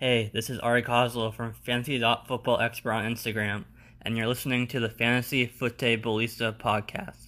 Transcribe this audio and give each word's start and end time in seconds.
Hey, 0.00 0.30
this 0.32 0.48
is 0.48 0.60
Ari 0.60 0.84
Kozlo 0.84 1.34
from 1.34 1.54
Fantasy.Football 1.54 2.60
Expert 2.60 2.92
on 2.92 3.04
Instagram, 3.04 3.64
and 4.00 4.16
you're 4.16 4.28
listening 4.28 4.68
to 4.68 4.78
the 4.78 4.88
Fantasy 4.88 5.44
Ballista 5.96 6.54
podcast. 6.56 7.27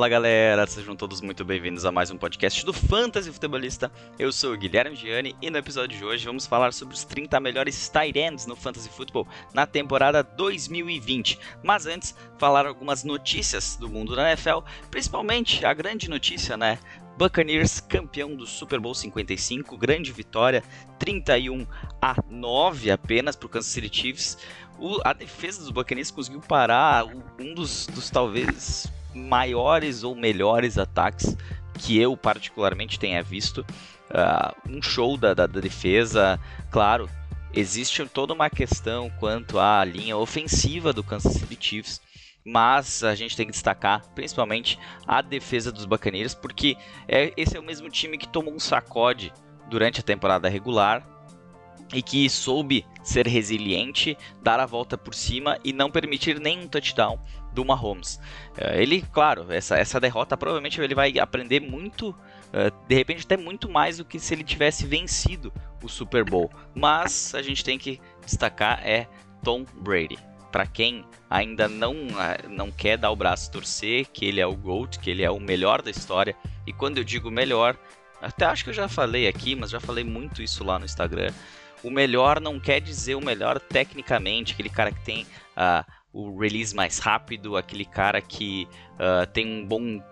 Fala 0.00 0.08
galera, 0.08 0.66
sejam 0.66 0.96
todos 0.96 1.20
muito 1.20 1.44
bem-vindos 1.44 1.84
a 1.84 1.92
mais 1.92 2.10
um 2.10 2.16
podcast 2.16 2.64
do 2.64 2.72
Fantasy 2.72 3.30
Futebolista. 3.30 3.92
Eu 4.18 4.32
sou 4.32 4.54
o 4.54 4.56
Guilherme 4.56 4.96
Gianni 4.96 5.36
e 5.42 5.50
no 5.50 5.58
episódio 5.58 5.98
de 5.98 6.02
hoje 6.02 6.24
vamos 6.24 6.46
falar 6.46 6.72
sobre 6.72 6.94
os 6.94 7.04
30 7.04 7.38
melhores 7.38 7.86
tight 7.90 8.18
ends 8.18 8.46
no 8.46 8.56
Fantasy 8.56 8.88
Football 8.88 9.28
na 9.52 9.66
temporada 9.66 10.22
2020. 10.22 11.38
Mas 11.62 11.84
antes, 11.84 12.16
falar 12.38 12.64
algumas 12.64 13.04
notícias 13.04 13.76
do 13.76 13.90
mundo 13.90 14.16
da 14.16 14.26
NFL, 14.28 14.60
principalmente 14.90 15.66
a 15.66 15.74
grande 15.74 16.08
notícia, 16.08 16.56
né? 16.56 16.78
Buccaneers 17.18 17.78
campeão 17.80 18.34
do 18.34 18.46
Super 18.46 18.80
Bowl 18.80 18.94
55, 18.94 19.76
grande 19.76 20.12
vitória, 20.12 20.64
31 20.98 21.66
a 22.00 22.16
9 22.26 22.90
apenas 22.90 23.36
para 23.36 23.44
o 23.44 23.50
Kansas 23.50 23.70
City 23.70 23.94
Chiefs 23.94 24.38
o, 24.78 24.98
a 25.04 25.12
defesa 25.12 25.60
dos 25.60 25.70
Buccaneers 25.70 26.10
conseguiu 26.10 26.40
parar 26.40 27.04
um 27.38 27.52
dos, 27.52 27.86
dos 27.86 28.08
talvez 28.08 28.90
maiores 29.14 30.02
ou 30.02 30.14
melhores 30.14 30.78
ataques 30.78 31.36
que 31.74 31.98
eu 31.98 32.16
particularmente 32.16 32.98
tenha 32.98 33.22
visto. 33.22 33.64
Uh, 34.10 34.76
um 34.76 34.82
show 34.82 35.16
da, 35.16 35.34
da, 35.34 35.46
da, 35.46 35.60
defesa, 35.60 36.38
claro, 36.70 37.08
existe 37.54 38.04
toda 38.06 38.34
uma 38.34 38.50
questão 38.50 39.10
quanto 39.20 39.58
à 39.58 39.84
linha 39.84 40.16
ofensiva 40.16 40.92
do 40.92 41.04
Kansas 41.04 41.34
City 41.34 41.56
Chiefs, 41.60 42.00
mas 42.44 43.04
a 43.04 43.14
gente 43.14 43.36
tem 43.36 43.46
que 43.46 43.52
destacar 43.52 44.04
principalmente 44.14 44.78
a 45.06 45.22
defesa 45.22 45.70
dos 45.70 45.84
Buccaneers, 45.84 46.34
porque 46.34 46.76
é, 47.06 47.32
esse 47.36 47.56
é 47.56 47.60
o 47.60 47.62
mesmo 47.62 47.88
time 47.88 48.18
que 48.18 48.26
tomou 48.26 48.52
um 48.52 48.58
sacode 48.58 49.32
durante 49.68 50.00
a 50.00 50.02
temporada 50.02 50.48
regular 50.48 51.06
e 51.92 52.02
que 52.02 52.28
soube 52.28 52.86
ser 53.02 53.26
resiliente, 53.26 54.16
dar 54.42 54.60
a 54.60 54.66
volta 54.66 54.96
por 54.96 55.14
cima 55.14 55.58
e 55.64 55.72
não 55.72 55.90
permitir 55.90 56.38
nenhum 56.38 56.68
touchdown 56.68 57.18
do 57.52 57.64
Mahomes. 57.64 58.20
Eh, 58.56 58.82
ele, 58.82 59.02
claro, 59.02 59.46
essa, 59.50 59.76
essa 59.76 59.98
derrota 59.98 60.36
provavelmente 60.36 60.80
ele 60.80 60.94
vai 60.94 61.18
aprender 61.18 61.60
muito, 61.60 62.14
eh, 62.52 62.70
de 62.88 62.94
repente 62.94 63.24
até 63.24 63.36
muito 63.36 63.68
mais 63.68 63.98
do 63.98 64.04
que 64.04 64.20
se 64.20 64.34
ele 64.34 64.44
tivesse 64.44 64.86
vencido 64.86 65.52
o 65.82 65.88
Super 65.88 66.24
Bowl. 66.24 66.50
Mas 66.74 67.34
a 67.34 67.42
gente 67.42 67.64
tem 67.64 67.78
que 67.78 68.00
destacar 68.24 68.80
é 68.86 69.08
Tom 69.42 69.64
Brady. 69.74 70.18
Para 70.52 70.66
quem 70.66 71.04
ainda 71.28 71.68
não, 71.68 71.94
eh, 71.94 72.48
não 72.48 72.70
quer 72.70 72.96
dar 72.96 73.10
o 73.10 73.16
braço 73.16 73.50
torcer, 73.50 74.06
que 74.06 74.24
ele 74.24 74.40
é 74.40 74.46
o 74.46 74.56
GOAT, 74.56 74.98
que 74.98 75.10
ele 75.10 75.22
é 75.22 75.30
o 75.30 75.40
melhor 75.40 75.82
da 75.82 75.90
história. 75.90 76.36
E 76.66 76.72
quando 76.72 76.98
eu 76.98 77.04
digo 77.04 77.30
melhor, 77.30 77.76
até 78.20 78.44
acho 78.44 78.62
que 78.62 78.70
eu 78.70 78.74
já 78.74 78.88
falei 78.88 79.26
aqui, 79.26 79.56
mas 79.56 79.70
já 79.70 79.80
falei 79.80 80.04
muito 80.04 80.42
isso 80.42 80.62
lá 80.62 80.78
no 80.78 80.84
Instagram 80.84 81.32
o 81.82 81.90
melhor 81.90 82.40
não 82.40 82.58
quer 82.58 82.80
dizer 82.80 83.14
o 83.14 83.24
melhor 83.24 83.58
tecnicamente, 83.58 84.52
aquele 84.52 84.68
cara 84.68 84.92
que 84.92 85.00
tem 85.00 85.22
uh, 85.56 85.84
o 86.12 86.38
release 86.38 86.74
mais 86.74 86.98
rápido, 86.98 87.56
aquele 87.56 87.84
cara 87.84 88.20
que 88.20 88.68
uh, 88.94 89.26
tem 89.32 89.46
um 89.46 89.66
bom, 89.66 90.02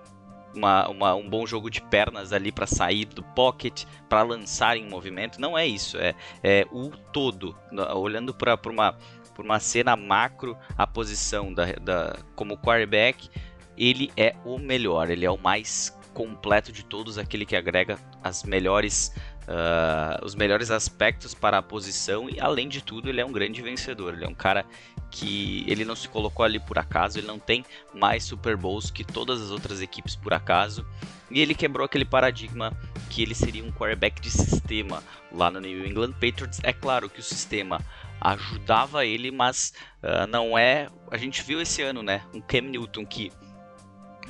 uma, 0.54 0.88
uma, 0.88 1.14
um 1.14 1.28
bom 1.28 1.46
jogo 1.46 1.70
de 1.70 1.80
pernas 1.82 2.32
ali 2.32 2.52
para 2.52 2.66
sair 2.66 3.04
do 3.04 3.22
pocket, 3.22 3.84
para 4.08 4.22
lançar 4.22 4.76
em 4.76 4.88
movimento. 4.88 5.40
Não 5.40 5.56
é 5.56 5.66
isso, 5.66 5.96
é, 5.98 6.14
é 6.42 6.66
o 6.70 6.90
todo. 7.12 7.56
Olhando 7.94 8.32
para 8.32 8.58
uma, 8.66 8.96
uma 9.38 9.60
cena 9.60 9.96
macro, 9.96 10.56
a 10.76 10.86
posição 10.86 11.52
da, 11.52 11.72
da, 11.72 12.16
como 12.34 12.56
quarterback, 12.56 13.28
ele 13.76 14.10
é 14.16 14.34
o 14.44 14.58
melhor, 14.58 15.10
ele 15.10 15.24
é 15.24 15.30
o 15.30 15.38
mais 15.38 15.96
completo 16.12 16.72
de 16.72 16.84
todos, 16.84 17.16
aquele 17.16 17.46
que 17.46 17.54
agrega 17.54 17.96
as 18.22 18.42
melhores 18.42 19.12
uh, 19.48 20.24
os 20.24 20.34
melhores 20.34 20.70
aspectos 20.70 21.34
para 21.34 21.58
a 21.58 21.62
posição 21.62 22.28
e 22.28 22.38
além 22.38 22.68
de 22.68 22.82
tudo 22.82 23.08
ele 23.08 23.20
é 23.20 23.24
um 23.24 23.32
grande 23.32 23.62
vencedor. 23.62 24.14
Ele 24.14 24.24
é 24.24 24.28
um 24.28 24.34
cara 24.34 24.64
que 25.10 25.64
ele 25.66 25.84
não 25.84 25.96
se 25.96 26.08
colocou 26.08 26.44
ali 26.44 26.60
por 26.60 26.78
acaso, 26.78 27.18
ele 27.18 27.26
não 27.26 27.38
tem 27.38 27.64
mais 27.94 28.24
Super 28.24 28.56
Bowls 28.56 28.90
que 28.90 29.02
todas 29.02 29.40
as 29.40 29.50
outras 29.50 29.80
equipes 29.80 30.14
por 30.14 30.34
acaso. 30.34 30.86
E 31.30 31.40
ele 31.40 31.54
quebrou 31.54 31.84
aquele 31.84 32.04
paradigma 32.04 32.72
que 33.10 33.22
ele 33.22 33.34
seria 33.34 33.64
um 33.64 33.72
quarterback 33.72 34.20
de 34.20 34.30
sistema 34.30 35.02
lá 35.32 35.50
no 35.50 35.60
New 35.60 35.86
England 35.86 36.12
Patriots. 36.12 36.60
É 36.62 36.72
claro 36.72 37.08
que 37.08 37.20
o 37.20 37.22
sistema 37.22 37.80
ajudava 38.20 39.04
ele, 39.04 39.30
mas 39.30 39.72
uh, 40.02 40.26
não 40.26 40.58
é. 40.58 40.88
A 41.10 41.16
gente 41.16 41.42
viu 41.42 41.60
esse 41.60 41.82
ano, 41.82 42.02
né? 42.02 42.22
Um 42.34 42.40
Cam 42.40 42.62
Newton 42.62 43.04
que 43.04 43.30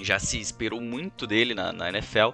já 0.05 0.19
se 0.19 0.41
esperou 0.41 0.81
muito 0.81 1.27
dele 1.27 1.55
na, 1.55 1.73
na 1.73 1.89
NFL 1.89 2.31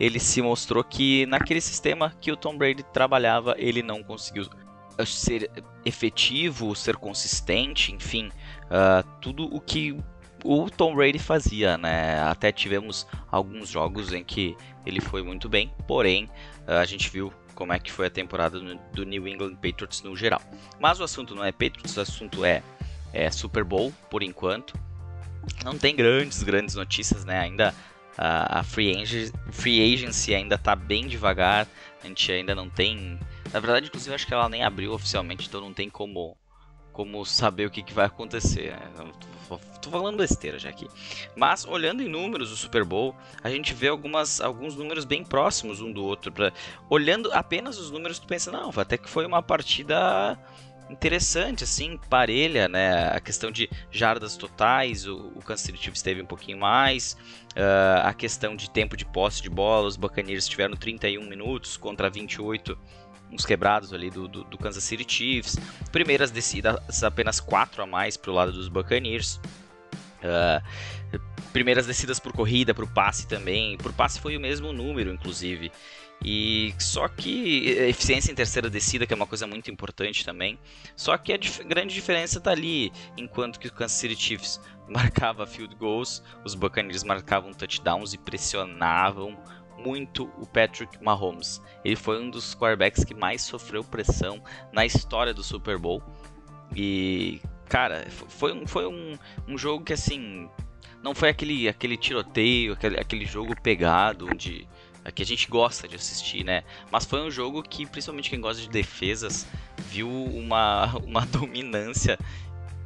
ele 0.00 0.20
se 0.20 0.40
mostrou 0.40 0.84
que 0.84 1.26
naquele 1.26 1.60
sistema 1.60 2.14
que 2.20 2.30
o 2.30 2.36
Tom 2.36 2.56
Brady 2.56 2.82
trabalhava, 2.82 3.54
ele 3.58 3.82
não 3.82 4.02
conseguiu 4.02 4.44
uh, 4.44 5.06
ser 5.06 5.50
efetivo, 5.84 6.74
ser 6.74 6.96
consistente, 6.96 7.92
enfim, 7.92 8.28
uh, 8.64 9.06
tudo 9.20 9.44
o 9.52 9.60
que 9.60 9.96
o 10.44 10.70
Tom 10.70 10.94
Brady 10.94 11.18
fazia, 11.18 11.76
né? 11.76 12.20
Até 12.20 12.52
tivemos 12.52 13.06
alguns 13.30 13.68
jogos 13.68 14.12
em 14.12 14.22
que 14.22 14.56
ele 14.86 15.00
foi 15.00 15.22
muito 15.22 15.48
bem, 15.48 15.72
porém 15.86 16.24
uh, 16.66 16.74
a 16.80 16.84
gente 16.84 17.10
viu 17.10 17.32
como 17.54 17.72
é 17.72 17.78
que 17.80 17.90
foi 17.90 18.06
a 18.06 18.10
temporada 18.10 18.60
do 18.92 19.04
New 19.04 19.26
England 19.26 19.56
Patriots 19.56 20.00
no 20.02 20.16
geral. 20.16 20.40
Mas 20.78 21.00
o 21.00 21.04
assunto 21.04 21.34
não 21.34 21.44
é 21.44 21.50
Patriots, 21.50 21.96
o 21.96 22.00
assunto 22.00 22.44
é, 22.44 22.62
é 23.12 23.28
Super 23.32 23.64
Bowl 23.64 23.92
por 24.08 24.22
enquanto. 24.22 24.78
Não 25.64 25.76
tem 25.76 25.94
grandes, 25.94 26.42
grandes 26.42 26.74
notícias, 26.74 27.24
né? 27.24 27.38
Ainda 27.38 27.74
a, 28.18 28.64
free, 28.64 28.90
agency, 28.90 29.32
free 29.52 29.94
agency 29.94 30.34
ainda 30.34 30.56
está 30.56 30.74
bem 30.74 31.06
devagar, 31.06 31.68
a 32.02 32.06
gente 32.06 32.32
ainda 32.32 32.54
não 32.54 32.68
tem. 32.68 33.18
Na 33.52 33.60
verdade, 33.60 33.86
inclusive, 33.86 34.14
acho 34.14 34.26
que 34.26 34.34
ela 34.34 34.48
nem 34.48 34.64
abriu 34.64 34.92
oficialmente, 34.92 35.46
então 35.46 35.60
não 35.60 35.72
tem 35.72 35.88
como, 35.88 36.36
como 36.92 37.24
saber 37.24 37.66
o 37.66 37.70
que, 37.70 37.82
que 37.82 37.94
vai 37.94 38.06
acontecer. 38.06 38.72
Né? 38.72 39.12
Tô 39.80 39.90
falando 39.90 40.18
besteira 40.18 40.58
já 40.58 40.68
aqui. 40.68 40.88
Mas 41.36 41.64
olhando 41.64 42.02
em 42.02 42.08
números 42.08 42.50
do 42.50 42.56
Super 42.56 42.84
Bowl, 42.84 43.16
a 43.42 43.48
gente 43.48 43.72
vê 43.72 43.88
algumas, 43.88 44.40
alguns 44.40 44.74
números 44.74 45.04
bem 45.04 45.24
próximos 45.24 45.80
um 45.80 45.92
do 45.92 46.04
outro. 46.04 46.32
Pra, 46.32 46.52
olhando 46.90 47.32
apenas 47.32 47.78
os 47.78 47.90
números, 47.90 48.18
tu 48.18 48.26
pensa, 48.26 48.50
não, 48.50 48.70
até 48.76 48.98
que 48.98 49.08
foi 49.08 49.24
uma 49.24 49.42
partida 49.42 50.36
interessante, 50.90 51.64
assim, 51.64 51.98
parelha, 52.08 52.68
né? 52.68 53.08
A 53.08 53.20
questão 53.20 53.50
de 53.50 53.68
jardas 53.90 54.36
totais, 54.36 55.06
o, 55.06 55.32
o 55.34 55.42
Kansas 55.42 55.66
City 55.66 55.78
Chiefs 55.78 56.02
teve 56.02 56.22
um 56.22 56.26
pouquinho 56.26 56.58
mais. 56.58 57.16
Uh, 57.50 58.04
a 58.04 58.14
questão 58.14 58.56
de 58.56 58.70
tempo 58.70 58.96
de 58.96 59.04
posse 59.04 59.42
de 59.42 59.50
bola, 59.50 59.86
os 59.86 59.96
Buccaneers 59.96 60.48
tiveram 60.48 60.76
31 60.76 61.28
minutos 61.28 61.76
contra 61.76 62.08
28 62.08 62.78
uns 63.30 63.44
quebrados 63.44 63.92
ali 63.92 64.10
do, 64.10 64.26
do, 64.26 64.44
do 64.44 64.56
Kansas 64.56 64.82
City 64.84 65.04
Chiefs. 65.06 65.56
Primeiras 65.92 66.30
descidas 66.30 67.02
apenas 67.02 67.40
4 67.40 67.82
a 67.82 67.86
mais 67.86 68.16
para 68.16 68.30
o 68.30 68.34
lado 68.34 68.52
dos 68.52 68.68
Buccaneers. 68.68 69.40
Uh, 70.18 71.18
primeiras 71.52 71.86
descidas 71.86 72.18
por 72.18 72.32
corrida, 72.32 72.74
por 72.74 72.86
passe 72.88 73.26
também. 73.26 73.76
Por 73.76 73.92
passe 73.92 74.20
foi 74.20 74.36
o 74.36 74.40
mesmo 74.40 74.72
número, 74.72 75.12
inclusive. 75.12 75.70
E 76.24 76.74
só 76.78 77.06
que 77.06 77.68
eficiência 77.68 78.32
em 78.32 78.34
terceira 78.34 78.68
descida, 78.68 79.06
que 79.06 79.12
é 79.12 79.16
uma 79.16 79.26
coisa 79.26 79.46
muito 79.46 79.70
importante 79.70 80.24
também. 80.24 80.58
Só 80.96 81.16
que 81.16 81.32
a 81.32 81.36
dif 81.36 81.62
grande 81.64 81.94
diferença 81.94 82.38
está 82.38 82.50
ali, 82.50 82.92
enquanto 83.16 83.58
que 83.60 83.68
o 83.68 83.72
Kansas 83.72 83.98
City 83.98 84.16
Chiefs 84.16 84.60
marcava 84.88 85.46
field 85.46 85.74
goals, 85.76 86.22
os 86.44 86.54
Buccaneers 86.54 87.04
marcavam 87.04 87.52
touchdowns 87.52 88.14
e 88.14 88.18
pressionavam 88.18 89.38
muito 89.78 90.24
o 90.38 90.46
Patrick 90.46 91.02
Mahomes. 91.02 91.62
Ele 91.84 91.96
foi 91.96 92.20
um 92.20 92.30
dos 92.30 92.54
quarterbacks 92.54 93.04
que 93.04 93.14
mais 93.14 93.42
sofreu 93.42 93.84
pressão 93.84 94.42
na 94.72 94.84
história 94.84 95.32
do 95.32 95.44
Super 95.44 95.78
Bowl. 95.78 96.02
E, 96.74 97.40
cara, 97.68 98.06
foi 98.10 98.52
um, 98.52 98.66
foi 98.66 98.86
um, 98.86 99.16
um 99.46 99.56
jogo 99.56 99.84
que 99.84 99.92
assim. 99.92 100.50
Não 101.02 101.14
foi 101.14 101.28
aquele, 101.28 101.68
aquele 101.68 101.96
tiroteio, 101.96 102.72
aquele, 102.72 102.98
aquele 102.98 103.24
jogo 103.24 103.54
pegado, 103.62 104.26
onde 104.26 104.68
que 105.14 105.22
a 105.22 105.26
gente 105.26 105.48
gosta 105.48 105.88
de 105.88 105.96
assistir, 105.96 106.44
né? 106.44 106.64
Mas 106.90 107.04
foi 107.04 107.20
um 107.20 107.30
jogo 107.30 107.62
que, 107.62 107.86
principalmente 107.86 108.30
quem 108.30 108.40
gosta 108.40 108.62
de 108.62 108.68
defesas, 108.68 109.46
viu 109.76 110.08
uma, 110.08 110.96
uma 111.04 111.24
dominância 111.26 112.18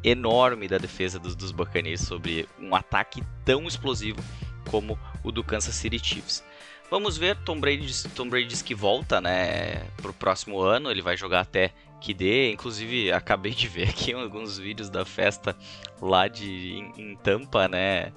enorme 0.04 0.68
da 0.68 0.78
defesa 0.78 1.18
dos, 1.18 1.34
dos 1.34 1.52
Buccaneers 1.52 2.00
sobre 2.00 2.48
um 2.58 2.74
ataque 2.74 3.22
tão 3.44 3.66
explosivo 3.66 4.22
como 4.70 4.98
o 5.22 5.30
do 5.30 5.44
Kansas 5.44 5.74
City 5.74 5.98
Chiefs. 5.98 6.44
Vamos 6.90 7.16
ver, 7.16 7.36
Tom 7.38 7.58
Brady, 7.58 8.08
Tom 8.10 8.28
Brady 8.28 8.46
diz 8.46 8.60
que 8.60 8.74
volta, 8.74 9.20
né, 9.20 9.86
pro 9.96 10.12
próximo 10.12 10.60
ano, 10.60 10.90
ele 10.90 11.00
vai 11.00 11.16
jogar 11.16 11.40
até 11.40 11.72
que 12.02 12.12
dê. 12.12 12.52
Inclusive, 12.52 13.12
acabei 13.12 13.52
de 13.52 13.69
ver 13.69 13.88
aqui 13.88 14.12
alguns 14.12 14.58
vídeos 14.58 14.90
da 14.90 15.04
festa 15.04 15.56
lá 16.00 16.26
de 16.26 16.75
em, 16.75 16.93
em 16.99 17.16
Tampa, 17.16 17.69
né? 17.69 18.12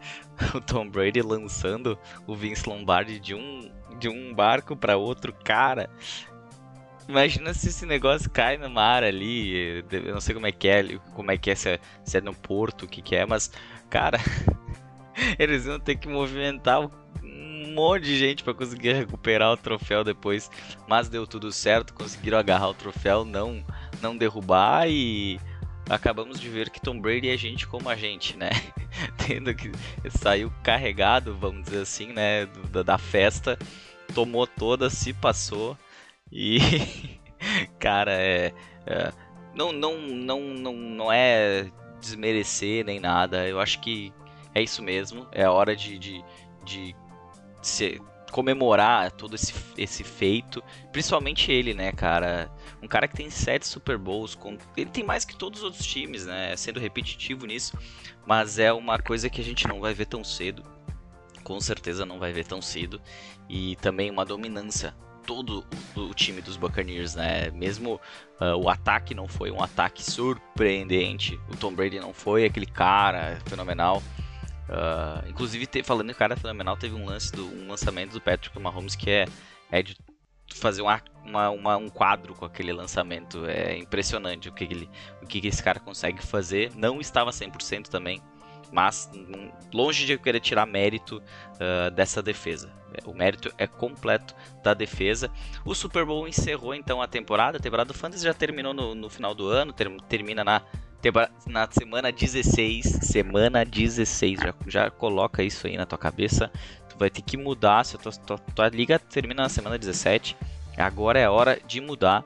O 0.54 0.60
Tom 0.60 0.90
Brady 0.90 1.22
lançando 1.22 1.98
o 2.28 2.36
Vince 2.36 2.68
Lombardi 2.68 3.20
de 3.20 3.34
um 3.34 3.72
de 3.98 4.10
um 4.10 4.34
barco 4.34 4.76
para 4.76 4.98
outro, 4.98 5.32
cara. 5.32 5.90
Imagina 7.08 7.54
se 7.54 7.70
esse 7.70 7.86
negócio 7.86 8.30
cai 8.30 8.58
no 8.58 8.70
mar 8.70 9.04
ali. 9.04 9.84
Eu 9.90 10.14
não 10.14 10.20
sei 10.20 10.34
como 10.34 10.48
é 10.48 10.52
que 10.52 10.68
é, 10.68 10.98
como 11.14 11.32
é 11.32 11.38
que 11.38 11.52
é, 11.52 11.56
se 11.56 11.70
é, 11.70 11.80
se 12.04 12.18
é 12.18 12.22
no 12.22 12.34
porto, 12.34 12.84
o 12.84 12.88
que, 12.88 13.02
que 13.02 13.16
é, 13.16 13.26
mas, 13.26 13.52
cara, 13.90 14.18
eles 15.40 15.66
iam 15.66 15.80
ter 15.80 15.96
que 15.96 16.10
movimentar 16.10 16.82
um 16.82 17.74
monte 17.74 18.06
de 18.06 18.18
gente 18.18 18.44
para 18.44 18.54
conseguir 18.54 18.94
recuperar 18.94 19.52
o 19.52 19.58
troféu 19.58 20.04
depois. 20.04 20.50
Mas 20.88 21.08
deu 21.08 21.28
tudo 21.28 21.52
certo, 21.52 21.94
conseguiram 21.94 22.38
agarrar 22.38 22.70
o 22.70 22.74
troféu, 22.74 23.24
não, 23.24 23.64
não 24.02 24.18
derrubar 24.18 24.90
e 24.90 25.40
acabamos 25.90 26.40
de 26.40 26.50
ver 26.50 26.70
que 26.70 26.82
Tom 26.82 27.00
Brady 27.00 27.30
é 27.30 27.38
gente 27.38 27.68
como 27.68 27.90
a 27.90 27.96
gente, 27.96 28.38
né? 28.38 28.50
Tendo 29.28 29.54
que 29.54 29.72
saiu 30.10 30.52
carregado, 30.64 31.36
vamos 31.36 31.64
dizer 31.66 31.82
assim, 31.82 32.14
né, 32.14 32.46
da, 32.72 32.84
da 32.84 32.98
festa, 32.98 33.58
tomou 34.14 34.48
toda, 34.48 34.90
se 34.90 35.14
passou 35.14 35.78
e 36.32 36.60
cara, 37.80 38.14
é, 38.14 38.54
é, 38.86 39.12
não, 39.54 39.72
não, 39.72 39.98
não, 39.98 40.42
não, 40.42 40.74
não 40.74 41.12
é 41.12 41.70
desmerecer 42.00 42.86
nem 42.86 43.00
nada. 43.00 43.48
Eu 43.48 43.60
acho 43.60 43.80
que 43.80 44.14
é 44.54 44.62
isso 44.62 44.84
mesmo. 44.84 45.28
É 45.32 45.48
hora 45.50 45.76
de, 45.76 45.98
de, 45.98 46.24
de 46.64 46.96
comemorar 48.32 49.12
todo 49.12 49.36
esse, 49.36 49.54
esse 49.78 50.04
feito. 50.04 50.64
Principalmente 50.92 51.52
ele, 51.52 51.74
né, 51.74 51.92
cara? 51.92 52.52
Um 52.86 52.88
cara 52.88 53.08
que 53.08 53.16
tem 53.16 53.32
sete 53.32 53.68
Super 53.68 53.98
Bowls. 53.98 54.36
Com, 54.36 54.60
ele 54.78 54.92
tem 54.92 55.04
mais 55.04 55.26
que 55.26 55.36
todos 55.36 55.62
os 55.62 55.66
outros 55.66 55.86
times, 55.86 56.28
né? 56.28 56.56
Sendo 56.56 56.80
repetitivo 56.80 57.48
nisso. 57.48 57.76
Mas 58.28 58.60
é 58.60 58.72
uma 58.72 59.00
coisa 59.00 59.28
que 59.28 59.42
a 59.42 59.44
gente 59.44 59.68
não 59.68 59.82
vai 59.82 59.92
ver 59.96 60.06
tão 60.06 60.24
cedo. 60.24 60.64
Com 61.44 61.60
certeza 61.60 62.06
não 62.06 62.20
vai 62.20 62.32
ver 62.32 62.46
tão 62.46 62.62
cedo. 62.62 63.02
E 63.50 63.76
também 63.78 64.12
uma 64.12 64.24
dominância 64.24 64.94
todo 65.26 65.66
o, 65.96 66.14
time 66.14 66.42
dos 66.42 66.58
Buccaneers, 66.58 67.16
né? 67.16 67.50
Mesmo 67.50 68.00
uh, 68.40 68.56
o 68.56 68.70
ataque 68.70 69.16
não 69.16 69.28
foi 69.28 69.50
um 69.50 69.64
ataque 69.64 70.04
surpreendente, 70.04 71.40
o 71.50 71.58
Tom 71.58 71.74
Brady 71.74 72.00
não 72.00 72.14
foi 72.14 72.46
aquele 72.46 72.68
cara 72.68 73.40
fenomenal. 73.48 74.04
Uh, 74.70 75.28
inclusive, 75.28 75.66
te, 75.66 75.82
falando 75.82 76.12
em 76.12 76.14
cara 76.14 76.36
fenomenal, 76.36 76.78
teve 76.78 76.94
um 76.94 77.06
lance 77.06 77.32
do 77.32 77.48
um 77.48 77.68
lançamento 77.68 78.12
do 78.12 78.22
Patrick 78.22 78.60
Mahomes 78.60 78.96
que 78.96 79.10
é, 79.10 79.26
é 79.72 79.82
de 79.82 79.98
fazer 80.54 80.82
uma, 80.82 81.02
uma, 81.24 81.50
uma, 81.50 81.78
um 81.78 81.90
quadro 81.90 82.34
com 82.34 82.46
aquele 82.46 82.72
lançamento. 82.72 83.46
É 83.46 83.78
impressionante 83.78 84.50
o 84.50 84.54
que, 84.54 84.64
ele, 84.64 84.90
o 85.22 85.26
que 85.26 85.46
esse 85.48 85.62
cara 85.62 85.80
consegue 85.80 86.24
fazer. 86.24 86.72
Não 86.76 87.00
estava 87.00 87.32
100% 87.32 87.88
também, 87.88 88.22
mas 88.72 89.10
longe 89.74 90.06
de 90.06 90.14
eu 90.14 90.20
querer 90.20 90.40
tirar 90.40 90.66
mérito 90.66 91.22
uh, 91.56 91.92
dessa 91.92 92.22
defesa. 92.22 92.72
O 93.06 93.14
mérito 93.14 93.54
é 93.58 93.68
completo 93.68 94.34
da 94.64 94.74
defesa. 94.74 95.30
O 95.66 95.76
Super 95.76 96.06
Bowl 96.06 96.28
encerrou 96.28 96.74
então 96.74 97.02
a 97.02 97.08
temporada. 97.08 97.58
A 97.58 97.62
temporada 97.62 97.90
do 97.92 97.98
Fantasy 97.98 98.24
já 98.24 98.34
terminou 98.34 98.74
no, 98.74 98.96
no 98.96 99.10
final 99.10 99.36
do 99.36 99.48
ano, 99.48 99.74
ter, 99.74 99.90
termina 100.08 100.44
na 100.44 100.62
na 101.46 101.68
semana 101.70 102.12
16, 102.12 102.84
semana 103.04 103.64
16, 103.64 104.40
já, 104.40 104.54
já 104.66 104.90
coloca 104.90 105.44
isso 105.44 105.68
aí 105.68 105.78
na 105.78 105.86
tua 105.86 106.00
cabeça. 106.00 106.52
Tu 106.96 107.00
vai 107.00 107.10
ter 107.10 107.22
que 107.22 107.38
mudar, 107.38 107.84
se 107.84 107.96
a 107.96 108.00
tua, 108.00 108.12
tua, 108.12 108.38
tua 108.38 108.70
liga 108.70 108.98
termina 108.98 109.44
na 109.44 109.50
semana 109.50 109.78
17, 109.78 110.36
agora 110.78 111.20
é 111.20 111.30
hora 111.30 111.60
de 111.68 111.82
mudar. 111.82 112.24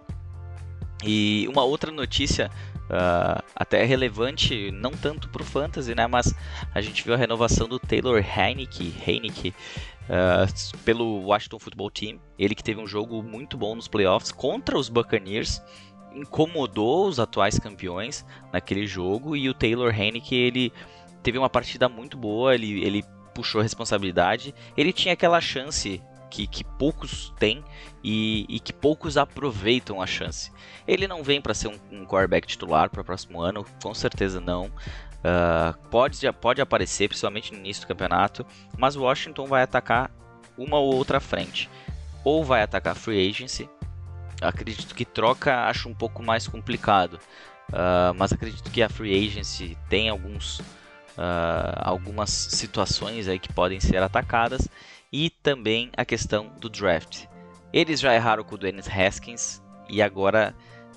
E 1.04 1.48
uma 1.50 1.63
outra 1.63 1.92
notícia 1.92 2.51
uh, 2.89 3.44
até 3.56 3.83
relevante, 3.83 4.71
não 4.71 4.92
tanto 4.92 5.30
para 5.30 5.42
o 5.42 5.45
Fantasy, 5.45 5.95
né, 5.95 6.07
mas 6.07 6.33
a 6.74 6.81
gente 6.81 7.04
viu 7.04 7.13
a 7.13 7.18
renovação 7.18 7.68
do 7.68 7.80
Taylor 7.80 8.24
Heineke, 8.24 8.94
Heineke 9.07 9.54
uh, 10.10 10.77
pelo 10.83 11.21
Washington 11.21 11.60
Football 11.60 11.92
Team. 11.92 12.19
Ele 12.38 12.54
que 12.54 12.63
teve 12.63 12.80
um 12.80 12.88
jogo 12.88 13.24
muito 13.24 13.57
bom 13.57 13.75
nos 13.75 13.88
playoffs 13.88 14.31
contra 14.31 14.77
os 14.77 14.89
Buccaneers 14.89 15.62
incomodou 16.13 17.07
os 17.07 17.19
atuais 17.19 17.60
campeões 17.60 18.25
naquele 18.51 18.88
jogo 18.88 19.36
e 19.36 19.48
o 19.48 19.54
Taylor 19.54 19.94
Hennick 19.94 20.36
ele 20.36 20.74
teve 21.21 21.38
uma 21.38 21.50
partida 21.50 21.88
muito 21.88 22.18
boa, 22.18 22.56
ele, 22.56 22.83
ele 22.83 23.06
puxou 23.40 23.62
a 23.62 23.64
responsabilidade, 23.64 24.54
ele 24.76 24.92
tinha 24.92 25.14
aquela 25.14 25.40
chance 25.40 26.02
que, 26.30 26.46
que 26.46 26.62
poucos 26.62 27.34
têm 27.40 27.64
e, 28.04 28.46
e, 28.50 28.60
que 28.60 28.74
poucos 28.74 29.16
aproveitam 29.16 30.02
a 30.02 30.06
chance. 30.06 30.52
Ele 30.86 31.08
não 31.08 31.24
vem 31.24 31.42
para 31.42 31.54
ser 31.54 31.70
um, 31.70 31.80
um 31.90 32.06
quarterback 32.06 32.46
titular 32.46 32.90
para 32.90 33.00
o 33.00 33.04
próximo 33.04 33.42
ano, 33.42 33.66
com 33.82 33.94
certeza 33.94 34.42
não. 34.42 34.66
Uh, 34.66 35.78
pode, 35.90 36.20
pode 36.34 36.62
aparecer, 36.62 37.08
principalmente 37.08 37.54
no 37.54 37.60
início 37.60 37.84
do 37.84 37.88
campeonato, 37.88 38.46
mas 38.78 38.98
o 38.98 39.04
Washington 39.04 39.46
vai 39.48 39.64
atacar 39.64 40.12
uma 40.58 40.78
ou 40.78 40.94
outra 40.94 41.22
frente. 41.22 41.70
Ou 42.26 42.44
vai 42.44 42.62
atacar 42.62 42.94
free 42.94 43.30
agency, 43.30 43.70
acredito 44.42 44.94
que 44.94 45.06
troca 45.06 45.66
acho 45.66 45.88
um 45.88 45.94
pouco 45.94 46.22
mais 46.22 46.46
complicado. 46.46 47.18
Uh, 47.70 48.14
mas 48.18 48.34
acredito 48.34 48.70
que 48.70 48.82
a 48.82 48.90
free 48.90 49.28
agency 49.28 49.78
tem 49.88 50.10
alguns, 50.10 50.62
uh, 51.19 51.75
algumas 51.75 52.30
situações 52.30 53.27
aí 53.27 53.38
que 53.38 53.51
podem 53.51 53.80
ser 53.80 54.01
atacadas 54.01 54.69
e 55.12 55.30
também 55.30 55.92
a 55.98 56.06
questão 56.06 56.50
do 56.60 56.69
draft. 56.69 57.25
Eles 57.74 58.00
já 58.00 58.16
erraram 58.16 58.44
com 58.44 58.56
o 58.56 58.57
Dennis 58.57 58.88
Haskins 58.88 59.62
e 59.89 60.01
agora 60.01 60.56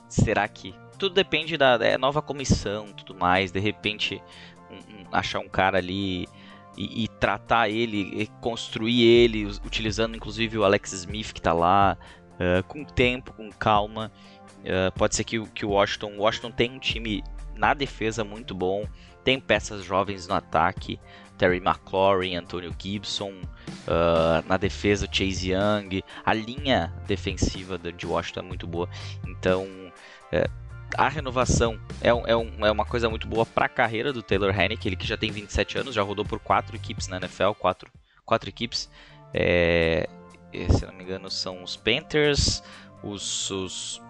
será 0.08 0.46
que 0.46 0.74
tudo 0.98 1.14
depende 1.14 1.56
da, 1.56 1.76
da 1.76 1.98
nova 1.98 2.22
comissão, 2.22 2.92
tudo 2.92 3.14
mais. 3.14 3.50
De 3.50 3.58
repente 3.58 4.22
um, 4.70 4.76
um, 4.76 5.04
achar 5.10 5.40
um 5.40 5.48
cara 5.48 5.78
ali 5.78 6.28
e, 6.76 7.04
e, 7.04 7.08
tratar 7.08 7.68
ele, 7.68 8.22
e 8.22 8.26
construir 8.40 9.02
ele, 9.02 9.46
utilizando 9.64 10.16
inclusive 10.16 10.56
o 10.56 10.64
Alex 10.64 10.92
Smith 10.92 11.32
que 11.32 11.40
está 11.40 11.52
lá, 11.52 11.98
uh, 12.34 12.62
com 12.64 12.84
tempo, 12.84 13.32
com 13.32 13.50
calma. 13.50 14.12
Uh, 14.60 14.96
pode 14.96 15.16
ser 15.16 15.24
que, 15.24 15.44
que 15.48 15.66
o 15.66 15.70
Washington, 15.70 16.16
Washington 16.18 16.52
tem 16.52 16.70
um 16.70 16.78
time 16.78 17.24
na 17.56 17.74
defesa 17.74 18.24
muito 18.24 18.54
bom, 18.54 18.86
tem 19.24 19.40
peças 19.40 19.84
jovens 19.84 20.26
no 20.26 20.34
ataque, 20.34 20.98
Terry 21.38 21.58
McLaurin, 21.58 22.36
Antonio 22.36 22.74
Gibson, 22.78 23.32
uh, 23.32 24.46
na 24.46 24.56
defesa 24.56 25.08
Chase 25.10 25.52
Young, 25.52 26.02
a 26.24 26.32
linha 26.32 26.92
defensiva 27.06 27.78
de 27.78 28.06
Washington 28.06 28.40
é 28.40 28.42
muito 28.44 28.66
boa, 28.66 28.88
então 29.26 29.64
uh, 29.64 30.62
a 30.96 31.08
renovação 31.08 31.80
é, 32.00 32.08
é, 32.08 32.36
um, 32.36 32.66
é, 32.66 32.70
uma 32.70 32.84
coisa 32.84 33.08
muito 33.08 33.26
boa 33.26 33.46
para 33.46 33.66
a 33.66 33.68
carreira 33.68 34.12
do 34.12 34.22
Taylor 34.22 34.54
Hennick, 34.58 34.86
ele 34.86 34.96
que 34.96 35.06
já 35.06 35.16
tem 35.16 35.30
27 35.30 35.78
anos, 35.78 35.94
já 35.94 36.02
rodou 36.02 36.24
por 36.24 36.38
quatro 36.38 36.76
equipes 36.76 37.08
na 37.08 37.16
NFL, 37.16 37.52
quatro, 37.58 37.90
quatro 38.24 38.48
equipes, 38.48 38.90
é, 39.32 40.08
se 40.52 40.84
não 40.84 40.92
me 40.92 41.02
engano, 41.02 41.30
são 41.30 41.62
os 41.62 41.76
Panthers, 41.76 42.62
os, 43.02 43.50
os, 43.50 44.02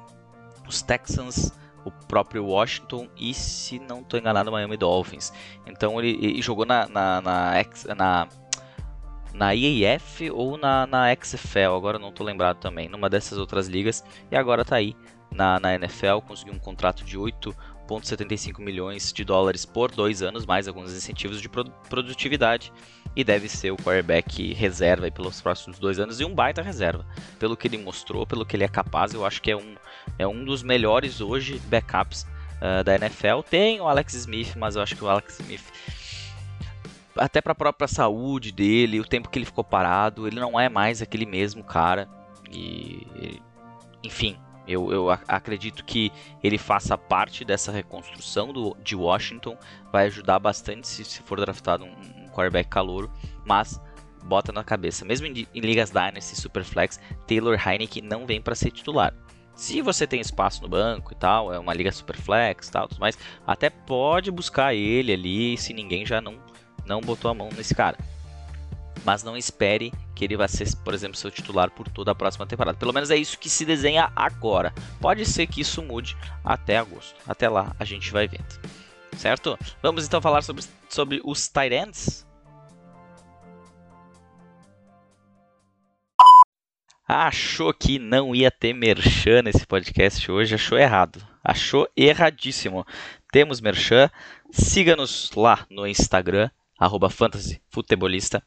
os 0.66 0.82
Texans, 0.82 1.52
o 1.84 1.90
próprio 1.90 2.44
Washington 2.44 3.08
e, 3.16 3.34
se 3.34 3.78
não 3.78 4.00
estou 4.00 4.18
enganado, 4.18 4.50
o 4.50 4.52
Miami 4.52 4.76
Dolphins. 4.76 5.32
Então 5.66 5.98
ele, 6.00 6.18
ele 6.24 6.42
jogou 6.42 6.64
na, 6.64 6.86
na, 6.88 7.20
na, 7.20 7.52
na, 7.96 8.28
na 9.32 9.54
EAF 9.54 10.30
ou 10.30 10.56
na, 10.56 10.86
na 10.86 11.14
XFL, 11.14 11.74
agora 11.76 11.98
não 11.98 12.10
estou 12.10 12.26
lembrado 12.26 12.58
também, 12.58 12.88
numa 12.88 13.08
dessas 13.08 13.38
outras 13.38 13.68
ligas, 13.68 14.04
e 14.30 14.36
agora 14.36 14.62
está 14.62 14.76
aí 14.76 14.94
na, 15.30 15.58
na 15.58 15.74
NFL, 15.74 16.18
conseguiu 16.26 16.54
um 16.54 16.58
contrato 16.58 17.04
de 17.04 17.18
8,75 17.18 18.60
milhões 18.60 19.12
de 19.12 19.24
dólares 19.24 19.64
por 19.64 19.90
dois 19.90 20.22
anos, 20.22 20.46
mais 20.46 20.68
alguns 20.68 20.92
incentivos 20.94 21.40
de 21.40 21.48
produtividade 21.48 22.72
e 23.14 23.22
deve 23.22 23.48
ser 23.48 23.70
o 23.70 23.76
quarterback 23.76 24.54
reserva 24.54 25.10
pelos 25.10 25.40
próximos 25.40 25.78
dois 25.78 25.98
anos 25.98 26.20
e 26.20 26.24
um 26.24 26.34
baita 26.34 26.62
reserva. 26.62 27.06
Pelo 27.38 27.56
que 27.56 27.68
ele 27.68 27.78
mostrou, 27.78 28.26
pelo 28.26 28.46
que 28.46 28.56
ele 28.56 28.64
é 28.64 28.68
capaz, 28.68 29.12
eu 29.12 29.24
acho 29.24 29.42
que 29.42 29.50
é 29.50 29.56
um, 29.56 29.74
é 30.18 30.26
um 30.26 30.44
dos 30.44 30.62
melhores 30.62 31.20
hoje 31.20 31.60
backups 31.66 32.26
uh, 32.60 32.82
da 32.82 32.94
NFL. 32.94 33.40
Tem 33.48 33.80
o 33.80 33.88
Alex 33.88 34.14
Smith, 34.14 34.56
mas 34.56 34.76
eu 34.76 34.82
acho 34.82 34.96
que 34.96 35.04
o 35.04 35.08
Alex 35.08 35.40
Smith, 35.40 35.64
até 37.16 37.40
para 37.40 37.52
a 37.52 37.56
própria 37.56 37.88
saúde 37.88 38.50
dele, 38.50 39.00
o 39.00 39.04
tempo 39.04 39.28
que 39.28 39.38
ele 39.38 39.46
ficou 39.46 39.64
parado, 39.64 40.26
ele 40.26 40.40
não 40.40 40.58
é 40.58 40.68
mais 40.68 41.02
aquele 41.02 41.26
mesmo 41.26 41.62
cara. 41.62 42.08
E, 42.50 43.40
enfim, 44.02 44.38
eu, 44.66 44.92
eu, 44.92 45.10
acredito 45.10 45.84
que 45.84 46.12
ele 46.42 46.58
faça 46.58 46.96
parte 46.96 47.44
dessa 47.44 47.72
reconstrução 47.72 48.52
do, 48.52 48.76
de 48.82 48.94
Washington, 48.94 49.56
vai 49.90 50.06
ajudar 50.06 50.38
bastante 50.38 50.86
se, 50.86 51.04
se 51.04 51.22
for 51.22 51.40
draftado 51.40 51.84
um, 51.84 52.21
quarterback 52.32 52.68
calouro, 52.68 53.10
mas 53.44 53.80
bota 54.24 54.52
na 54.52 54.64
cabeça, 54.64 55.04
mesmo 55.04 55.26
em, 55.26 55.46
em 55.54 55.60
ligas 55.60 55.90
Dynasty 55.90 56.36
Superflex, 56.36 56.98
Taylor 57.26 57.60
Heineke 57.64 58.00
não 58.00 58.26
vem 58.26 58.40
para 58.40 58.54
ser 58.54 58.70
titular. 58.70 59.12
Se 59.54 59.82
você 59.82 60.06
tem 60.06 60.20
espaço 60.20 60.62
no 60.62 60.68
banco 60.68 61.12
e 61.12 61.16
tal, 61.16 61.52
é 61.52 61.58
uma 61.58 61.74
liga 61.74 61.92
Superflex 61.92 62.68
e 62.68 62.72
tal, 62.72 62.88
tudo 62.88 63.00
mais, 63.00 63.18
até 63.46 63.68
pode 63.68 64.30
buscar 64.30 64.74
ele 64.74 65.12
ali 65.12 65.58
se 65.58 65.74
ninguém 65.74 66.06
já 66.06 66.20
não, 66.20 66.38
não 66.86 67.00
botou 67.00 67.30
a 67.30 67.34
mão 67.34 67.50
nesse 67.54 67.74
cara. 67.74 67.98
mas 69.04 69.22
não 69.22 69.36
espere 69.36 69.92
que 70.14 70.24
ele 70.24 70.36
vai 70.36 70.48
ser, 70.48 70.74
por 70.76 70.94
exemplo, 70.94 71.16
seu 71.16 71.30
titular 71.30 71.70
por 71.70 71.88
toda 71.88 72.12
a 72.12 72.14
próxima 72.14 72.46
temporada. 72.46 72.78
Pelo 72.78 72.92
menos 72.92 73.10
é 73.10 73.16
isso 73.16 73.38
que 73.38 73.50
se 73.50 73.64
desenha 73.64 74.12
agora. 74.14 74.72
Pode 75.00 75.24
ser 75.26 75.46
que 75.46 75.60
isso 75.60 75.82
mude 75.82 76.16
até 76.44 76.78
agosto. 76.78 77.14
Até 77.26 77.48
lá 77.48 77.74
a 77.78 77.84
gente 77.84 78.12
vai 78.12 78.28
vendo. 78.28 78.60
Certo? 79.16 79.58
Vamos 79.82 80.06
então 80.06 80.20
falar 80.20 80.42
sobre, 80.42 80.64
sobre 80.88 81.20
os 81.24 81.48
tight 81.48 81.74
ends. 81.74 82.26
Achou 87.06 87.74
que 87.74 87.98
não 87.98 88.34
ia 88.34 88.50
ter 88.50 88.72
merchan 88.72 89.42
nesse 89.42 89.66
podcast 89.66 90.30
hoje, 90.30 90.54
achou 90.54 90.78
errado. 90.78 91.22
Achou 91.44 91.88
erradíssimo. 91.96 92.86
Temos 93.30 93.60
merchan. 93.60 94.10
Siga-nos 94.50 95.30
lá 95.32 95.66
no 95.70 95.86
Instagram, 95.86 96.50
fantasyfutebolista. 97.10 98.42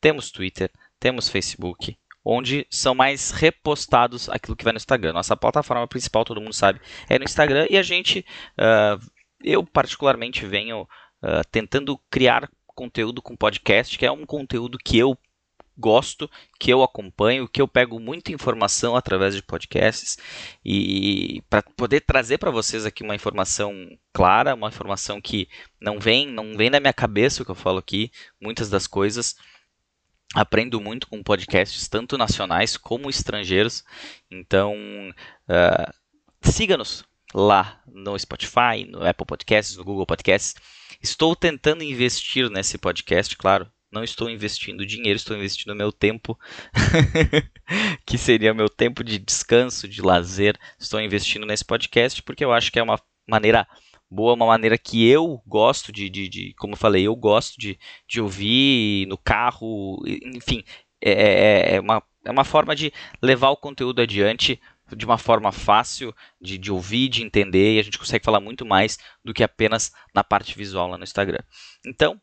Temos 0.00 0.30
Twitter, 0.30 0.70
temos 1.00 1.28
Facebook, 1.28 1.98
onde 2.24 2.66
são 2.70 2.94
mais 2.94 3.30
repostados 3.30 4.28
aquilo 4.28 4.56
que 4.56 4.64
vai 4.64 4.72
no 4.72 4.76
Instagram. 4.76 5.12
Nossa 5.12 5.36
plataforma 5.36 5.86
principal, 5.88 6.24
todo 6.24 6.40
mundo 6.40 6.52
sabe, 6.52 6.80
é 7.08 7.18
no 7.18 7.24
Instagram 7.24 7.66
e 7.68 7.76
a 7.76 7.82
gente, 7.82 8.24
uh, 8.58 9.04
eu 9.42 9.64
particularmente 9.64 10.46
venho 10.46 10.82
uh, 11.22 11.46
tentando 11.50 11.98
criar 12.10 12.50
conteúdo 12.66 13.20
com 13.20 13.36
podcast, 13.36 13.98
que 13.98 14.06
é 14.06 14.10
um 14.10 14.24
conteúdo 14.24 14.78
que 14.78 14.98
eu 14.98 15.18
gosto, 15.78 16.28
que 16.58 16.72
eu 16.72 16.82
acompanho, 16.82 17.48
que 17.48 17.62
eu 17.62 17.68
pego 17.68 18.00
muita 18.00 18.32
informação 18.32 18.96
através 18.96 19.34
de 19.34 19.42
podcasts. 19.42 20.18
E 20.64 21.42
para 21.48 21.62
poder 21.62 22.00
trazer 22.00 22.38
para 22.38 22.50
vocês 22.50 22.84
aqui 22.84 23.02
uma 23.02 23.14
informação 23.14 23.96
clara, 24.12 24.54
uma 24.54 24.68
informação 24.68 25.20
que 25.20 25.48
não 25.80 26.00
vem, 26.00 26.26
não 26.26 26.56
vem 26.56 26.70
da 26.70 26.80
minha 26.80 26.92
cabeça 26.92 27.42
o 27.42 27.44
que 27.44 27.50
eu 27.50 27.54
falo 27.54 27.78
aqui, 27.78 28.10
muitas 28.40 28.68
das 28.68 28.86
coisas. 28.86 29.36
Aprendo 30.34 30.80
muito 30.80 31.06
com 31.06 31.22
podcasts 31.22 31.88
tanto 31.88 32.18
nacionais 32.18 32.76
como 32.76 33.08
estrangeiros. 33.08 33.84
Então, 34.30 34.74
uh, 35.48 35.94
siga-nos 36.42 37.07
lá 37.34 37.80
no 37.86 38.18
Spotify, 38.18 38.84
no 38.88 39.06
Apple 39.06 39.26
Podcasts, 39.26 39.76
no 39.76 39.84
Google 39.84 40.06
Podcasts. 40.06 40.54
Estou 41.02 41.36
tentando 41.36 41.84
investir 41.84 42.50
nesse 42.50 42.78
podcast, 42.78 43.36
claro 43.36 43.70
não 43.90 44.04
estou 44.04 44.28
investindo 44.28 44.84
dinheiro, 44.84 45.16
estou 45.16 45.36
investindo 45.36 45.74
meu 45.74 45.90
tempo, 45.90 46.38
que 48.04 48.18
seria 48.18 48.52
meu 48.52 48.68
tempo 48.68 49.02
de 49.02 49.18
descanso, 49.18 49.88
de 49.88 50.02
lazer. 50.02 50.58
Estou 50.78 51.00
investindo 51.00 51.46
nesse 51.46 51.64
podcast 51.64 52.22
porque 52.22 52.44
eu 52.44 52.52
acho 52.52 52.70
que 52.70 52.78
é 52.78 52.82
uma 52.82 53.00
maneira 53.26 53.66
boa, 54.10 54.34
uma 54.34 54.46
maneira 54.46 54.78
que 54.78 55.06
eu 55.08 55.42
gosto 55.46 55.92
de, 55.92 56.08
de, 56.08 56.28
de 56.28 56.54
como 56.54 56.74
eu 56.74 56.78
falei, 56.78 57.06
eu 57.06 57.16
gosto 57.16 57.58
de, 57.58 57.78
de 58.06 58.20
ouvir 58.20 59.06
no 59.06 59.18
carro, 59.18 60.02
enfim, 60.34 60.62
é, 61.00 61.10
é, 61.10 61.74
é, 61.76 61.80
uma, 61.80 62.02
é 62.24 62.30
uma 62.30 62.44
forma 62.44 62.74
de 62.74 62.92
levar 63.22 63.50
o 63.50 63.56
conteúdo 63.56 64.00
adiante 64.00 64.60
de 64.96 65.04
uma 65.04 65.18
forma 65.18 65.52
fácil 65.52 66.14
de, 66.40 66.58
de 66.58 66.72
ouvir, 66.72 67.08
de 67.08 67.22
entender, 67.22 67.74
e 67.74 67.78
a 67.78 67.82
gente 67.82 67.98
consegue 67.98 68.24
falar 68.24 68.40
muito 68.40 68.64
mais 68.64 68.98
do 69.24 69.34
que 69.34 69.42
apenas 69.42 69.92
na 70.14 70.24
parte 70.24 70.56
visual 70.56 70.88
lá 70.88 70.98
no 70.98 71.04
Instagram. 71.04 71.42
Então, 71.86 72.20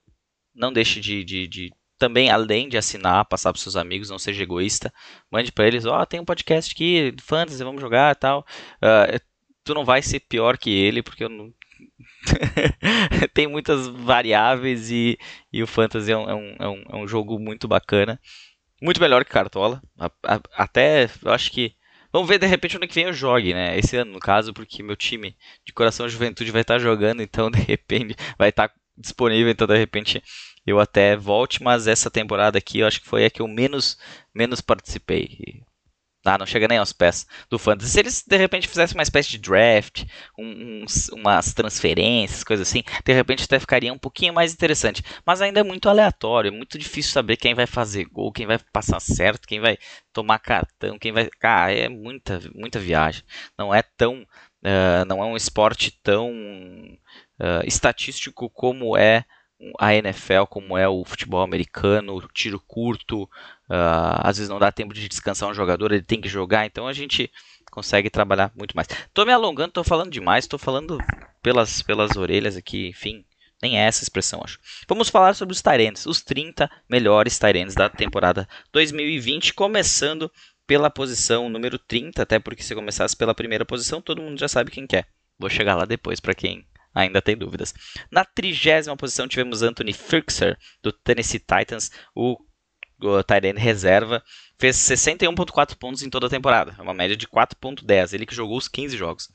não 0.53 0.71
deixe 0.71 0.99
de, 0.99 1.23
de, 1.23 1.47
de 1.47 1.71
também, 1.97 2.29
além 2.29 2.67
de 2.67 2.77
assinar, 2.77 3.25
passar 3.25 3.51
para 3.51 3.61
seus 3.61 3.75
amigos, 3.75 4.09
não 4.09 4.19
seja 4.19 4.43
egoísta. 4.43 4.93
Mande 5.31 5.51
para 5.51 5.67
eles, 5.67 5.85
ó, 5.85 6.01
oh, 6.01 6.05
tem 6.05 6.19
um 6.19 6.25
podcast 6.25 6.73
aqui, 6.73 7.13
fantasy, 7.21 7.63
vamos 7.63 7.81
jogar 7.81 8.13
e 8.13 8.19
tal. 8.19 8.45
Uh, 8.77 9.19
tu 9.63 9.73
não 9.73 9.85
vai 9.85 10.01
ser 10.01 10.19
pior 10.21 10.57
que 10.57 10.69
ele, 10.69 11.01
porque 11.01 11.23
eu 11.23 11.29
não... 11.29 11.53
tem 13.33 13.47
muitas 13.47 13.87
variáveis 13.87 14.89
e, 14.91 15.17
e 15.51 15.61
o 15.63 15.67
fantasy 15.67 16.11
é 16.11 16.17
um, 16.17 16.29
é, 16.29 16.67
um, 16.67 16.83
é 16.89 16.95
um, 16.95 17.07
jogo 17.07 17.39
muito 17.39 17.67
bacana. 17.67 18.19
Muito 18.81 18.99
melhor 18.99 19.23
que 19.23 19.31
Cartola. 19.31 19.81
A, 19.97 20.07
a, 20.23 20.41
até, 20.57 21.09
eu 21.23 21.31
acho 21.31 21.51
que... 21.51 21.75
Vamos 22.15 22.29
ver, 22.29 22.39
de 22.39 22.47
repente, 22.47 22.77
ano 22.77 22.87
que 22.87 22.95
vem 22.95 23.03
eu 23.07 23.13
jogue, 23.13 23.53
né? 23.53 23.77
Esse 23.77 23.97
ano, 23.97 24.13
no 24.13 24.19
caso, 24.21 24.53
porque 24.53 24.81
meu 24.81 24.95
time 24.95 25.35
de 25.65 25.73
Coração 25.73 26.07
Juventude 26.07 26.49
vai 26.49 26.61
estar 26.61 26.79
jogando, 26.79 27.21
então, 27.21 27.51
de 27.51 27.59
repente, 27.59 28.15
vai 28.37 28.47
estar 28.47 28.71
disponível, 28.97 29.51
então 29.51 29.67
de 29.67 29.77
repente 29.77 30.23
eu 30.65 30.79
até 30.79 31.17
volte, 31.17 31.61
mas 31.61 31.87
essa 31.87 32.09
temporada 32.09 32.57
aqui 32.57 32.79
eu 32.79 32.87
acho 32.87 33.01
que 33.01 33.07
foi 33.09 33.25
a 33.25 33.29
que 33.29 33.41
eu 33.41 33.47
menos, 33.49 33.97
menos 34.33 34.61
participei. 34.61 35.61
Ah, 36.25 36.37
não 36.39 36.45
chega 36.45 36.67
nem 36.67 36.79
aos 36.79 36.91
pés 36.91 37.27
do 37.49 37.59
Fantasy. 37.59 37.91
Se 37.91 37.99
eles 37.99 38.23
de 38.25 38.35
repente 38.35 38.67
fizessem 38.67 38.97
uma 38.97 39.03
espécie 39.03 39.29
de 39.29 39.37
draft, 39.37 40.05
uns, 40.37 41.09
umas 41.09 41.53
transferências, 41.53 42.43
coisas 42.43 42.67
assim, 42.67 42.83
de 43.05 43.13
repente 43.13 43.43
até 43.43 43.59
ficaria 43.59 43.93
um 43.93 43.97
pouquinho 43.97 44.33
mais 44.33 44.51
interessante. 44.51 45.03
Mas 45.25 45.41
ainda 45.41 45.59
é 45.59 45.63
muito 45.63 45.87
aleatório, 45.87 46.49
é 46.49 46.51
muito 46.51 46.79
difícil 46.79 47.11
saber 47.11 47.37
quem 47.37 47.53
vai 47.53 47.67
fazer 47.67 48.05
gol, 48.05 48.31
quem 48.31 48.47
vai 48.47 48.57
passar 48.73 48.99
certo, 48.99 49.47
quem 49.47 49.59
vai 49.59 49.77
tomar 50.11 50.39
cartão, 50.39 50.97
quem 50.97 51.11
vai. 51.11 51.29
É 51.69 51.89
muita, 51.89 52.39
muita 52.53 52.79
viagem. 52.79 53.23
Não 53.57 53.73
é 53.73 53.83
tão. 53.83 54.25
Uh, 54.63 55.05
não 55.07 55.23
é 55.23 55.25
um 55.27 55.35
esporte 55.35 55.91
tão 56.01 56.31
uh, 56.31 57.65
estatístico 57.67 58.49
como 58.49 58.97
é 58.97 59.23
a 59.79 59.93
NFL, 59.95 60.45
como 60.49 60.77
é 60.77 60.87
o 60.87 61.03
futebol 61.05 61.41
americano, 61.41 62.15
o 62.15 62.27
tiro 62.27 62.59
curto, 62.59 63.29
uh, 63.69 64.19
às 64.21 64.37
vezes 64.37 64.49
não 64.49 64.59
dá 64.59 64.71
tempo 64.71 64.93
de 64.93 65.07
descansar 65.07 65.49
um 65.49 65.53
jogador, 65.53 65.91
ele 65.91 66.03
tem 66.03 66.21
que 66.21 66.29
jogar, 66.29 66.65
então 66.65 66.87
a 66.87 66.93
gente 66.93 67.31
consegue 67.71 68.09
trabalhar 68.09 68.51
muito 68.55 68.75
mais. 68.75 68.87
Estou 68.87 69.25
me 69.25 69.31
alongando, 69.31 69.69
estou 69.69 69.83
falando 69.83 70.11
demais, 70.11 70.45
estou 70.45 70.59
falando 70.59 70.97
pelas, 71.41 71.81
pelas 71.81 72.15
orelhas 72.15 72.55
aqui, 72.55 72.87
enfim, 72.87 73.25
nem 73.61 73.79
é 73.79 73.85
essa 73.85 74.03
expressão, 74.03 74.41
acho. 74.43 74.59
Vamos 74.87 75.09
falar 75.09 75.33
sobre 75.33 75.53
os 75.53 75.61
Tyrants, 75.61 76.05
os 76.05 76.21
30 76.21 76.69
melhores 76.89 77.37
Tyrants 77.37 77.75
da 77.75 77.89
temporada 77.89 78.47
2020, 78.71 79.53
começando 79.53 80.31
pela 80.67 80.89
posição 80.89 81.49
número 81.49 81.77
30, 81.77 82.21
até 82.23 82.39
porque 82.39 82.63
se 82.63 82.73
começasse 82.73 83.15
pela 83.15 83.35
primeira 83.35 83.65
posição, 83.65 84.01
todo 84.01 84.21
mundo 84.21 84.39
já 84.39 84.47
sabe 84.47 84.71
quem 84.71 84.87
quer. 84.87 84.99
É. 84.99 85.05
Vou 85.37 85.49
chegar 85.49 85.75
lá 85.75 85.85
depois 85.85 86.19
para 86.19 86.33
quem 86.33 86.65
ainda 86.93 87.21
tem 87.21 87.35
dúvidas. 87.35 87.73
Na 88.09 88.23
trigésima 88.23 88.95
posição 88.95 89.27
tivemos 89.27 89.61
Anthony 89.61 89.91
Firkser, 89.91 90.57
do 90.81 90.93
Tennessee 90.93 91.39
Titans, 91.39 91.91
o, 92.15 92.37
o 92.99 93.23
Tyrant 93.23 93.57
reserva, 93.57 94.23
fez 94.57 94.75
61.4 94.77 95.75
pontos 95.75 96.01
em 96.01 96.09
toda 96.09 96.27
a 96.27 96.29
temporada, 96.29 96.75
é 96.77 96.81
uma 96.81 96.93
média 96.93 97.15
de 97.15 97.27
4.10, 97.27 98.13
ele 98.13 98.25
que 98.25 98.35
jogou 98.35 98.57
os 98.57 98.67
15 98.67 98.95
jogos. 98.97 99.29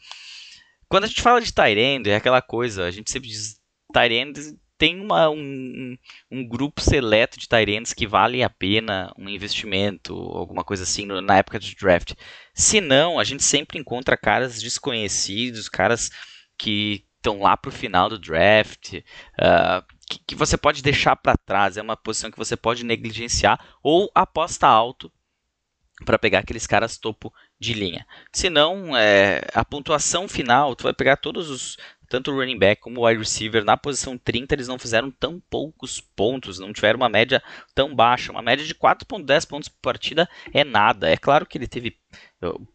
Quando 0.89 1.05
a 1.05 1.07
gente 1.07 1.23
fala 1.23 1.41
de 1.41 1.53
Tyrant, 1.53 2.07
é 2.07 2.17
aquela 2.17 2.43
coisa, 2.43 2.85
a 2.85 2.91
gente 2.91 3.11
sempre 3.11 3.29
diz 3.29 3.61
Tyrant 3.93 4.37
tem 4.81 4.99
uma, 4.99 5.29
um, 5.29 5.95
um, 6.31 6.49
grupo 6.49 6.81
seleto 6.81 7.39
de 7.39 7.47
Tyrants 7.47 7.93
que 7.93 8.07
vale 8.07 8.43
a 8.43 8.49
pena 8.49 9.13
um 9.19 9.29
investimento, 9.29 10.15
alguma 10.15 10.65
coisa 10.65 10.85
assim, 10.85 11.05
na 11.05 11.37
época 11.37 11.59
de 11.61 11.75
draft. 11.75 12.15
Se 12.55 12.81
não, 12.81 13.19
a 13.19 13.25
gente 13.25 13.43
sempre 13.43 13.79
encontra 13.79 14.17
caras 14.17 14.59
desconhecidos, 14.59 15.69
caras 15.69 16.09
que 16.57 17.05
estão 17.17 17.41
lá 17.41 17.59
para 17.59 17.69
o 17.69 17.73
final 17.73 18.09
do 18.09 18.19
draft, 18.19 18.95
uh, 18.95 19.85
que, 20.11 20.19
que, 20.27 20.35
você 20.35 20.57
pode 20.57 20.83
deixar 20.83 21.15
para 21.15 21.37
trás, 21.37 21.77
é 21.77 21.83
uma 21.83 21.97
posição 21.97 22.31
que 22.31 22.39
você 22.39 22.57
pode 22.57 22.85
negligenciar 22.85 23.65
ou 23.83 24.11
aposta 24.15 24.67
alto 24.67 25.11
para 26.05 26.19
pegar 26.19 26.41
aqueles 26.41 26.67
caras 26.67 26.99
topo 26.99 27.33
de 27.59 27.75
linha. 27.75 28.07
Se 28.33 28.51
não, 28.51 28.97
é, 28.97 29.43
a 29.55 29.65
pontuação 29.65 30.27
final, 30.27 30.75
tu 30.75 30.83
vai 30.83 30.95
pegar 30.95 31.17
todos 31.17 31.49
os 31.51 31.77
tanto 32.11 32.33
o 32.33 32.35
running 32.35 32.59
back 32.59 32.83
como 32.83 33.01
o 33.01 33.07
wide 33.07 33.21
receiver 33.21 33.65
na 33.65 33.77
posição 33.77 34.19
30, 34.19 34.53
eles 34.53 34.67
não 34.67 34.81
fizeram 34.81 35.13
tão 35.13 35.41
poucos 35.49 36.01
pontos, 36.01 36.59
não 36.59 36.73
tiveram 36.73 36.97
uma 36.97 37.09
média 37.09 37.41
tão 37.73 37.95
baixa. 37.95 38.33
Uma 38.33 38.43
média 38.43 38.67
de 38.67 38.75
4.10 38.75 39.47
pontos 39.47 39.69
por 39.69 39.79
partida 39.81 40.29
é 40.53 40.65
nada. 40.65 41.09
É 41.09 41.17
claro 41.17 41.47
que 41.47 41.57
ele 41.57 41.69
teve, 41.69 41.97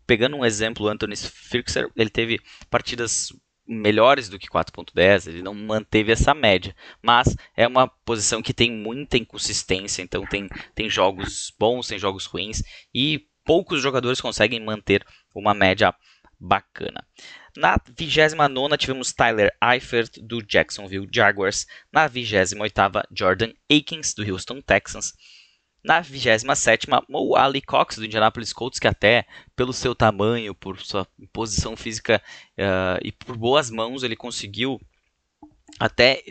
pegando 0.07 0.37
um 0.37 0.45
exemplo, 0.45 0.87
Anthony 0.87 1.17
Firkser, 1.17 1.91
ele 1.97 2.09
teve 2.09 2.39
partidas 2.69 3.33
melhores 3.67 4.29
do 4.29 4.37
que 4.37 4.47
4.10, 4.47 5.27
ele 5.27 5.41
não 5.41 5.53
manteve 5.53 6.11
essa 6.11 6.33
média, 6.33 6.75
mas 7.01 7.35
é 7.55 7.67
uma 7.67 7.87
posição 7.87 8.41
que 8.41 8.53
tem 8.53 8.71
muita 8.71 9.17
inconsistência, 9.17 10.01
então 10.01 10.25
tem, 10.25 10.47
tem 10.73 10.89
jogos 10.89 11.53
bons, 11.57 11.87
tem 11.87 11.97
jogos 11.97 12.25
ruins 12.25 12.61
e 12.93 13.25
poucos 13.43 13.81
jogadores 13.81 14.21
conseguem 14.21 14.59
manter 14.59 15.05
uma 15.33 15.53
média 15.53 15.93
bacana. 16.39 17.05
Na 17.55 17.77
29 17.97 18.77
tivemos 18.77 19.13
Tyler 19.13 19.51
Eifert 19.63 20.19
do 20.21 20.41
Jacksonville 20.41 21.07
Jaguars, 21.11 21.65
na 21.91 22.07
28 22.07 22.73
Jordan 23.11 23.51
Akins 23.71 24.13
do 24.13 24.29
Houston 24.29 24.61
Texans, 24.61 25.13
na 25.85 26.01
27 26.01 26.87
o 27.09 27.35
Ali 27.35 27.61
Cox, 27.61 27.97
do 27.97 28.05
Indianapolis 28.05 28.51
Colts, 28.51 28.79
que 28.79 28.87
até 28.87 29.25
pelo 29.55 29.71
seu 29.71 29.93
tamanho, 29.93 30.55
por 30.55 30.81
sua 30.81 31.07
posição 31.31 31.77
física 31.77 32.21
uh, 32.57 32.99
e 33.03 33.11
por 33.11 33.37
boas 33.37 33.69
mãos, 33.69 34.03
ele 34.03 34.15
conseguiu 34.15 34.81
até... 35.79 36.23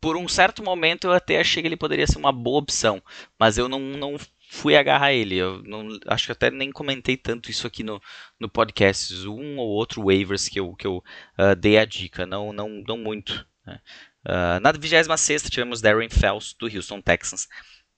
Por 0.00 0.16
um 0.16 0.26
certo 0.26 0.62
momento 0.62 1.08
eu 1.08 1.12
até 1.12 1.40
achei 1.40 1.62
que 1.62 1.68
ele 1.68 1.76
poderia 1.76 2.06
ser 2.06 2.16
uma 2.16 2.32
boa 2.32 2.60
opção, 2.60 3.02
mas 3.38 3.58
eu 3.58 3.68
não, 3.68 3.80
não 3.80 4.16
fui 4.48 4.74
agarrar 4.74 5.12
ele. 5.12 5.36
Eu 5.36 5.62
não, 5.62 5.98
acho 6.06 6.26
que 6.26 6.32
até 6.32 6.50
nem 6.50 6.72
comentei 6.72 7.18
tanto 7.18 7.50
isso 7.50 7.66
aqui 7.66 7.82
no, 7.82 8.00
no 8.38 8.48
podcast. 8.48 9.12
Um 9.28 9.58
ou 9.58 9.68
outro 9.68 10.04
waivers 10.04 10.48
que 10.48 10.58
eu, 10.58 10.74
que 10.74 10.86
eu 10.86 11.04
uh, 11.38 11.54
dei 11.54 11.76
a 11.76 11.84
dica, 11.84 12.24
não, 12.24 12.50
não, 12.50 12.68
não 12.86 12.96
muito. 12.96 13.46
Né? 13.66 13.78
Uh, 14.24 14.60
na 14.60 14.72
26 14.72 15.42
tivemos 15.50 15.82
Darren 15.82 16.08
Fells, 16.08 16.54
do 16.58 16.66
Houston 16.66 17.02
Texans. 17.02 17.46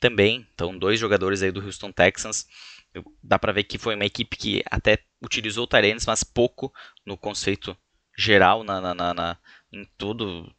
Também. 0.03 0.45
Então, 0.53 0.77
dois 0.77 0.99
jogadores 0.99 1.43
aí 1.43 1.53
do 1.53 1.65
Houston 1.65 1.93
Texans. 1.93 2.45
Dá 3.23 3.39
para 3.39 3.53
ver 3.53 3.63
que 3.63 3.79
foi 3.79 3.95
uma 3.95 4.05
equipe 4.05 4.37
que 4.37 4.63
até 4.69 4.99
utilizou 5.23 5.67
Tyrants, 5.67 6.05
mas 6.05 6.25
pouco 6.25 6.75
no 7.07 7.17
conceito 7.17 7.77
geral, 8.19 8.65
na, 8.65 8.81
na, 8.81 9.15
na, 9.15 9.39
em 9.73 9.89
tudo, 9.97 10.53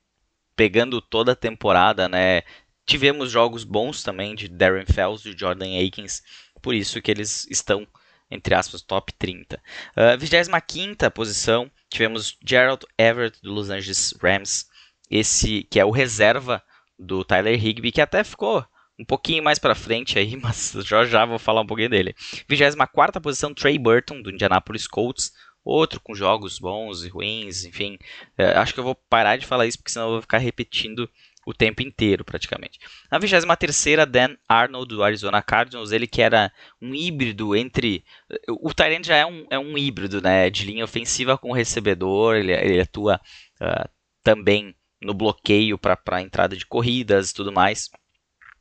pegando 0.56 1.02
toda 1.02 1.34
a 1.34 1.36
temporada, 1.36 2.08
né? 2.08 2.42
Tivemos 2.86 3.30
jogos 3.30 3.64
bons 3.64 4.02
também 4.02 4.34
de 4.34 4.48
Darren 4.48 4.86
Fells 4.86 5.28
e 5.28 5.38
Jordan 5.38 5.78
Akins, 5.86 6.24
por 6.62 6.74
isso 6.74 7.02
que 7.02 7.12
eles 7.12 7.46
estão 7.50 7.88
entre 8.32 8.56
aspas, 8.56 8.82
top 8.82 9.14
30. 9.14 9.62
Uh, 9.96 10.18
25 10.18 11.12
posição, 11.12 11.70
tivemos 11.88 12.36
Gerald 12.44 12.84
Everett 12.98 13.40
do 13.44 13.52
Los 13.52 13.70
Angeles 13.70 14.16
Rams, 14.20 14.68
esse 15.08 15.64
que 15.66 15.80
é 15.80 15.86
o 15.86 15.92
reserva 15.92 16.64
do 16.98 17.24
Tyler 17.24 17.64
Higby, 17.64 17.92
que 17.92 18.02
até 18.02 18.24
ficou 18.24 18.66
um 19.00 19.06
pouquinho 19.06 19.44
mais 19.44 19.60
para 19.60 19.76
frente 19.76 20.18
aí, 20.18 20.36
mas 20.42 20.74
já 20.86 21.06
já 21.06 21.26
vou 21.26 21.40
falar 21.40 21.62
um 21.62 21.68
pouquinho 21.68 21.90
dele. 21.90 22.16
24 22.48 23.22
posição, 23.22 23.54
Trey 23.54 23.78
Burton 23.78 24.22
do 24.22 24.32
Indianapolis 24.32 24.88
Colts, 24.88 25.32
outro 25.64 26.00
com 26.00 26.14
jogos 26.14 26.60
bons 26.60 27.04
e 27.04 27.10
ruins, 27.10 27.66
enfim. 27.66 27.98
Uh, 28.38 28.60
acho 28.60 28.74
que 28.74 28.80
eu 28.80 28.84
vou 28.84 28.96
parar 28.96 29.38
de 29.38 29.46
falar 29.46 29.66
isso 29.66 29.78
porque 29.78 29.92
senão 29.92 30.08
eu 30.08 30.12
vou 30.14 30.22
ficar 30.22 30.38
repetindo 30.38 31.10
o 31.46 31.54
tempo 31.54 31.82
inteiro, 31.82 32.24
praticamente. 32.24 32.80
Na 33.12 33.20
23ª, 33.20 34.06
Dan 34.06 34.36
Arnold, 34.48 34.96
do 34.96 35.04
Arizona 35.04 35.42
Cardinals, 35.42 35.92
ele 35.92 36.08
que 36.08 36.22
era 36.22 36.52
um 36.82 36.96
híbrido 36.96 37.54
entre... 37.54 38.04
O 38.48 38.74
Tyrant 38.74 39.06
já 39.06 39.18
é 39.18 39.26
um, 39.26 39.46
é 39.50 39.60
um 39.60 39.78
híbrido, 39.78 40.22
né, 40.22 40.50
de 40.50 40.66
linha 40.66 40.86
ofensiva 40.86 41.38
com 41.38 41.52
recebedor, 41.52 42.38
ele, 42.38 42.54
ele 42.54 42.80
atua 42.80 43.20
uh, 43.62 43.90
também 44.24 44.74
no 45.02 45.14
bloqueio 45.14 45.78
para 45.78 46.22
entrada 46.22 46.56
de 46.56 46.66
corridas 46.66 47.32
e 47.32 47.34
tudo 47.34 47.52
mais. 47.52 47.90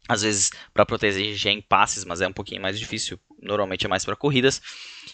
Às 0.08 0.22
vezes 0.22 0.50
para 0.74 0.84
proteger 0.84 1.46
em 1.46 1.62
passes, 1.62 2.04
mas 2.04 2.20
é 2.20 2.26
um 2.26 2.32
pouquinho 2.32 2.60
mais 2.60 2.78
difícil. 2.78 3.18
Normalmente 3.40 3.86
é 3.86 3.88
mais 3.88 4.04
para 4.04 4.16
corridas. 4.16 4.60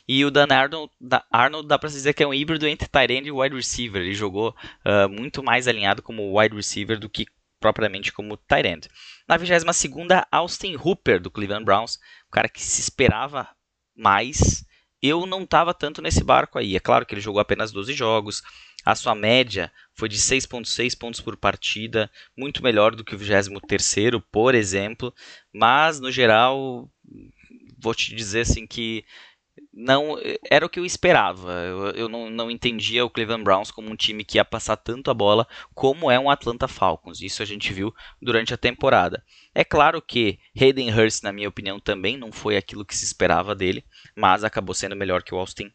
E 0.06 0.24
o 0.24 0.30
Dan 0.30 0.48
Arnold, 0.50 0.92
Arnold 1.30 1.68
dá 1.68 1.78
para 1.78 1.88
dizer 1.88 2.14
que 2.14 2.22
é 2.22 2.26
um 2.26 2.32
híbrido 2.32 2.66
entre 2.66 2.88
tight 2.88 3.12
end 3.12 3.28
e 3.28 3.32
wide 3.32 3.54
receiver. 3.54 4.00
Ele 4.00 4.14
jogou 4.14 4.54
uh, 4.84 5.08
muito 5.08 5.42
mais 5.42 5.68
alinhado 5.68 6.02
como 6.02 6.38
wide 6.38 6.54
receiver 6.54 6.98
do 6.98 7.08
que 7.08 7.26
propriamente 7.60 8.12
como 8.12 8.36
tight 8.36 8.66
end. 8.66 8.88
Na 9.26 9.38
22ª, 9.38 10.26
Austin 10.30 10.76
Hooper, 10.76 11.20
do 11.20 11.30
Cleveland 11.30 11.64
Browns, 11.64 11.98
um 12.26 12.30
cara 12.30 12.48
que 12.48 12.62
se 12.62 12.80
esperava 12.80 13.48
mais. 13.96 14.64
Eu 15.02 15.26
não 15.26 15.42
estava 15.42 15.74
tanto 15.74 16.02
nesse 16.02 16.24
barco 16.24 16.58
aí. 16.58 16.76
É 16.76 16.80
claro 16.80 17.04
que 17.04 17.14
ele 17.14 17.20
jogou 17.20 17.40
apenas 17.40 17.70
12 17.72 17.92
jogos. 17.92 18.42
A 18.84 18.94
sua 18.94 19.14
média 19.14 19.70
foi 19.92 20.08
de 20.08 20.16
6.6 20.16 20.96
pontos 20.96 21.20
por 21.20 21.36
partida, 21.36 22.10
muito 22.36 22.62
melhor 22.62 22.94
do 22.94 23.04
que 23.04 23.14
o 23.14 23.18
23º, 23.18 24.22
por 24.30 24.54
exemplo. 24.54 25.12
Mas, 25.52 26.00
no 26.00 26.10
geral, 26.10 26.88
vou 27.78 27.94
te 27.94 28.14
dizer 28.14 28.40
assim 28.40 28.66
que 28.66 29.04
não 29.72 30.16
era 30.50 30.64
o 30.64 30.68
que 30.68 30.78
eu 30.78 30.84
esperava. 30.84 31.52
Eu, 31.52 31.90
eu 31.90 32.08
não, 32.08 32.30
não, 32.30 32.50
entendia 32.50 33.04
o 33.04 33.10
Cleveland 33.10 33.44
Browns 33.44 33.70
como 33.70 33.90
um 33.90 33.96
time 33.96 34.24
que 34.24 34.38
ia 34.38 34.44
passar 34.44 34.76
tanto 34.76 35.10
a 35.10 35.14
bola 35.14 35.46
como 35.74 36.10
é 36.10 36.18
um 36.18 36.30
Atlanta 36.30 36.66
Falcons. 36.66 37.20
Isso 37.20 37.42
a 37.42 37.46
gente 37.46 37.72
viu 37.72 37.94
durante 38.20 38.54
a 38.54 38.58
temporada. 38.58 39.24
É 39.54 39.64
claro 39.64 40.00
que 40.00 40.38
Hayden 40.58 40.92
Hurst, 40.92 41.22
na 41.22 41.32
minha 41.32 41.48
opinião, 41.48 41.78
também 41.78 42.16
não 42.16 42.32
foi 42.32 42.56
aquilo 42.56 42.84
que 42.84 42.96
se 42.96 43.04
esperava 43.04 43.54
dele, 43.54 43.84
mas 44.16 44.44
acabou 44.44 44.74
sendo 44.74 44.96
melhor 44.96 45.22
que 45.22 45.34
o 45.34 45.38
Austin 45.38 45.70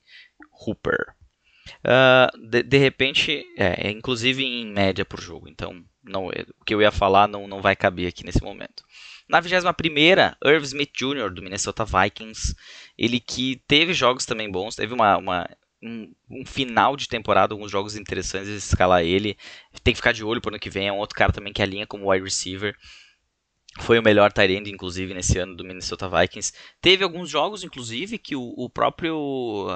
Hooper. 0.66 1.16
Uh, 1.84 2.50
de, 2.50 2.64
de, 2.64 2.78
repente, 2.78 3.46
é, 3.58 3.88
é, 3.88 3.92
inclusive 3.92 4.44
em 4.44 4.66
média 4.66 5.06
por 5.06 5.22
jogo. 5.22 5.48
Então, 5.48 5.84
não, 6.04 6.28
o 6.28 6.66
que 6.66 6.74
eu 6.74 6.82
ia 6.82 6.92
falar 6.92 7.28
não, 7.28 7.48
não 7.48 7.62
vai 7.62 7.76
caber 7.76 8.08
aqui 8.08 8.26
nesse 8.26 8.42
momento. 8.42 8.84
Na 9.28 9.42
21ª, 9.42 10.36
Irv 10.44 10.64
Smith 10.64 10.92
Jr., 10.94 11.34
do 11.34 11.42
Minnesota 11.42 11.86
Vikings, 11.86 12.54
ele 12.98 13.20
que 13.20 13.62
teve 13.68 13.94
jogos 13.94 14.26
também 14.26 14.52
bons, 14.52 14.76
teve 14.76 14.94
uma, 14.94 15.18
uma 15.18 15.50
um, 15.82 16.14
um, 16.30 16.46
final 16.46 16.96
de 16.96 17.08
temporada, 17.08 17.54
alguns 17.54 17.72
jogos 17.72 17.96
interessantes 17.96 18.50
de 18.50 18.58
escalar 18.58 19.04
ele. 19.04 19.38
Tem 19.84 19.94
que 19.94 19.98
ficar 19.98 20.14
de 20.14 20.24
olho 20.24 20.42
para 20.42 20.50
o 20.50 20.54
ano 20.54 20.60
que 20.60 20.70
vem, 20.70 20.88
é 20.88 20.94
um 20.94 20.98
outro 20.98 21.16
cara 21.16 21.32
também 21.32 21.54
que 21.54 21.62
alinha 21.62 21.88
como 21.88 22.12
wide 22.12 22.24
receiver. 22.24 22.76
Foi 23.80 23.98
o 23.98 24.04
melhor 24.04 24.32
end, 24.38 24.70
inclusive, 24.70 25.14
nesse 25.14 25.40
ano 25.40 25.56
do 25.56 25.64
Minnesota 25.64 26.08
Vikings. 26.08 26.54
Teve 26.80 27.04
alguns 27.04 27.30
jogos, 27.30 27.64
inclusive, 27.64 28.20
que 28.20 28.36
o, 28.36 28.54
o 28.56 28.70
próprio 28.70 29.68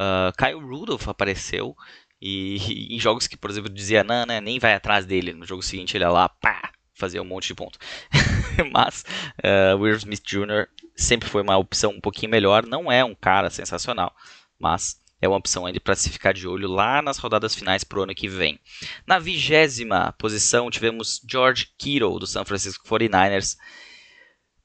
uh, 0.00 0.32
Kyle 0.36 0.60
Rudolph 0.60 1.08
apareceu. 1.08 1.76
E, 2.20 2.56
e, 2.90 2.96
em 2.96 2.98
jogos 2.98 3.26
que, 3.26 3.36
por 3.36 3.50
exemplo, 3.50 3.70
dizia, 3.70 4.02
não, 4.02 4.24
né, 4.26 4.40
nem 4.40 4.58
vai 4.58 4.74
atrás 4.74 5.04
dele. 5.04 5.32
No 5.32 5.46
jogo 5.46 5.62
seguinte 5.62 5.96
ele 5.96 6.04
ia 6.04 6.10
lá, 6.10 6.28
pá, 6.28 6.72
fazia 6.94 7.20
um 7.20 7.26
monte 7.26 7.48
de 7.48 7.54
ponto. 7.54 7.78
Mas 8.72 9.04
uh, 9.38 9.78
Will 9.78 9.96
Smith 9.96 10.22
Jr. 10.24 10.68
sempre 10.96 11.28
foi 11.28 11.42
uma 11.42 11.56
opção 11.56 11.90
um 11.90 12.00
pouquinho 12.00 12.30
melhor. 12.30 12.64
Não 12.64 12.90
é 12.90 13.04
um 13.04 13.14
cara 13.14 13.50
sensacional, 13.50 14.14
mas 14.58 15.02
é 15.20 15.28
uma 15.28 15.36
opção 15.36 15.66
ainda 15.66 15.80
para 15.80 15.94
se 15.94 16.10
ficar 16.10 16.32
de 16.32 16.46
olho 16.46 16.68
lá 16.68 17.02
nas 17.02 17.18
rodadas 17.18 17.54
finais 17.54 17.82
para 17.82 17.98
o 17.98 18.02
ano 18.02 18.14
que 18.14 18.28
vem. 18.28 18.58
Na 19.06 19.18
vigésima 19.18 20.14
posição 20.18 20.70
tivemos 20.70 21.20
George 21.28 21.68
Kittle 21.78 22.18
do 22.18 22.26
San 22.26 22.44
Francisco 22.44 22.86
49ers. 22.86 23.56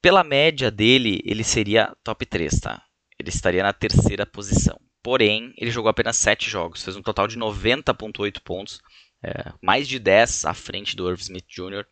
Pela 0.02 0.24
média 0.24 0.70
dele, 0.70 1.22
ele 1.26 1.44
seria 1.44 1.96
top 2.04 2.26
3, 2.26 2.60
tá? 2.60 2.82
Ele 3.20 3.30
estaria 3.30 3.64
na 3.64 3.74
terceira 3.74 4.26
posição. 4.26 4.80
Porém, 5.02 5.54
ele 5.58 5.72
jogou 5.72 5.90
apenas 5.90 6.18
7 6.18 6.50
jogos, 6.50 6.84
fez 6.84 6.96
um 6.96 7.02
total 7.02 7.28
de 7.28 7.38
90,8 7.38 8.42
pontos, 8.42 8.82
é, 9.24 9.54
mais 9.62 9.88
de 9.88 10.00
10 10.00 10.46
à 10.46 10.54
frente 10.54 10.96
do 10.96 11.10
Irv 11.10 11.22
Smith 11.22 11.46
Jr. 11.48 11.86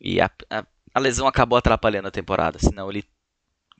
E 0.00 0.20
a, 0.20 0.30
a, 0.50 0.66
a 0.94 1.00
lesão 1.00 1.26
acabou 1.26 1.58
atrapalhando 1.58 2.08
a 2.08 2.12
temporada, 2.12 2.58
senão 2.58 2.90
ele 2.90 3.04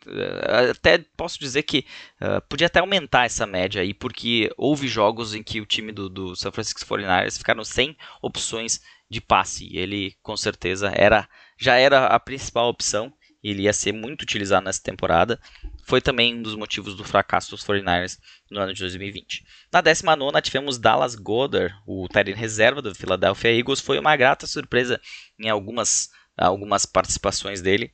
uh, 0.07 0.71
até 0.71 0.99
posso 1.17 1.39
dizer 1.39 1.63
que 1.63 1.85
uh, 2.21 2.41
podia 2.49 2.67
até 2.67 2.81
aumentar 2.81 3.27
essa 3.27 3.47
média 3.47 3.83
aí, 3.83 3.95
porque 3.95 4.53
houve 4.57 4.89
jogos 4.89 5.35
em 5.35 5.43
que 5.43 5.61
o 5.61 5.67
time 5.67 5.93
do, 5.93 6.09
do 6.09 6.37
San 6.37 6.51
Francisco 6.51 6.81
49ers 6.81 7.39
ficaram 7.39 7.65
sem 7.65 7.97
opções 8.21 8.81
de 9.09 9.21
passe. 9.21 9.67
E 9.67 9.79
ele 9.79 10.17
com 10.23 10.37
certeza 10.37 10.93
era 10.95 11.29
já 11.57 11.77
era 11.77 12.07
a 12.07 12.19
principal 12.19 12.69
opção, 12.69 13.13
ele 13.45 13.63
ia 13.63 13.73
ser 13.73 13.93
muito 13.93 14.23
utilizado 14.23 14.65
nessa 14.65 14.83
temporada. 14.83 15.39
Foi 15.85 16.01
também 16.01 16.35
um 16.35 16.43
dos 16.43 16.57
motivos 16.57 16.97
do 16.97 17.05
fracasso 17.05 17.51
dos 17.51 17.63
49ers 17.65 18.19
no 18.51 18.59
ano 18.59 18.73
de 18.73 18.81
2020. 18.81 19.45
Na 19.71 19.83
19 19.83 20.41
tivemos 20.41 20.79
Dallas 20.79 21.15
Goddard, 21.15 21.75
o 21.87 22.09
Tyrant 22.09 22.37
reserva 22.37 22.81
do 22.81 22.95
Philadelphia 22.95 23.57
Eagles. 23.57 23.81
Foi 23.81 23.99
uma 23.99 24.17
grata 24.17 24.47
surpresa 24.47 25.01
em 25.39 25.49
algumas 25.49 26.09
algumas 26.37 26.85
participações 26.85 27.61
dele. 27.61 27.93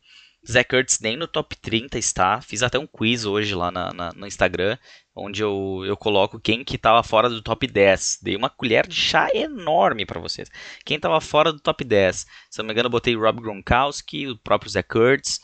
Zach 0.48 0.74
Ertz 0.74 1.00
nem 1.00 1.16
no 1.16 1.26
top 1.26 1.54
30 1.56 1.98
está. 1.98 2.40
Fiz 2.40 2.62
até 2.62 2.78
um 2.78 2.86
quiz 2.86 3.24
hoje 3.24 3.54
lá 3.54 3.70
na, 3.70 3.92
na, 3.92 4.12
no 4.12 4.26
Instagram, 4.26 4.78
onde 5.14 5.42
eu, 5.42 5.82
eu 5.86 5.96
coloco 5.96 6.40
quem 6.40 6.64
que 6.64 6.76
estava 6.76 7.02
fora 7.02 7.28
do 7.28 7.42
top 7.42 7.66
10. 7.66 8.20
Dei 8.22 8.36
uma 8.36 8.50
colher 8.50 8.86
de 8.86 8.94
chá 8.94 9.28
enorme 9.34 10.06
para 10.06 10.20
vocês. 10.20 10.50
Quem 10.84 10.96
estava 10.96 11.20
fora 11.20 11.52
do 11.52 11.60
top 11.60 11.84
10? 11.84 12.26
Se 12.50 12.58
não 12.58 12.66
me 12.66 12.72
engano, 12.72 12.86
eu 12.86 12.90
botei 12.90 13.14
Rob 13.16 13.40
Gronkowski, 13.40 14.28
o 14.28 14.38
próprio 14.38 14.70
Zach 14.70 14.88
Ertz, 14.96 15.36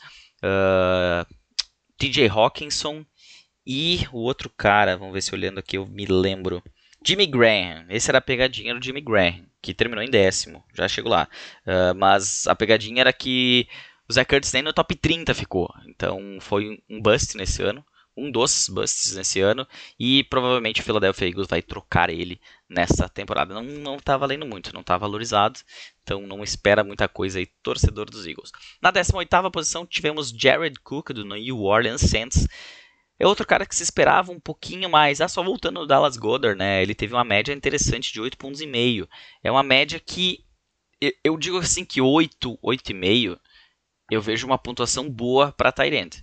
uh, 0.43 0.45
ah, 1.23 1.27
TJ 1.97 2.29
Hawkinson 2.29 3.05
e 3.65 4.07
o 4.13 4.19
outro 4.19 4.49
cara, 4.49 4.97
vamos 4.97 5.13
ver 5.13 5.21
se 5.21 5.33
olhando 5.35 5.59
aqui 5.59 5.77
eu 5.77 5.85
me 5.85 6.05
lembro. 6.05 6.63
Jimmy 7.05 7.25
Graham. 7.25 7.85
Esse 7.89 8.09
era 8.09 8.17
a 8.17 8.21
pegadinha 8.21 8.73
do 8.73 8.83
Jimmy 8.83 9.01
Graham 9.01 9.45
que 9.61 9.73
terminou 9.73 10.03
em 10.03 10.09
décimo, 10.09 10.63
já 10.73 10.87
chego 10.87 11.09
lá. 11.09 11.27
Uh, 11.65 11.93
mas 11.95 12.47
a 12.47 12.55
pegadinha 12.55 13.01
era 13.01 13.11
que 13.11 13.67
o 14.09 14.13
Zach 14.13 14.33
Ertz 14.33 14.53
nem 14.53 14.63
no 14.63 14.71
top 14.71 14.95
30 14.95 15.33
ficou. 15.33 15.69
Então 15.87 16.37
foi 16.39 16.81
um 16.89 17.01
bust 17.01 17.35
nesse 17.35 17.61
ano, 17.61 17.83
um 18.17 18.31
dos 18.31 18.67
busts 18.67 19.15
nesse 19.15 19.39
ano, 19.39 19.67
e 19.99 20.23
provavelmente 20.23 20.81
o 20.81 20.83
Philadelphia 20.83 21.27
Eagles 21.27 21.47
vai 21.47 21.61
trocar 21.61 22.09
ele 22.09 22.41
nessa 22.67 23.07
temporada. 23.07 23.53
Não, 23.53 23.63
não 23.63 23.97
tá 23.97 24.17
valendo 24.17 24.45
muito, 24.45 24.73
não 24.73 24.81
tá 24.81 24.97
valorizado, 24.97 25.59
então 26.01 26.25
não 26.25 26.43
espera 26.43 26.83
muita 26.83 27.07
coisa 27.07 27.37
aí, 27.39 27.45
torcedor 27.61 28.09
dos 28.09 28.25
Eagles. 28.25 28.51
Na 28.81 28.91
18ª 28.91 29.51
posição 29.51 29.85
tivemos 29.85 30.31
Jared 30.31 30.79
Cook 30.79 31.11
do 31.11 31.23
New 31.23 31.61
Orleans 31.61 32.01
Saints, 32.01 32.47
é 33.19 33.25
outro 33.25 33.47
cara 33.47 33.65
que 33.65 33.75
se 33.75 33.83
esperava 33.83 34.31
um 34.31 34.39
pouquinho 34.39 34.89
mais. 34.89 35.21
Ah, 35.21 35.27
só 35.27 35.41
voltando 35.41 35.79
no 35.79 35.87
Dallas 35.87 36.17
Goddard, 36.17 36.57
né? 36.57 36.83
Ele 36.83 36.93
teve 36.93 37.13
uma 37.13 37.23
média 37.23 37.51
interessante 37.51 38.13
de 38.13 38.21
8 38.21 38.37
pontos 38.37 38.61
e 38.61 38.67
meio. 38.67 39.09
É 39.43 39.51
uma 39.51 39.63
média 39.63 39.99
que 39.99 40.45
eu 41.23 41.37
digo 41.37 41.57
assim 41.57 41.83
que 41.83 41.99
8, 41.99 42.59
8,5 42.63 43.39
eu 44.09 44.21
vejo 44.21 44.45
uma 44.47 44.57
pontuação 44.57 45.09
boa 45.09 45.51
para 45.51 45.71
Tyrant. 45.71 46.17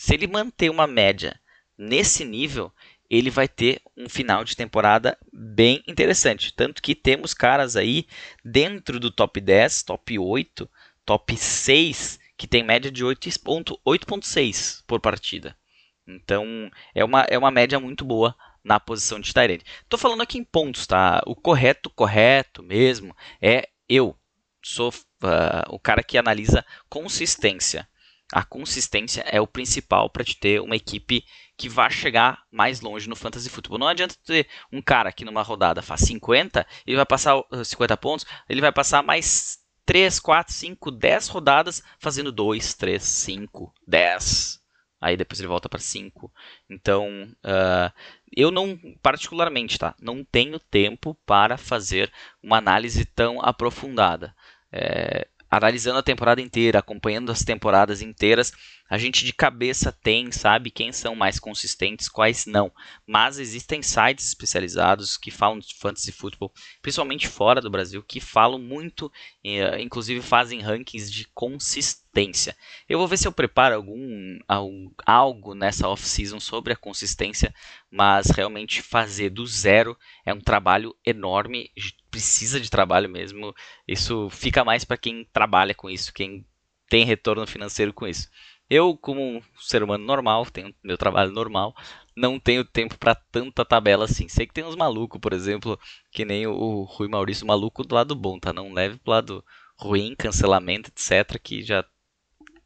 Se 0.00 0.14
ele 0.14 0.28
manter 0.28 0.70
uma 0.70 0.86
média 0.86 1.40
nesse 1.76 2.24
nível, 2.24 2.72
ele 3.10 3.30
vai 3.30 3.48
ter 3.48 3.82
um 3.96 4.08
final 4.08 4.44
de 4.44 4.54
temporada 4.56 5.18
bem 5.32 5.82
interessante. 5.88 6.54
Tanto 6.54 6.80
que 6.80 6.94
temos 6.94 7.34
caras 7.34 7.74
aí 7.74 8.06
dentro 8.44 9.00
do 9.00 9.10
top 9.10 9.40
10, 9.40 9.82
top 9.82 10.16
8, 10.16 10.70
top 11.04 11.36
6, 11.36 12.20
que 12.36 12.46
tem 12.46 12.62
média 12.62 12.92
de 12.92 13.04
8.6 13.04 14.84
por 14.86 15.00
partida. 15.00 15.58
Então, 16.06 16.70
é 16.94 17.04
uma, 17.04 17.22
é 17.22 17.36
uma 17.36 17.50
média 17.50 17.80
muito 17.80 18.04
boa 18.04 18.36
na 18.62 18.78
posição 18.78 19.18
de 19.18 19.34
Tyrande. 19.34 19.64
Estou 19.82 19.98
falando 19.98 20.22
aqui 20.22 20.38
em 20.38 20.44
pontos, 20.44 20.86
tá? 20.86 21.20
O 21.26 21.34
correto, 21.34 21.90
correto 21.90 22.62
mesmo, 22.62 23.16
é 23.42 23.68
eu. 23.88 24.16
Sou 24.62 24.90
uh, 24.90 25.74
o 25.74 25.78
cara 25.80 26.04
que 26.04 26.16
analisa 26.16 26.64
consistência. 26.88 27.88
A 28.32 28.44
consistência 28.44 29.22
é 29.22 29.40
o 29.40 29.46
principal 29.46 30.10
para 30.10 30.24
te 30.24 30.36
ter 30.36 30.60
uma 30.60 30.76
equipe 30.76 31.24
que 31.56 31.68
vá 31.68 31.88
chegar 31.88 32.42
mais 32.52 32.80
longe 32.80 33.08
no 33.08 33.16
fantasy 33.16 33.48
futebol. 33.48 33.78
Não 33.78 33.88
adianta 33.88 34.14
ter 34.24 34.46
um 34.72 34.80
cara 34.82 35.10
que 35.12 35.24
numa 35.24 35.42
rodada 35.42 35.82
faz 35.82 36.02
50, 36.02 36.66
ele 36.86 36.96
vai 36.96 37.06
passar 37.06 37.42
50 37.64 37.96
pontos, 37.96 38.26
ele 38.48 38.60
vai 38.60 38.70
passar 38.70 39.02
mais 39.02 39.58
3, 39.86 40.20
4, 40.20 40.52
5, 40.52 40.90
10 40.90 41.28
rodadas 41.28 41.82
fazendo 41.98 42.30
2, 42.30 42.74
3, 42.74 43.02
5, 43.02 43.72
10. 43.86 44.60
Aí 45.00 45.16
depois 45.16 45.40
ele 45.40 45.48
volta 45.48 45.68
para 45.68 45.78
5. 45.78 46.30
Então, 46.68 47.08
uh, 47.44 47.92
eu 48.36 48.50
não, 48.50 48.78
particularmente, 49.00 49.78
tá? 49.78 49.94
Não 50.00 50.24
tenho 50.24 50.58
tempo 50.58 51.16
para 51.24 51.56
fazer 51.56 52.12
uma 52.42 52.58
análise 52.58 53.04
tão 53.04 53.40
aprofundada. 53.40 54.34
É, 54.70 55.26
analisando 55.50 55.98
a 55.98 56.02
temporada 56.02 56.40
inteira, 56.40 56.78
acompanhando 56.78 57.32
as 57.32 57.42
temporadas 57.42 58.02
inteiras, 58.02 58.52
a 58.88 58.96
gente 58.96 59.24
de 59.24 59.32
cabeça 59.34 59.92
tem, 59.92 60.32
sabe 60.32 60.70
quem 60.70 60.92
são 60.92 61.14
mais 61.14 61.38
consistentes, 61.38 62.08
quais 62.08 62.46
não. 62.46 62.72
Mas 63.06 63.38
existem 63.38 63.82
sites 63.82 64.26
especializados 64.26 65.16
que 65.18 65.30
falam 65.30 65.58
de 65.58 65.74
fantasy 65.74 66.10
football, 66.10 66.52
principalmente 66.80 67.28
fora 67.28 67.60
do 67.60 67.70
Brasil, 67.70 68.02
que 68.02 68.18
falam 68.18 68.58
muito, 68.58 69.12
eh, 69.44 69.80
inclusive 69.82 70.22
fazem 70.22 70.60
rankings 70.60 71.12
de 71.12 71.26
consistência. 71.34 72.56
Eu 72.88 72.98
vou 72.98 73.06
ver 73.06 73.18
se 73.18 73.28
eu 73.28 73.32
preparo 73.32 73.74
algum, 73.74 74.38
algum 74.48 74.90
algo 75.04 75.54
nessa 75.54 75.86
off-season 75.86 76.40
sobre 76.40 76.72
a 76.72 76.76
consistência, 76.76 77.54
mas 77.90 78.30
realmente 78.30 78.80
fazer 78.80 79.28
do 79.28 79.46
zero 79.46 79.96
é 80.24 80.32
um 80.32 80.40
trabalho 80.40 80.96
enorme, 81.04 81.70
precisa 82.10 82.60
de 82.60 82.70
trabalho 82.70 83.08
mesmo. 83.08 83.54
Isso 83.86 84.28
fica 84.30 84.64
mais 84.64 84.84
para 84.84 84.96
quem 84.96 85.24
trabalha 85.32 85.74
com 85.74 85.88
isso, 85.88 86.12
quem 86.12 86.46
tem 86.88 87.04
retorno 87.04 87.46
financeiro 87.46 87.92
com 87.92 88.06
isso. 88.06 88.28
Eu, 88.70 88.96
como 88.96 89.20
um 89.20 89.42
ser 89.58 89.82
humano 89.82 90.04
normal, 90.04 90.44
tenho 90.46 90.74
meu 90.82 90.98
trabalho 90.98 91.32
normal, 91.32 91.74
não 92.14 92.38
tenho 92.38 92.64
tempo 92.64 92.98
para 92.98 93.14
tanta 93.14 93.64
tabela 93.64 94.04
assim. 94.04 94.28
Sei 94.28 94.46
que 94.46 94.52
tem 94.52 94.64
uns 94.64 94.76
malucos, 94.76 95.20
por 95.20 95.32
exemplo, 95.32 95.78
que 96.12 96.24
nem 96.24 96.46
o 96.46 96.82
Rui 96.82 97.08
Maurício, 97.08 97.46
maluco 97.46 97.82
do 97.82 97.94
lado 97.94 98.14
bom, 98.14 98.38
tá? 98.38 98.52
Não 98.52 98.72
leve 98.72 98.98
pro 98.98 99.12
lado 99.12 99.44
ruim, 99.76 100.14
cancelamento, 100.14 100.90
etc. 100.90 101.38
Que 101.42 101.62
já 101.62 101.84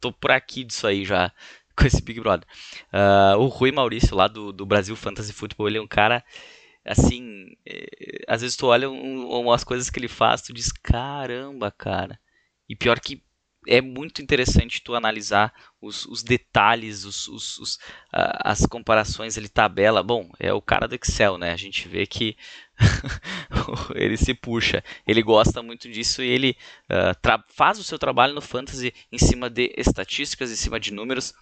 tô 0.01 0.11
por 0.11 0.31
aqui 0.31 0.65
disso 0.65 0.85
aí 0.85 1.05
já 1.05 1.31
com 1.77 1.87
esse 1.87 2.01
Big 2.01 2.19
Brother. 2.19 2.47
Uh, 2.91 3.37
o 3.39 3.47
Rui 3.47 3.71
Maurício, 3.71 4.15
lá 4.15 4.27
do, 4.27 4.51
do 4.51 4.65
Brasil 4.65 4.95
Fantasy 4.97 5.31
Football, 5.31 5.69
ele 5.69 5.77
é 5.77 5.81
um 5.81 5.87
cara 5.87 6.23
assim. 6.85 7.55
É, 7.65 8.23
às 8.27 8.41
vezes 8.41 8.55
tu 8.55 8.67
olha 8.67 8.89
um, 8.89 9.27
umas 9.29 9.63
coisas 9.63 9.89
que 9.89 9.99
ele 9.99 10.07
faz, 10.07 10.41
tu 10.41 10.53
diz: 10.53 10.71
caramba, 10.71 11.71
cara. 11.71 12.19
E 12.67 12.75
pior 12.75 12.99
que 12.99 13.21
é 13.67 13.81
muito 13.81 14.21
interessante 14.21 14.81
tu 14.81 14.95
analisar 14.95 15.53
os, 15.81 16.05
os 16.05 16.23
detalhes, 16.23 17.05
os, 17.05 17.27
os, 17.27 17.59
os 17.59 17.79
as 18.11 18.65
comparações, 18.65 19.37
ele 19.37 19.49
tabela. 19.49 20.03
Bom, 20.03 20.29
é 20.39 20.53
o 20.53 20.61
cara 20.61 20.87
do 20.87 20.95
Excel, 20.95 21.37
né? 21.37 21.51
A 21.51 21.57
gente 21.57 21.87
vê 21.87 22.05
que 22.05 22.35
ele 23.95 24.17
se 24.17 24.33
puxa, 24.33 24.83
ele 25.07 25.21
gosta 25.21 25.61
muito 25.61 25.89
disso 25.89 26.21
e 26.21 26.27
ele 26.27 26.57
uh, 26.89 27.43
faz 27.47 27.79
o 27.79 27.83
seu 27.83 27.97
trabalho 27.97 28.33
no 28.33 28.41
Fantasy 28.41 28.93
em 29.11 29.17
cima 29.17 29.49
de 29.49 29.73
estatísticas, 29.77 30.51
em 30.51 30.55
cima 30.55 30.79
de 30.79 30.91
números, 30.91 31.33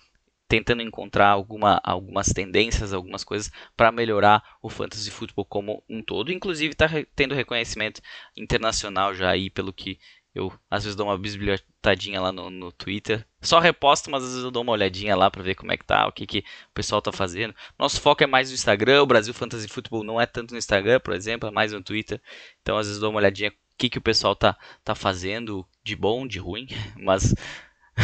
tentando 0.52 0.82
encontrar 0.82 1.30
alguma, 1.30 1.80
algumas 1.82 2.28
tendências, 2.28 2.92
algumas 2.92 3.24
coisas 3.24 3.50
para 3.78 3.90
melhorar 3.90 4.44
o 4.62 4.70
Fantasy 4.70 5.10
Football 5.10 5.46
como 5.46 5.82
um 5.90 6.04
todo. 6.04 6.30
Inclusive 6.30 6.74
está 6.74 6.90
tendo 7.16 7.34
reconhecimento 7.34 8.02
internacional 8.36 9.16
já 9.16 9.30
aí 9.30 9.50
pelo 9.50 9.72
que 9.72 9.98
eu 10.36 10.52
às 10.70 10.84
vezes 10.84 10.98
dou 10.98 11.08
uma 11.08 11.18
bisbilhotadinha 11.18 12.20
lá 12.20 12.34
no, 12.34 12.50
no 12.50 12.70
Twitter. 12.70 13.26
Só 13.42 13.60
reposto, 13.60 14.12
mas 14.12 14.24
às 14.24 14.30
vezes 14.32 14.44
eu 14.44 14.52
dou 14.52 14.64
uma 14.64 14.74
olhadinha 14.74 15.16
lá 15.16 15.32
para 15.32 15.42
ver 15.42 15.56
como 15.56 15.72
é 15.72 15.78
que 15.78 15.86
tá, 15.86 16.06
o 16.06 16.12
que, 16.12 16.28
que 16.28 16.40
o 16.40 16.74
pessoal 16.74 17.02
tá 17.02 17.14
fazendo. 17.14 17.56
Nosso 17.80 18.02
foco 18.02 18.22
é 18.22 18.28
mais 18.28 18.50
no 18.50 18.56
Instagram, 18.56 19.04
o 19.04 19.08
Brasil 19.08 19.34
Fantasy 19.34 19.70
Football 19.70 20.04
não 20.04 20.20
é 20.20 20.26
tanto 20.26 20.52
no 20.52 20.58
Instagram, 20.58 21.00
por 21.00 21.14
exemplo, 21.14 21.48
é 21.48 21.52
mais 21.52 21.72
no 21.72 21.82
Twitter. 21.82 22.22
Então 22.62 22.78
às 22.78 22.88
vezes 22.88 23.00
dou 23.00 23.10
uma 23.10 23.20
olhadinha 23.20 23.52
o 23.52 23.54
que, 23.78 23.90
que 23.90 23.98
o 23.98 24.02
pessoal 24.02 24.36
tá, 24.36 24.58
tá 24.84 24.94
fazendo 24.94 25.66
de 25.82 25.96
bom, 25.96 26.28
de 26.28 26.40
ruim, 26.40 26.68
mas 27.00 27.34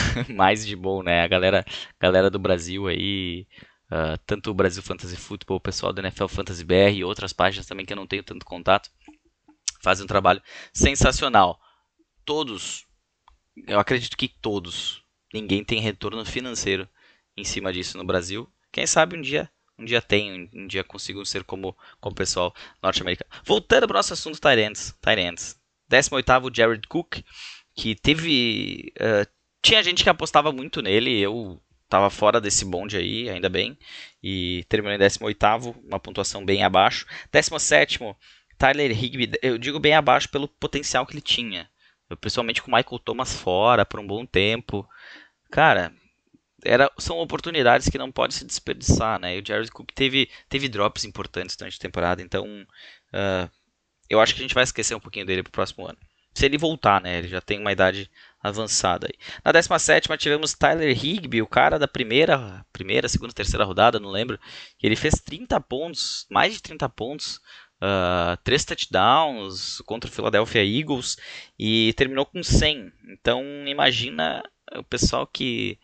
mais 0.35 0.65
de 0.65 0.75
bom, 0.75 1.03
né? 1.03 1.21
A 1.21 1.27
galera, 1.27 1.65
galera 1.99 2.29
do 2.29 2.39
Brasil 2.39 2.87
aí, 2.87 3.47
uh, 3.91 4.17
tanto 4.25 4.51
o 4.51 4.53
Brasil 4.53 4.81
Fantasy 4.81 5.15
Football, 5.15 5.57
o 5.57 5.61
pessoal 5.61 5.93
do 5.93 6.01
NFL 6.01 6.27
Fantasy 6.27 6.63
BR 6.63 6.93
e 6.93 7.03
outras 7.03 7.33
páginas 7.33 7.65
também 7.65 7.85
que 7.85 7.93
eu 7.93 7.97
não 7.97 8.07
tenho 8.07 8.23
tanto 8.23 8.45
contato, 8.45 8.89
fazem 9.81 10.03
um 10.03 10.07
trabalho 10.07 10.41
sensacional 10.73 11.59
todos, 12.27 12.85
eu 13.65 13.79
acredito 13.79 14.17
que 14.17 14.27
todos, 14.27 15.01
ninguém 15.33 15.63
tem 15.63 15.79
retorno 15.79 16.25
financeiro 16.25 16.87
em 17.37 17.45
cima 17.45 17.71
disso 17.71 17.97
no 17.97 18.03
Brasil. 18.03 18.51
Quem 18.69 18.85
sabe 18.85 19.17
um 19.17 19.21
dia, 19.21 19.49
um 19.79 19.85
dia 19.85 20.01
tem, 20.01 20.49
um 20.53 20.67
dia 20.67 20.83
consigam 20.83 21.23
ser 21.23 21.45
como, 21.45 21.75
como 22.01 22.11
o 22.11 22.15
pessoal 22.17 22.53
norte-americano. 22.83 23.31
Voltando 23.45 23.87
para 23.87 23.95
o 23.95 23.97
nosso 23.97 24.11
assunto 24.11 24.41
Tyrants, 24.41 24.93
Tyrants. 25.01 25.57
18º 25.89 26.53
Jared 26.53 26.85
Cook, 26.89 27.23
que 27.73 27.95
teve 27.95 28.91
uh, 28.99 29.25
tinha 29.61 29.83
gente 29.83 30.03
que 30.03 30.09
apostava 30.09 30.51
muito 30.51 30.81
nele, 30.81 31.19
eu 31.19 31.61
tava 31.89 32.09
fora 32.09 32.41
desse 32.41 32.65
bonde 32.65 32.97
aí, 32.97 33.29
ainda 33.29 33.49
bem, 33.49 33.77
e 34.21 34.65
terminou 34.69 34.95
em 34.95 34.99
18º, 34.99 35.75
uma 35.85 35.99
pontuação 35.99 36.45
bem 36.45 36.63
abaixo. 36.63 37.05
17º, 37.31 38.15
Tyler 38.57 38.91
Higby, 38.91 39.31
eu 39.41 39.57
digo 39.57 39.79
bem 39.79 39.93
abaixo 39.93 40.29
pelo 40.29 40.47
potencial 40.47 41.05
que 41.05 41.13
ele 41.13 41.21
tinha 41.21 41.69
principalmente 42.15 42.61
com 42.61 42.71
o 42.71 42.75
Michael 42.75 42.99
Thomas 42.99 43.33
fora 43.33 43.85
por 43.85 43.99
um 43.99 44.07
bom 44.07 44.25
tempo. 44.25 44.87
Cara, 45.51 45.93
era, 46.63 46.89
são 46.97 47.17
oportunidades 47.19 47.89
que 47.89 47.97
não 47.97 48.11
pode 48.11 48.33
se 48.33 48.45
desperdiçar, 48.45 49.19
né? 49.19 49.35
E 49.35 49.41
o 49.41 49.45
Jared 49.45 49.71
Cook 49.71 49.91
teve, 49.93 50.29
teve 50.47 50.69
drops 50.69 51.03
importantes 51.03 51.55
durante 51.55 51.75
a 51.77 51.81
temporada, 51.81 52.21
então 52.21 52.45
uh, 52.45 53.51
eu 54.09 54.21
acho 54.21 54.33
que 54.33 54.41
a 54.41 54.43
gente 54.43 54.55
vai 54.55 54.63
esquecer 54.63 54.95
um 54.95 54.99
pouquinho 54.99 55.25
dele 55.25 55.43
pro 55.43 55.51
próximo 55.51 55.85
ano. 55.85 55.97
Se 56.33 56.45
ele 56.45 56.57
voltar, 56.57 57.01
né? 57.01 57.17
Ele 57.17 57.27
já 57.27 57.41
tem 57.41 57.59
uma 57.59 57.71
idade 57.71 58.09
avançada. 58.47 59.07
Na 59.43 59.51
17 59.51 60.09
tivemos 60.17 60.53
Tyler 60.53 60.91
Higby, 60.91 61.41
o 61.41 61.47
cara 61.47 61.77
da 61.77 61.87
primeira, 61.87 62.65
primeira, 62.71 63.07
segunda, 63.07 63.33
terceira 63.33 63.65
rodada, 63.65 63.99
não 63.99 64.09
lembro. 64.09 64.39
Ele 64.81 64.95
fez 64.95 65.15
30 65.15 65.59
pontos, 65.61 66.25
mais 66.29 66.53
de 66.53 66.61
30 66.61 66.89
pontos 66.89 67.39
uh, 67.81 68.37
três 68.43 68.65
touchdowns 68.65 69.81
contra 69.85 70.09
o 70.09 70.13
Philadelphia 70.13 70.63
Eagles 70.63 71.17
e 71.57 71.93
terminou 71.93 72.25
com 72.25 72.41
100. 72.41 72.91
Então 73.09 73.43
imagina 73.67 74.43
o 74.75 74.83
pessoal 74.83 75.25
que 75.25 75.79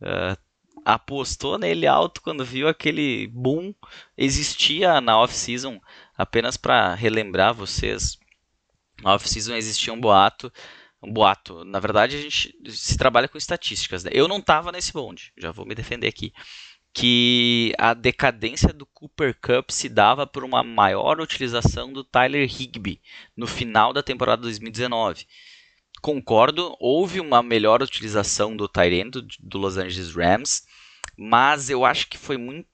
uh, 0.00 0.36
apostou 0.84 1.58
nele 1.58 1.86
alto 1.86 2.22
quando 2.22 2.44
viu 2.44 2.68
aquele 2.68 3.28
boom 3.28 3.74
existia 4.16 5.00
na 5.00 5.18
off-season. 5.18 5.80
Apenas 6.16 6.56
para 6.56 6.94
relembrar 6.94 7.54
vocês, 7.54 8.18
na 9.02 9.14
off-season 9.14 9.54
existia 9.54 9.92
um 9.92 10.00
boato 10.00 10.52
um 11.02 11.12
boato. 11.12 11.64
Na 11.64 11.80
verdade, 11.80 12.16
a 12.16 12.20
gente 12.20 12.54
se 12.68 12.96
trabalha 12.96 13.28
com 13.28 13.38
estatísticas. 13.38 14.04
Né? 14.04 14.10
Eu 14.14 14.28
não 14.28 14.38
estava 14.38 14.70
nesse 14.70 14.92
bonde, 14.92 15.32
já 15.36 15.50
vou 15.50 15.66
me 15.66 15.74
defender 15.74 16.08
aqui 16.08 16.32
que 16.94 17.72
a 17.78 17.94
decadência 17.94 18.72
do 18.72 18.84
Cooper 18.84 19.34
Cup 19.40 19.70
se 19.70 19.88
dava 19.88 20.26
por 20.26 20.44
uma 20.44 20.62
maior 20.62 21.20
utilização 21.20 21.92
do 21.92 22.04
Tyler 22.04 22.44
Higby 22.44 23.00
no 23.36 23.46
final 23.46 23.92
da 23.92 24.02
temporada 24.02 24.42
2019. 24.42 25.26
Concordo, 26.02 26.76
houve 26.78 27.20
uma 27.20 27.42
melhor 27.42 27.82
utilização 27.82 28.56
do 28.56 28.68
Tyrant 28.68 29.14
do 29.40 29.58
Los 29.58 29.78
Angeles 29.78 30.14
Rams, 30.14 30.64
mas 31.16 31.70
eu 31.70 31.84
acho 31.84 32.08
que 32.08 32.18
foi 32.18 32.36
muito 32.36 32.68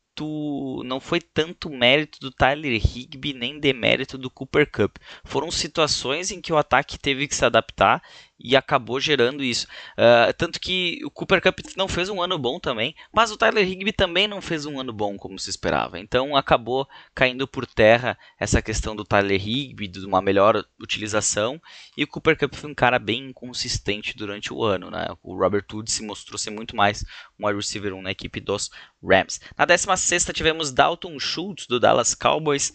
não 0.84 1.00
foi 1.00 1.20
tanto 1.20 1.70
mérito 1.70 2.18
do 2.20 2.30
Tyler 2.30 2.74
Higby 2.74 3.32
nem 3.32 3.58
demérito 3.58 4.16
do 4.16 4.30
Cooper 4.30 4.70
Cup. 4.70 4.96
Foram 5.24 5.50
situações 5.50 6.30
em 6.30 6.40
que 6.40 6.52
o 6.52 6.56
ataque 6.56 6.98
teve 6.98 7.28
que 7.28 7.34
se 7.34 7.44
adaptar 7.44 8.02
e 8.38 8.56
acabou 8.56 9.00
gerando 9.00 9.42
isso. 9.42 9.66
Uh, 9.92 10.32
tanto 10.36 10.60
que 10.60 11.00
o 11.04 11.10
Cooper 11.10 11.42
Cup 11.42 11.58
não 11.76 11.88
fez 11.88 12.08
um 12.08 12.22
ano 12.22 12.38
bom 12.38 12.60
também, 12.60 12.94
mas 13.12 13.30
o 13.30 13.36
Tyler 13.36 13.66
Higby 13.66 13.92
também 13.92 14.28
não 14.28 14.40
fez 14.40 14.64
um 14.64 14.78
ano 14.78 14.92
bom 14.92 15.16
como 15.16 15.38
se 15.38 15.50
esperava. 15.50 15.98
Então 15.98 16.36
acabou 16.36 16.88
caindo 17.14 17.48
por 17.48 17.66
terra 17.66 18.16
essa 18.38 18.62
questão 18.62 18.94
do 18.94 19.04
Tyler 19.04 19.40
Higby, 19.40 19.88
de 19.88 20.04
uma 20.06 20.22
melhor 20.22 20.64
utilização, 20.80 21.60
e 21.96 22.04
o 22.04 22.06
Cooper 22.06 22.38
Cup 22.38 22.54
foi 22.54 22.70
um 22.70 22.74
cara 22.74 22.98
bem 22.98 23.30
inconsistente 23.30 24.16
durante 24.16 24.52
o 24.52 24.62
ano. 24.62 24.90
Né? 24.90 25.06
O 25.22 25.36
Robert 25.36 25.64
Woods 25.72 25.94
se 25.94 26.04
mostrou 26.04 26.38
ser 26.38 26.50
muito 26.50 26.76
mais 26.76 27.04
um 27.38 27.46
wide 27.46 27.58
receiver 27.58 27.92
1 27.94 28.02
na 28.02 28.10
equipe 28.12 28.40
dos 28.40 28.70
Rams. 29.02 29.40
Na 29.56 29.64
16 29.64 30.26
tivemos 30.32 30.70
Dalton 30.70 31.18
Schultz 31.18 31.66
do 31.66 31.80
Dallas 31.80 32.14
Cowboys. 32.14 32.72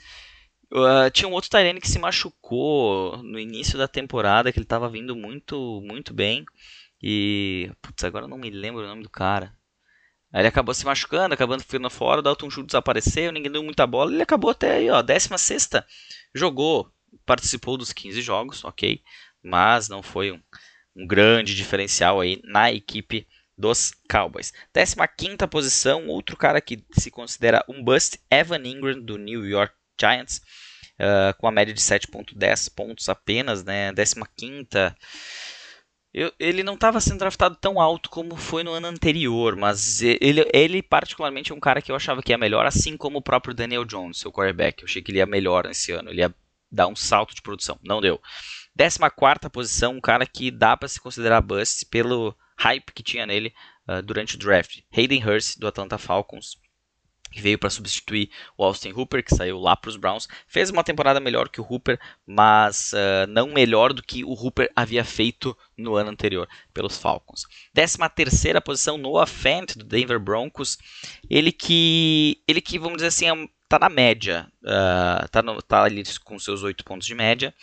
Uh, 0.76 1.08
tinha 1.12 1.28
um 1.28 1.34
outro 1.34 1.52
Tyrene 1.52 1.80
que 1.80 1.88
se 1.88 2.00
machucou 2.00 3.22
no 3.22 3.40
início 3.40 3.78
da 3.78 3.88
temporada, 3.88 4.52
que 4.52 4.58
ele 4.58 4.66
estava 4.66 4.90
vindo 4.90 5.16
muito, 5.16 5.80
muito 5.86 6.16
bem. 6.16 6.44
E. 7.02 7.72
Putz, 7.80 8.04
agora 8.04 8.26
eu 8.26 8.30
não 8.30 8.40
me 8.40 8.50
lembro 8.50 8.82
o 8.84 8.88
nome 8.88 9.04
do 9.04 9.10
cara. 9.10 9.56
Aí 10.32 10.42
ele 10.42 10.48
acabou 10.48 10.74
se 10.74 10.84
machucando, 10.84 11.36
acabando 11.36 11.62
ficando 11.62 11.92
fora, 11.92 12.20
o 12.20 12.24
Dalton 12.24 12.50
Schultz 12.50 12.72
desapareceu, 12.72 13.32
ninguém 13.32 13.52
deu 13.52 13.64
muita 13.64 13.86
bola, 13.86 14.12
ele 14.12 14.24
acabou 14.24 14.50
até 14.50 14.78
aí, 14.78 14.90
ó, 14.90 15.00
16 15.04 15.70
Jogou, 16.34 16.92
participou 17.24 17.78
dos 17.78 17.94
15 17.94 18.20
jogos, 18.24 18.64
ok. 18.64 19.00
Mas 19.44 19.88
não 19.88 20.02
foi 20.02 20.32
um, 20.32 20.42
um 20.96 21.06
grande 21.06 21.54
diferencial 21.54 22.20
aí 22.20 22.42
na 22.44 22.72
equipe 22.72 23.28
dos 23.56 23.94
Cowboys. 24.10 24.52
15 24.74 25.38
posição, 25.52 26.08
outro 26.08 26.36
cara 26.36 26.60
que 26.60 26.84
se 26.94 27.12
considera 27.12 27.64
um 27.70 27.84
bust, 27.84 28.20
Evan 28.32 28.66
Ingram, 28.66 29.00
do 29.00 29.20
New 29.20 29.46
York 29.46 29.76
Giants, 30.00 30.42
uh, 31.00 31.38
com 31.38 31.48
a 31.48 31.52
média 31.52 31.74
de 31.74 31.82
7.10 31.82 32.74
pontos 32.76 33.10
apenas, 33.10 33.64
né? 33.64 33.92
15 33.94 34.68
eu, 36.14 36.32
ele 36.40 36.62
não 36.62 36.76
estava 36.76 37.02
sendo 37.02 37.20
draftado 37.20 37.56
tão 37.56 37.82
alto 37.82 38.08
como 38.08 38.36
foi 38.36 38.64
no 38.64 38.72
ano 38.72 38.86
anterior, 38.86 39.56
mas 39.56 40.00
ele, 40.04 40.48
ele 40.54 40.84
particularmente 40.84 41.52
é 41.52 41.56
um 41.56 41.60
cara 41.60 41.82
que 41.82 41.92
eu 41.92 41.96
achava 41.96 42.22
que 42.22 42.32
ia 42.32 42.38
melhor, 42.38 42.68
assim 42.68 42.96
como 42.96 43.18
o 43.18 43.22
próprio 43.22 43.56
Daniel 43.56 43.84
Jones, 43.84 44.20
seu 44.20 44.32
quarterback. 44.32 44.84
Eu 44.84 44.86
achei 44.86 45.02
que 45.02 45.10
ele 45.10 45.18
ia 45.18 45.26
melhor 45.26 45.66
nesse 45.66 45.92
ano, 45.92 46.12
ele 46.12 46.22
ia 46.22 46.34
dar 46.72 46.88
um 46.88 46.96
salto 46.96 47.34
de 47.34 47.42
produção. 47.42 47.80
Não 47.84 48.00
deu. 48.00 48.22
14 48.78 49.50
posição, 49.52 49.94
um 49.94 50.02
cara 50.02 50.26
que 50.28 50.52
dá 50.52 50.78
para 50.78 50.88
se 50.88 51.02
considerar 51.02 51.42
bust 51.42 51.84
pelo 51.88 52.36
hype 52.60 52.94
que 52.94 53.02
tinha 53.02 53.26
nele 53.26 53.52
uh, 53.88 54.02
durante 54.04 54.36
o 54.36 54.40
draft. 54.40 54.82
Hayden 54.96 55.28
Hurst, 55.28 55.58
do 55.58 55.68
Atlanta 55.68 55.98
Falcons 55.98 56.58
que 57.34 57.42
veio 57.42 57.58
para 57.58 57.70
substituir 57.70 58.30
o 58.58 58.64
Austin 58.64 58.92
Hooper, 58.92 59.24
que 59.24 59.36
saiu 59.36 59.60
lá 59.60 59.76
para 59.76 59.90
os 59.90 59.98
Browns. 59.98 60.28
Fez 60.48 60.70
uma 60.70 60.84
temporada 60.84 61.20
melhor 61.20 61.50
que 61.50 61.60
o 61.60 61.68
Hooper, 61.68 62.00
mas 62.26 62.94
uh, 62.94 63.28
não 63.28 63.48
melhor 63.48 63.92
do 63.92 64.04
que 64.04 64.24
o 64.24 64.34
Hooper 64.34 64.72
havia 64.76 65.04
feito 65.04 65.58
no 65.78 65.96
ano 65.96 66.12
anterior 66.12 66.48
pelos 66.74 66.98
Falcons. 66.98 67.46
13 67.74 67.98
terceira 68.16 68.62
posição, 68.62 68.98
Noah 68.98 69.26
Fant, 69.26 69.76
do 69.76 69.84
Denver 69.84 70.20
Broncos. 70.20 70.78
Ele 71.30 71.52
que, 71.52 72.42
ele 72.48 72.62
que 72.62 72.78
vamos 72.78 72.98
dizer 72.98 73.08
assim, 73.08 73.26
está 73.64 73.78
é 73.78 73.80
na 73.80 73.90
média, 73.90 74.48
está 74.62 75.42
uh, 75.42 75.62
tá 75.64 75.84
ali 75.84 76.04
com 76.24 76.38
seus 76.38 76.64
8 76.64 76.84
pontos 76.84 77.08
de 77.08 77.16
média. 77.16 77.54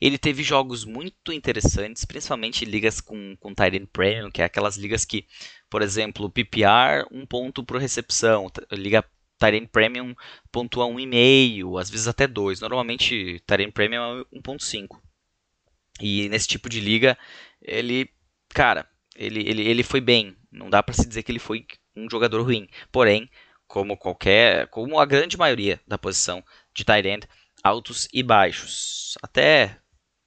Ele 0.00 0.16
teve 0.16 0.42
jogos 0.42 0.84
muito 0.84 1.32
interessantes, 1.32 2.04
principalmente 2.04 2.64
ligas 2.64 3.00
com, 3.00 3.36
com 3.38 3.54
Tyrant 3.54 3.86
Premium, 3.92 4.30
que 4.30 4.40
é 4.40 4.44
aquelas 4.44 4.76
ligas 4.76 5.04
que, 5.04 5.26
por 5.68 5.82
exemplo, 5.82 6.30
PPR, 6.30 7.06
um 7.10 7.26
ponto 7.26 7.62
por 7.62 7.78
recepção, 7.78 8.50
liga 8.72 9.04
Tyrant 9.38 9.68
Premium 9.68 10.14
pontua 10.52 10.86
1,5, 10.86 11.80
às 11.80 11.90
vezes 11.90 12.08
até 12.08 12.26
2. 12.26 12.60
Normalmente 12.60 13.42
Tyrant 13.46 13.72
Premium 13.72 14.20
é 14.20 14.38
1.5. 14.38 15.00
E 16.00 16.28
nesse 16.28 16.48
tipo 16.48 16.68
de 16.68 16.80
liga, 16.80 17.18
ele, 17.60 18.08
cara, 18.48 18.88
ele, 19.14 19.40
ele, 19.40 19.66
ele 19.66 19.82
foi 19.82 20.00
bem. 20.00 20.36
Não 20.50 20.70
dá 20.70 20.82
para 20.82 20.94
se 20.94 21.06
dizer 21.06 21.22
que 21.22 21.32
ele 21.32 21.38
foi 21.38 21.66
um 21.94 22.08
jogador 22.08 22.42
ruim. 22.42 22.68
Porém, 22.90 23.30
como 23.66 23.96
qualquer, 23.96 24.66
como 24.68 24.98
a 24.98 25.06
grande 25.06 25.36
maioria 25.36 25.80
da 25.86 25.98
posição 25.98 26.42
de 26.74 26.84
tight 26.84 27.26
altos 27.62 28.08
e 28.12 28.22
baixos. 28.22 29.16
Até 29.22 29.79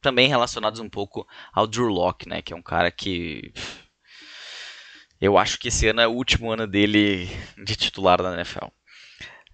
também 0.04 0.28
relacionados 0.28 0.80
um 0.80 0.90
pouco 0.90 1.28
ao 1.52 1.66
Drew 1.66 1.88
Locke, 1.88 2.30
né, 2.30 2.44
que 2.44 2.54
é 2.54 2.56
um 2.56 2.62
cara 2.62 2.92
que 2.92 3.52
eu 5.20 5.38
acho 5.38 5.58
que 5.58 5.70
esse 5.70 5.88
ano 5.88 6.02
é 6.02 6.08
o 6.08 6.12
último 6.12 6.52
ano 6.52 6.68
dele 6.68 7.30
de 7.64 7.76
titular 7.76 8.22
da 8.22 8.34
NFL. 8.34 8.68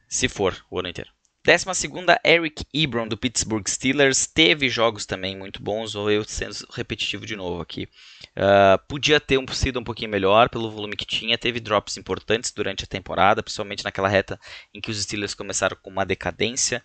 Se 0.07 0.27
for 0.27 0.65
o 0.69 0.79
ano 0.79 0.89
inteiro. 0.89 1.11
Décima 1.45 1.73
segunda, 1.73 2.19
Eric 2.25 2.65
Ebron, 2.73 3.07
do 3.07 3.15
Pittsburgh 3.15 3.65
Steelers. 3.67 4.27
Teve 4.27 4.67
jogos 4.67 5.05
também 5.05 5.37
muito 5.37 5.63
bons, 5.63 5.95
ou 5.95 6.11
eu 6.11 6.23
sendo 6.25 6.53
repetitivo 6.73 7.25
de 7.25 7.35
novo 7.35 7.61
aqui. 7.61 7.87
Uh, 8.35 8.77
podia 8.87 9.19
ter 9.21 9.37
um, 9.37 9.47
sido 9.47 9.79
um 9.79 9.83
pouquinho 9.83 10.09
melhor 10.09 10.49
pelo 10.49 10.69
volume 10.69 10.97
que 10.97 11.05
tinha. 11.05 11.37
Teve 11.37 11.59
drops 11.59 11.97
importantes 11.97 12.51
durante 12.51 12.83
a 12.83 12.87
temporada, 12.87 13.41
principalmente 13.41 13.83
naquela 13.83 14.09
reta 14.09 14.39
em 14.73 14.81
que 14.81 14.91
os 14.91 15.01
Steelers 15.01 15.33
começaram 15.33 15.77
com 15.81 15.89
uma 15.89 16.05
decadência. 16.05 16.83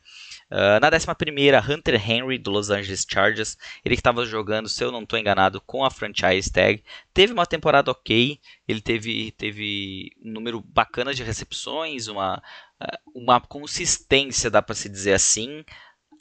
Uh, 0.51 0.79
na 0.81 0.89
11, 0.89 1.73
Hunter 1.73 2.11
Henry, 2.11 2.39
do 2.39 2.51
Los 2.51 2.71
Angeles 2.71 3.07
Chargers. 3.09 3.57
Ele 3.85 3.95
que 3.97 4.01
estava 4.01 4.25
jogando, 4.27 4.69
se 4.69 4.85
eu 4.85 4.93
não 4.93 5.03
estou 5.03 5.19
enganado, 5.19 5.61
com 5.61 5.85
a 5.85 5.91
franchise 5.91 6.51
tag. 6.51 6.83
Teve 7.13 7.33
uma 7.33 7.47
temporada 7.47 7.91
ok. 7.91 8.39
Ele 8.69 8.81
teve, 8.81 9.33
teve 9.33 10.11
um 10.23 10.33
número 10.33 10.61
bacana 10.61 11.15
de 11.15 11.23
recepções, 11.23 12.07
uma, 12.09 12.43
ah, 12.81 12.99
uma 13.15 13.41
consistência, 13.41 14.51
dá 14.51 14.63
para 14.63 14.75
se 14.75 14.89
dizer 14.89 15.15
assim, 15.15 15.65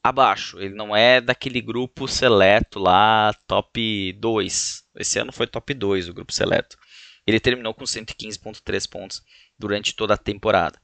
abaixo. 0.03 0.59
Ele 0.59 0.75
não 0.75 0.95
é 0.95 1.21
daquele 1.21 1.62
grupo 1.62 2.07
seleto 2.07 2.79
lá, 2.79 3.33
top 3.47 4.13
2. 4.13 4.83
Esse 4.97 5.19
ano 5.19 5.31
foi 5.31 5.47
top 5.47 5.73
2 5.73 6.09
o 6.09 6.13
grupo 6.13 6.33
seleto. 6.33 6.77
Ele 7.25 7.39
terminou 7.39 7.73
com 7.73 7.86
115.3 7.86 8.89
pontos 8.89 9.23
durante 9.57 9.95
toda 9.95 10.13
a 10.13 10.17
temporada. 10.17 10.83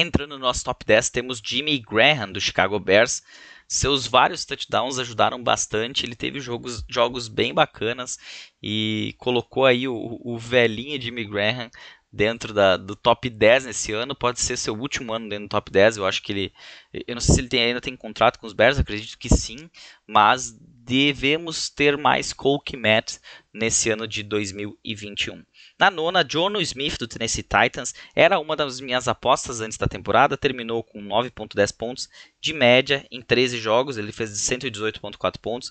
Entrando 0.00 0.38
no 0.38 0.38
nosso 0.38 0.62
top 0.62 0.84
10, 0.84 1.10
temos 1.10 1.42
Jimmy 1.44 1.76
Graham, 1.80 2.30
do 2.30 2.40
Chicago 2.40 2.78
Bears. 2.78 3.20
Seus 3.66 4.06
vários 4.06 4.44
touchdowns 4.44 4.96
ajudaram 4.96 5.42
bastante. 5.42 6.06
Ele 6.06 6.14
teve 6.14 6.38
jogos, 6.38 6.84
jogos 6.88 7.26
bem 7.26 7.52
bacanas 7.52 8.16
e 8.62 9.16
colocou 9.18 9.66
aí 9.66 9.88
o, 9.88 10.20
o 10.22 10.38
velhinho 10.38 11.02
Jimmy 11.02 11.24
Graham 11.24 11.68
dentro 12.12 12.54
da, 12.54 12.76
do 12.76 12.94
top 12.94 13.28
10 13.28 13.64
nesse 13.64 13.92
ano. 13.92 14.14
Pode 14.14 14.40
ser 14.40 14.56
seu 14.56 14.72
último 14.78 15.12
ano 15.12 15.28
dentro 15.28 15.46
do 15.46 15.50
top 15.50 15.68
10. 15.68 15.96
Eu 15.96 16.06
acho 16.06 16.22
que 16.22 16.30
ele. 16.30 16.52
Eu 16.92 17.16
não 17.16 17.20
sei 17.20 17.34
se 17.34 17.40
ele 17.40 17.48
tem, 17.48 17.64
ainda 17.64 17.80
tem 17.80 17.96
contrato 17.96 18.38
com 18.38 18.46
os 18.46 18.52
Bears, 18.52 18.78
acredito 18.78 19.18
que 19.18 19.28
sim. 19.28 19.68
Mas 20.06 20.56
devemos 20.88 21.68
ter 21.68 21.98
mais 21.98 22.32
Cole 22.32 22.62
Matt 22.76 23.16
nesse 23.52 23.90
ano 23.90 24.06
de 24.06 24.22
2021. 24.22 25.42
Na 25.78 25.92
nona, 25.92 26.26
Jono 26.28 26.60
Smith 26.60 26.98
do 26.98 27.06
Tennessee 27.06 27.44
Titans 27.44 27.94
era 28.12 28.40
uma 28.40 28.56
das 28.56 28.80
minhas 28.80 29.06
apostas 29.06 29.60
antes 29.60 29.78
da 29.78 29.86
temporada, 29.86 30.36
terminou 30.36 30.82
com 30.82 31.00
9.10 31.00 31.76
pontos 31.76 32.08
de 32.40 32.52
média 32.52 33.06
em 33.12 33.22
13 33.22 33.58
jogos, 33.58 33.96
ele 33.96 34.10
fez 34.10 34.30
118.4 34.30 35.38
pontos, 35.40 35.70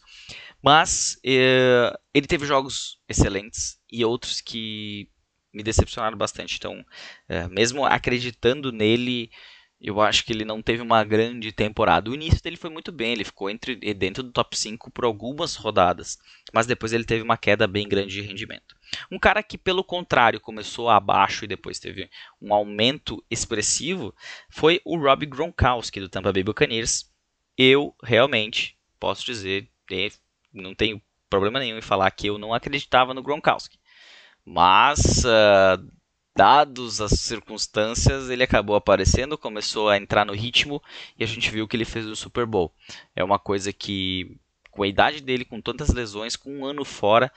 mas 0.64 1.20
eh, 1.26 1.94
ele 2.14 2.26
teve 2.26 2.46
jogos 2.46 3.00
excelentes 3.10 3.82
e 3.92 4.06
outros 4.06 4.40
que 4.40 5.10
me 5.54 5.62
decepcionaram 5.62 6.18
bastante. 6.18 6.56
Então, 6.56 6.86
eh, 7.28 7.50
mesmo 7.50 7.84
acreditando 7.84 8.72
nele, 8.72 9.30
eu 9.82 10.00
acho 10.00 10.24
que 10.24 10.32
ele 10.32 10.46
não 10.46 10.62
teve 10.62 10.82
uma 10.82 11.04
grande 11.04 11.52
temporada. 11.52 12.10
O 12.10 12.16
início 12.16 12.42
dele 12.42 12.56
foi 12.56 12.70
muito 12.70 12.94
bem, 12.94 13.12
ele 13.12 13.26
ficou 13.26 13.50
entre 13.50 13.76
dentro 13.94 14.24
do 14.24 14.32
top 14.32 14.58
5 14.58 14.90
por 14.90 15.04
algumas 15.04 15.56
rodadas, 15.56 16.18
mas 16.54 16.66
depois 16.66 16.94
ele 16.94 17.04
teve 17.04 17.24
uma 17.24 17.36
queda 17.36 17.68
bem 17.68 17.90
grande 17.90 18.14
de 18.14 18.22
rendimento. 18.22 18.77
Um 19.12 19.20
cara 19.20 19.44
que, 19.44 19.58
pelo 19.58 19.84
contrário, 19.84 20.40
começou 20.40 20.90
abaixo 20.90 21.46
e 21.46 21.48
depois 21.48 21.80
teve 21.80 22.10
um 22.42 22.54
aumento 22.54 23.24
expressivo 23.30 24.14
foi 24.50 24.82
o 24.86 24.98
Rob 24.98 25.26
Gronkowski 25.26 26.00
do 26.00 26.10
Tampa 26.10 26.32
Bay 26.32 26.44
Buccaneers. 26.44 27.10
Eu 27.58 27.96
realmente 28.04 28.78
posso 29.00 29.26
dizer, 29.26 29.70
não 30.54 30.74
tenho 30.76 31.02
problema 31.30 31.60
nenhum 31.60 31.78
em 31.78 31.82
falar 31.82 32.10
que 32.12 32.28
eu 32.28 32.38
não 32.38 32.54
acreditava 32.54 33.14
no 33.14 33.24
Gronkowski. 33.24 33.80
Mas 34.46 35.26
uh, 35.26 35.92
dados 36.36 37.02
as 37.02 37.12
circunstâncias, 37.12 38.30
ele 38.30 38.44
acabou 38.44 38.76
aparecendo, 38.76 39.38
começou 39.38 39.90
a 39.90 39.98
entrar 39.98 40.26
no 40.26 40.34
ritmo 40.34 40.82
e 41.18 41.24
a 41.24 41.28
gente 41.28 41.50
viu 41.50 41.68
que 41.68 41.76
ele 41.76 41.84
fez 41.84 42.06
o 42.06 42.16
Super 42.16 42.46
Bowl. 42.46 42.72
É 43.16 43.24
uma 43.24 43.40
coisa 43.40 43.74
que, 43.74 44.38
com 44.72 44.84
a 44.84 44.88
idade 44.88 45.20
dele, 45.22 45.44
com 45.44 45.60
tantas 45.60 45.90
lesões, 45.90 46.36
com 46.36 46.60
um 46.60 46.66
ano 46.66 46.86
fora, 46.86 47.32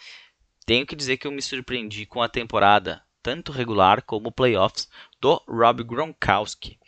tenho 0.70 0.86
que 0.86 0.94
dizer 0.94 1.16
que 1.16 1.26
eu 1.26 1.32
me 1.32 1.42
surpreendi 1.42 2.06
com 2.06 2.22
a 2.22 2.28
temporada, 2.28 3.02
tanto 3.24 3.50
regular 3.50 4.02
como 4.02 4.30
playoffs, 4.30 4.88
do 5.20 5.42
Rob 5.48 5.82
Gronkowski. 5.82 6.78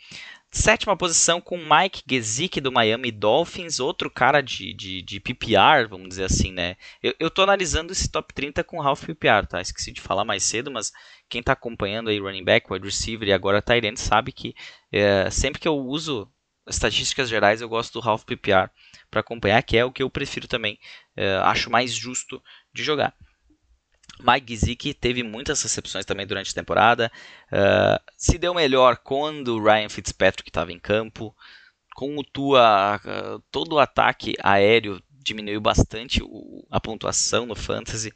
Sétima 0.49 0.95
posição 0.95 1.41
com 1.41 1.57
Mike 1.57 2.01
Gesicki 2.09 2.61
do 2.61 2.71
Miami 2.71 3.11
Dolphins, 3.11 3.81
outro 3.81 4.09
cara 4.09 4.39
de, 4.39 4.73
de, 4.73 5.01
de 5.01 5.19
PPR, 5.19 5.89
vamos 5.89 6.07
dizer 6.07 6.23
assim, 6.23 6.53
né? 6.53 6.77
Eu, 7.01 7.13
eu 7.19 7.29
tô 7.29 7.41
analisando 7.41 7.91
esse 7.91 8.09
top 8.09 8.33
30 8.33 8.63
com 8.63 8.79
Ralph 8.79 9.03
PPR, 9.03 9.45
tá? 9.49 9.59
Esqueci 9.59 9.91
de 9.91 9.99
falar 9.99 10.23
mais 10.23 10.43
cedo, 10.43 10.71
mas 10.71 10.93
quem 11.27 11.41
está 11.41 11.51
acompanhando 11.51 12.09
aí 12.09 12.19
running 12.19 12.45
back, 12.45 12.71
wide 12.71 12.85
receiver 12.85 13.27
e 13.27 13.33
agora 13.33 13.61
end 13.83 13.99
sabe 13.99 14.31
que 14.31 14.55
é, 14.93 15.29
sempre 15.29 15.59
que 15.59 15.67
eu 15.67 15.75
uso 15.75 16.31
estatísticas 16.65 17.27
gerais 17.27 17.59
eu 17.59 17.67
gosto 17.67 17.91
do 17.91 17.99
Ralph 17.99 18.23
PPR 18.23 18.69
para 19.11 19.19
acompanhar, 19.19 19.61
que 19.61 19.75
é 19.75 19.83
o 19.83 19.91
que 19.91 20.01
eu 20.01 20.09
prefiro 20.09 20.47
também, 20.47 20.79
é, 21.17 21.35
acho 21.39 21.69
mais 21.69 21.93
justo 21.93 22.41
de 22.73 22.81
jogar. 22.81 23.13
Mike 24.19 24.53
Gesicki 24.55 24.93
teve 24.93 25.23
muitas 25.23 25.61
recepções 25.61 26.05
também 26.05 26.27
durante 26.27 26.51
a 26.51 26.53
temporada. 26.53 27.11
Uh, 27.47 27.99
se 28.17 28.37
deu 28.37 28.53
melhor 28.53 28.97
quando 28.97 29.55
o 29.55 29.63
Ryan 29.63 29.89
Fitzpatrick 29.89 30.49
estava 30.49 30.71
em 30.71 30.79
campo. 30.79 31.35
Com 31.95 32.17
o 32.17 32.23
Tua, 32.23 32.97
uh, 32.97 33.43
todo 33.51 33.73
o 33.73 33.79
ataque 33.79 34.35
aéreo 34.41 35.01
diminuiu 35.09 35.61
bastante 35.61 36.21
o, 36.23 36.65
a 36.69 36.79
pontuação 36.79 37.45
no 37.45 37.55
Fantasy. 37.55 38.13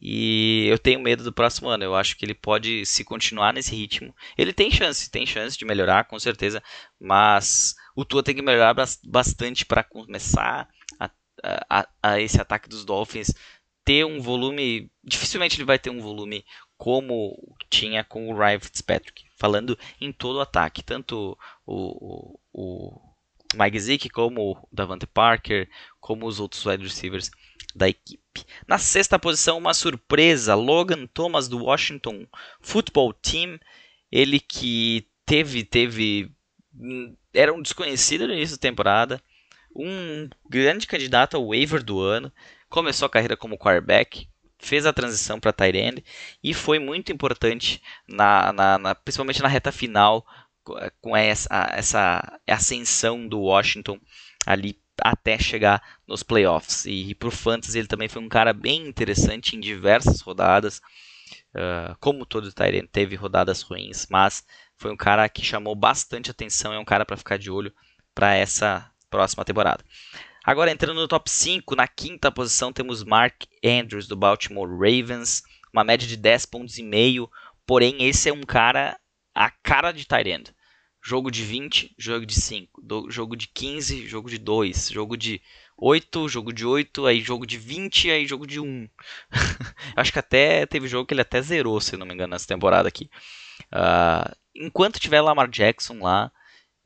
E 0.00 0.66
eu 0.68 0.78
tenho 0.78 1.00
medo 1.00 1.22
do 1.22 1.32
próximo 1.32 1.68
ano. 1.68 1.84
Eu 1.84 1.94
acho 1.94 2.16
que 2.16 2.24
ele 2.24 2.34
pode, 2.34 2.86
se 2.86 3.04
continuar 3.04 3.52
nesse 3.52 3.74
ritmo, 3.74 4.14
ele 4.38 4.52
tem 4.52 4.70
chance, 4.70 5.10
tem 5.10 5.26
chance 5.26 5.58
de 5.58 5.64
melhorar, 5.64 6.04
com 6.04 6.18
certeza. 6.18 6.62
Mas 6.98 7.74
o 7.94 8.04
Tua 8.04 8.22
tem 8.22 8.34
que 8.34 8.42
melhorar 8.42 8.74
bastante 9.04 9.66
para 9.66 9.84
começar 9.84 10.68
a, 10.98 11.10
a, 11.68 11.88
a, 12.02 12.20
esse 12.20 12.40
ataque 12.40 12.68
dos 12.68 12.84
Dolphins 12.84 13.32
ter 13.90 14.06
um 14.06 14.20
volume. 14.20 14.88
Dificilmente 15.02 15.56
ele 15.56 15.64
vai 15.64 15.76
ter 15.76 15.90
um 15.90 16.00
volume 16.00 16.44
como 16.78 17.36
tinha 17.68 18.04
com 18.04 18.30
o 18.30 18.38
Ryan 18.38 18.60
Fitzpatrick. 18.60 19.24
Falando 19.36 19.76
em 20.00 20.12
todo 20.12 20.36
o 20.36 20.40
ataque, 20.40 20.80
tanto 20.80 21.36
o, 21.66 22.36
o, 22.36 22.40
o 22.52 23.00
Mike 23.56 23.80
Zick 23.80 24.08
como 24.10 24.52
o 24.52 24.68
Davante 24.70 25.08
Parker, 25.08 25.68
como 25.98 26.24
os 26.26 26.38
outros 26.38 26.64
wide 26.64 26.84
receivers 26.84 27.32
da 27.74 27.88
equipe. 27.88 28.44
Na 28.64 28.78
sexta 28.78 29.18
posição, 29.18 29.58
uma 29.58 29.74
surpresa, 29.74 30.54
Logan 30.54 31.08
Thomas 31.08 31.48
do 31.48 31.64
Washington 31.64 32.28
Football 32.60 33.12
Team, 33.14 33.58
ele 34.12 34.38
que 34.38 35.04
teve 35.26 35.64
teve 35.64 36.30
hum, 36.74 37.16
era 37.34 37.52
um 37.52 37.60
desconhecido 37.60 38.28
no 38.28 38.34
início 38.34 38.56
da 38.56 38.60
temporada, 38.60 39.20
um 39.74 40.28
grande 40.48 40.86
candidato 40.86 41.36
ao 41.36 41.48
waiver 41.48 41.82
do 41.82 42.00
ano, 42.00 42.32
começou 42.68 43.06
a 43.06 43.10
carreira 43.10 43.36
como 43.36 43.58
quarterback, 43.58 44.28
fez 44.58 44.86
a 44.86 44.92
transição 44.92 45.40
para 45.40 45.54
end 45.68 46.04
e 46.42 46.52
foi 46.52 46.78
muito 46.78 47.12
importante 47.12 47.82
na, 48.06 48.52
na, 48.52 48.78
na, 48.78 48.94
principalmente 48.94 49.42
na 49.42 49.48
reta 49.48 49.72
final 49.72 50.26
com 51.00 51.16
essa, 51.16 51.70
essa 51.72 52.40
ascensão 52.46 53.26
do 53.26 53.40
Washington 53.40 53.98
ali 54.46 54.78
até 55.02 55.38
chegar 55.38 55.82
nos 56.06 56.22
playoffs. 56.22 56.84
E, 56.84 57.10
e 57.10 57.14
para 57.14 57.28
o 57.28 57.32
Fantasy 57.32 57.78
ele 57.78 57.88
também 57.88 58.08
foi 58.08 58.22
um 58.22 58.28
cara 58.28 58.52
bem 58.52 58.86
interessante 58.86 59.56
em 59.56 59.60
diversas 59.60 60.20
rodadas. 60.20 60.80
Uh, 61.52 61.96
como 61.98 62.26
todo 62.26 62.52
Tyrant 62.52 62.88
teve 62.92 63.16
rodadas 63.16 63.62
ruins, 63.62 64.06
mas 64.08 64.44
foi 64.76 64.92
um 64.92 64.96
cara 64.96 65.28
que 65.28 65.44
chamou 65.44 65.74
bastante 65.74 66.30
atenção. 66.30 66.72
É 66.72 66.78
um 66.78 66.84
cara 66.84 67.04
para 67.04 67.16
ficar 67.16 67.38
de 67.38 67.50
olho 67.50 67.72
para 68.14 68.34
essa 68.34 68.90
próxima 69.10 69.44
temporada. 69.44 69.84
Agora 70.42 70.70
entrando 70.70 71.00
no 71.00 71.08
top 71.08 71.30
5, 71.30 71.76
na 71.76 71.86
quinta 71.86 72.32
posição 72.32 72.72
temos 72.72 73.04
Mark 73.04 73.44
Andrews 73.62 74.06
do 74.06 74.16
Baltimore 74.16 74.70
Ravens, 74.70 75.42
uma 75.72 75.84
média 75.84 76.08
de 76.08 76.16
10 76.16 76.46
pontos 76.46 76.78
e 76.78 76.82
meio. 76.82 77.28
Porém, 77.66 77.96
esse 78.00 78.28
é 78.28 78.32
um 78.32 78.42
cara 78.42 78.98
a 79.34 79.50
cara 79.50 79.92
de 79.92 80.06
Tyrant. 80.06 80.50
Jogo 81.02 81.30
de 81.30 81.42
20, 81.42 81.94
jogo 81.98 82.26
de 82.26 82.34
5. 82.34 82.82
Do, 82.82 83.10
jogo 83.10 83.34
de 83.34 83.48
15, 83.48 84.06
jogo 84.06 84.28
de 84.28 84.38
2. 84.38 84.90
Jogo 84.90 85.16
de 85.16 85.40
8, 85.78 86.28
jogo 86.28 86.52
de 86.52 86.66
8. 86.66 87.06
Aí 87.06 87.20
jogo 87.20 87.46
de 87.46 87.56
20, 87.56 88.10
aí 88.10 88.26
jogo 88.26 88.46
de 88.46 88.60
1. 88.60 88.88
Acho 89.96 90.12
que 90.12 90.18
até 90.18 90.66
teve 90.66 90.88
jogo 90.88 91.06
que 91.06 91.14
ele 91.14 91.22
até 91.22 91.40
zerou, 91.40 91.80
se 91.80 91.96
não 91.96 92.06
me 92.06 92.12
engano, 92.12 92.32
nessa 92.32 92.46
temporada 92.46 92.88
aqui. 92.88 93.08
Uh, 93.72 94.36
enquanto 94.54 95.00
tiver 95.00 95.20
Lamar 95.22 95.48
Jackson 95.48 96.00
lá, 96.02 96.30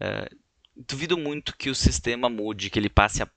uh, 0.00 0.43
duvido 0.76 1.16
muito 1.16 1.56
que 1.56 1.70
o 1.70 1.74
sistema 1.74 2.28
mude, 2.28 2.70
que 2.70 2.78
ele 2.78 2.88
passe 2.88 3.22
a 3.22 3.28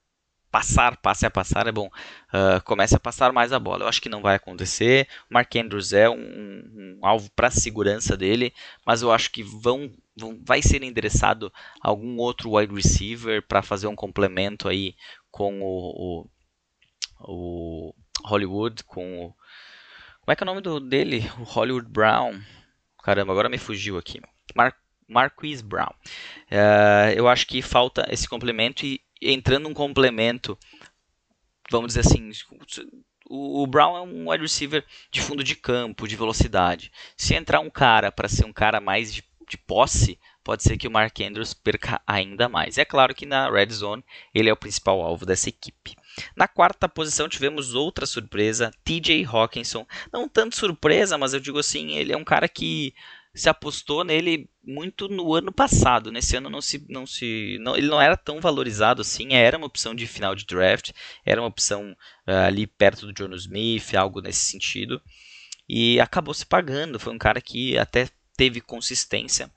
passar, 0.52 0.98
passe 0.98 1.26
a 1.26 1.30
passar, 1.30 1.68
é 1.68 1.72
bom, 1.72 1.88
uh, 1.88 2.64
comece 2.64 2.96
a 2.96 3.00
passar 3.00 3.32
mais 3.32 3.52
a 3.52 3.60
bola. 3.60 3.84
Eu 3.84 3.88
acho 3.88 4.02
que 4.02 4.10
não 4.10 4.22
vai 4.22 4.36
acontecer. 4.36 5.08
O 5.30 5.34
Mark 5.34 5.56
Andrews 5.56 5.94
é 5.94 6.10
um, 6.10 6.16
um 6.16 7.00
alvo 7.06 7.30
para 7.32 7.48
a 7.48 7.52
segurança 7.52 8.18
dele, 8.18 8.54
mas 8.86 9.02
eu 9.02 9.12
acho 9.12 9.32
que 9.32 9.44
vão, 9.44 9.92
vão 10.16 10.40
vai 10.44 10.62
ser 10.62 10.84
endereçado 10.84 11.52
algum 11.82 12.18
outro 12.18 12.56
wide 12.56 12.74
receiver 12.74 13.46
para 13.46 13.62
fazer 13.62 13.88
um 13.88 13.96
complemento 13.96 14.68
aí 14.68 14.96
com 15.30 15.62
o, 15.62 16.28
o, 17.22 17.90
o, 17.90 17.94
Hollywood, 18.26 18.84
com 18.84 19.26
o, 19.26 19.36
como 20.22 20.34
é 20.34 20.36
que 20.36 20.44
é 20.44 20.46
o 20.46 20.48
nome 20.48 20.62
do, 20.62 20.80
dele? 20.80 21.30
O 21.40 21.44
Hollywood 21.44 21.88
Brown. 21.88 22.42
Caramba, 23.04 23.32
agora 23.32 23.50
me 23.50 23.58
fugiu 23.58 23.98
aqui. 23.98 24.22
Mark 24.56 24.76
Marquise 25.08 25.64
Brown. 25.64 25.94
Uh, 26.52 27.14
eu 27.16 27.28
acho 27.28 27.48
que 27.48 27.62
falta 27.62 28.06
esse 28.10 28.28
complemento 28.28 28.86
e 28.86 29.02
entrando 29.22 29.68
um 29.68 29.74
complemento, 29.74 30.58
vamos 31.72 31.94
dizer 31.94 32.02
assim, 32.02 32.32
o, 33.30 33.64
o 33.64 33.68
Brown 33.68 33.98
é 33.98 34.02
um 34.02 34.30
wide 34.30 34.44
receiver 34.44 34.86
de 35.12 35.22
fundo 35.22 35.44
de 35.44 35.56
campo, 35.56 36.08
de 36.08 36.16
velocidade. 36.16 36.92
Se 37.16 37.34
entrar 37.34 37.60
um 37.60 37.70
cara 37.70 38.12
para 38.12 38.28
ser 38.28 38.46
um 38.46 38.54
cara 38.54 38.80
mais 38.80 39.14
de, 39.14 39.24
de 39.48 39.58
posse, 39.58 40.20
pode 40.44 40.64
ser 40.64 40.78
que 40.78 40.88
o 40.88 40.92
Mark 40.92 41.20
Andrews 41.20 41.54
perca 41.54 42.02
ainda 42.08 42.48
mais. 42.48 42.78
É 42.78 42.86
claro 42.86 43.14
que 43.14 43.26
na 43.26 43.50
red 43.50 43.70
zone 43.70 44.04
ele 44.34 44.50
é 44.50 44.54
o 44.54 44.58
principal 44.58 45.02
alvo 45.02 45.26
dessa 45.26 45.50
equipe. 45.50 45.96
Na 46.36 46.48
quarta 46.48 46.88
posição 46.88 47.28
tivemos 47.28 47.76
outra 47.76 48.06
surpresa, 48.06 48.72
TJ 48.84 49.26
Hawkinson. 49.26 49.86
Não 50.12 50.28
tanto 50.28 50.56
surpresa, 50.56 51.18
mas 51.18 51.34
eu 51.34 51.40
digo 51.40 51.60
assim, 51.60 51.98
ele 51.98 52.14
é 52.14 52.18
um 52.18 52.24
cara 52.24 52.48
que 52.48 52.94
se 53.36 53.50
apostou 53.50 54.04
nele 54.04 54.50
muito 54.68 55.08
no 55.08 55.34
ano 55.34 55.52
passado. 55.52 56.12
Nesse 56.12 56.36
ano 56.36 56.50
não 56.50 56.62
se, 56.62 56.86
não 56.90 57.08
se, 57.08 57.58
não, 57.62 57.76
ele 57.76 57.88
não 57.88 58.02
era 58.02 58.18
tão 58.18 58.42
valorizado 58.42 59.02
assim. 59.02 59.34
Era 59.34 59.58
uma 59.58 59.68
opção 59.68 59.96
de 59.96 60.06
final 60.06 60.36
de 60.36 60.46
draft, 60.46 60.92
era 61.26 61.42
uma 61.42 61.48
opção 61.48 61.96
uh, 62.28 62.46
ali 62.46 62.68
perto 62.68 63.06
do 63.06 63.14
John 63.14 63.34
Smith, 63.36 63.96
algo 63.96 64.22
nesse 64.22 64.42
sentido. 64.42 65.02
E 65.68 66.00
acabou 66.00 66.34
se 66.34 66.46
pagando. 66.46 67.00
Foi 67.00 67.14
um 67.14 67.18
cara 67.18 67.42
que 67.42 67.78
até 67.78 68.10
teve 68.36 68.62
consistência. 68.62 69.50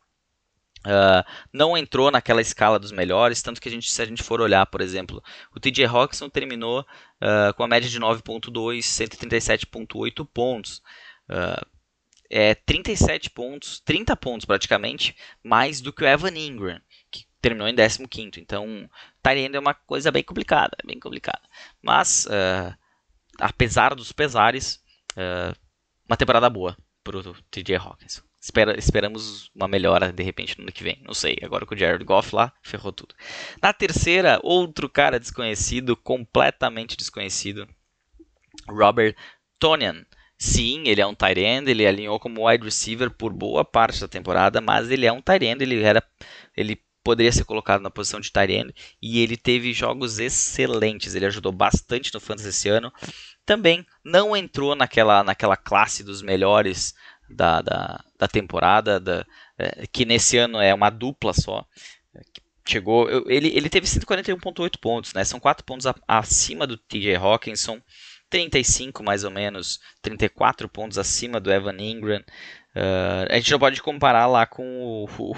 Uh, 0.87 1.23
não 1.53 1.77
entrou 1.77 2.11
naquela 2.11 2.41
escala 2.41 2.79
dos 2.79 2.91
melhores, 2.91 3.43
tanto 3.43 3.61
que 3.61 3.69
a 3.69 3.71
gente, 3.71 3.91
se 3.91 4.01
a 4.01 4.07
gente 4.07 4.23
for 4.23 4.41
olhar, 4.41 4.65
por 4.65 4.81
exemplo, 4.81 5.23
o 5.55 5.61
TJ 5.61 5.85
Hawkinson 5.85 6.31
terminou 6.31 6.81
uh, 6.81 7.53
com 7.55 7.63
a 7.63 7.69
média 7.69 7.89
de 7.89 8.01
9.2, 8.01 8.79
137.8 8.79 10.27
pontos. 10.33 10.83
Uh, 11.29 11.80
é, 12.31 12.55
37 12.55 13.29
pontos, 13.31 13.81
30 13.81 14.15
pontos 14.17 14.47
praticamente, 14.47 15.17
mais 15.43 15.81
do 15.81 15.93
que 15.93 16.05
o 16.05 16.07
Evan 16.07 16.39
Ingram, 16.39 16.81
que 17.11 17.27
terminou 17.41 17.67
em 17.67 17.75
15º. 17.75 18.39
Então, 18.39 18.89
Tyrande 19.23 19.57
é 19.57 19.61
uma 19.61 19.75
coisa 19.75 20.13
bem 20.13 20.23
complicada, 20.23 20.77
bem 20.85 21.01
complicada. 21.01 21.43
Mas, 21.83 22.27
uh, 22.27 22.75
apesar 23.41 23.95
dos 23.95 24.13
pesares, 24.13 24.81
uh, 25.13 25.57
uma 26.09 26.17
temporada 26.17 26.49
boa 26.49 26.77
para 27.03 27.19
o 27.19 27.35
TJ 27.51 27.77
Hawkins. 27.77 28.23
Espera, 28.41 28.79
esperamos 28.79 29.51
uma 29.55 29.69
melhora 29.69 30.11
de 30.13 30.23
repente 30.23 30.57
no 30.57 30.65
ano 30.65 30.73
que 30.73 30.83
vem. 30.83 31.03
Não 31.05 31.13
sei. 31.13 31.37
Agora 31.43 31.67
com 31.67 31.75
o 31.75 31.79
Jared 31.79 32.03
Goff 32.05 32.35
lá, 32.35 32.53
ferrou 32.63 32.91
tudo. 32.91 33.15
Na 33.61 33.73
terceira, 33.73 34.41
outro 34.43 34.89
cara 34.89 35.21
desconhecido, 35.21 35.95
completamente 35.95 36.97
desconhecido. 36.97 37.69
Robert 38.67 39.15
Tonian. 39.59 40.07
Sim, 40.43 40.85
ele 40.87 41.03
é 41.03 41.07
um 41.07 41.15
tight 41.15 41.39
end, 41.39 41.71
ele 41.71 41.87
alinhou 41.87 42.19
como 42.19 42.49
wide 42.49 42.65
receiver 42.65 43.11
por 43.11 43.31
boa 43.31 43.63
parte 43.63 44.01
da 44.01 44.09
temporada, 44.09 44.59
mas 44.59 44.91
ele 44.91 45.05
é 45.05 45.13
um 45.13 45.21
tight 45.21 45.45
end, 45.45 45.63
ele 45.63 45.83
era 45.83 46.03
ele 46.57 46.81
poderia 47.05 47.31
ser 47.31 47.45
colocado 47.45 47.83
na 47.83 47.91
posição 47.91 48.19
de 48.21 48.33
tight 48.33 48.51
end 48.51 48.75
e 49.03 49.21
ele 49.21 49.37
teve 49.37 49.75
jogos 49.75 50.19
excelentes, 50.19 51.15
ele 51.15 51.27
ajudou 51.27 51.53
bastante 51.53 52.13
no 52.15 52.21
fantasy 52.21 52.49
esse 52.49 52.69
ano. 52.71 52.91
Também 53.45 53.85
não 54.03 54.35
entrou 54.35 54.75
naquela 54.75 55.23
naquela 55.23 55.59
classe 55.59 56.03
dos 56.03 56.23
melhores 56.23 56.95
da, 57.29 57.61
da, 57.61 58.05
da 58.19 58.27
temporada, 58.29 58.99
da, 58.99 59.27
é, 59.59 59.87
que 59.93 60.07
nesse 60.07 60.39
ano 60.39 60.59
é 60.59 60.73
uma 60.73 60.89
dupla 60.89 61.35
só. 61.35 61.67
Chegou, 62.67 63.09
ele, 63.29 63.49
ele 63.49 63.69
teve 63.69 63.87
141.8 63.87 64.79
pontos, 64.81 65.13
né? 65.13 65.25
São 65.25 65.41
4 65.41 65.65
pontos 65.65 65.87
acima 66.09 66.67
do 66.67 66.79
TJ 66.79 67.17
Hawkinson. 67.17 67.81
35 68.31 69.03
mais 69.03 69.25
ou 69.25 69.31
menos, 69.31 69.81
34 70.01 70.69
pontos 70.69 70.97
acima 70.97 71.41
do 71.41 71.53
Evan 71.53 71.77
Ingram. 71.79 72.23
Uh, 72.75 73.27
a 73.29 73.37
gente 73.37 73.51
não 73.51 73.59
pode 73.59 73.83
comparar 73.83 74.27
lá 74.27 74.47
com 74.47 74.65
o, 74.65 75.09
o, 75.19 75.35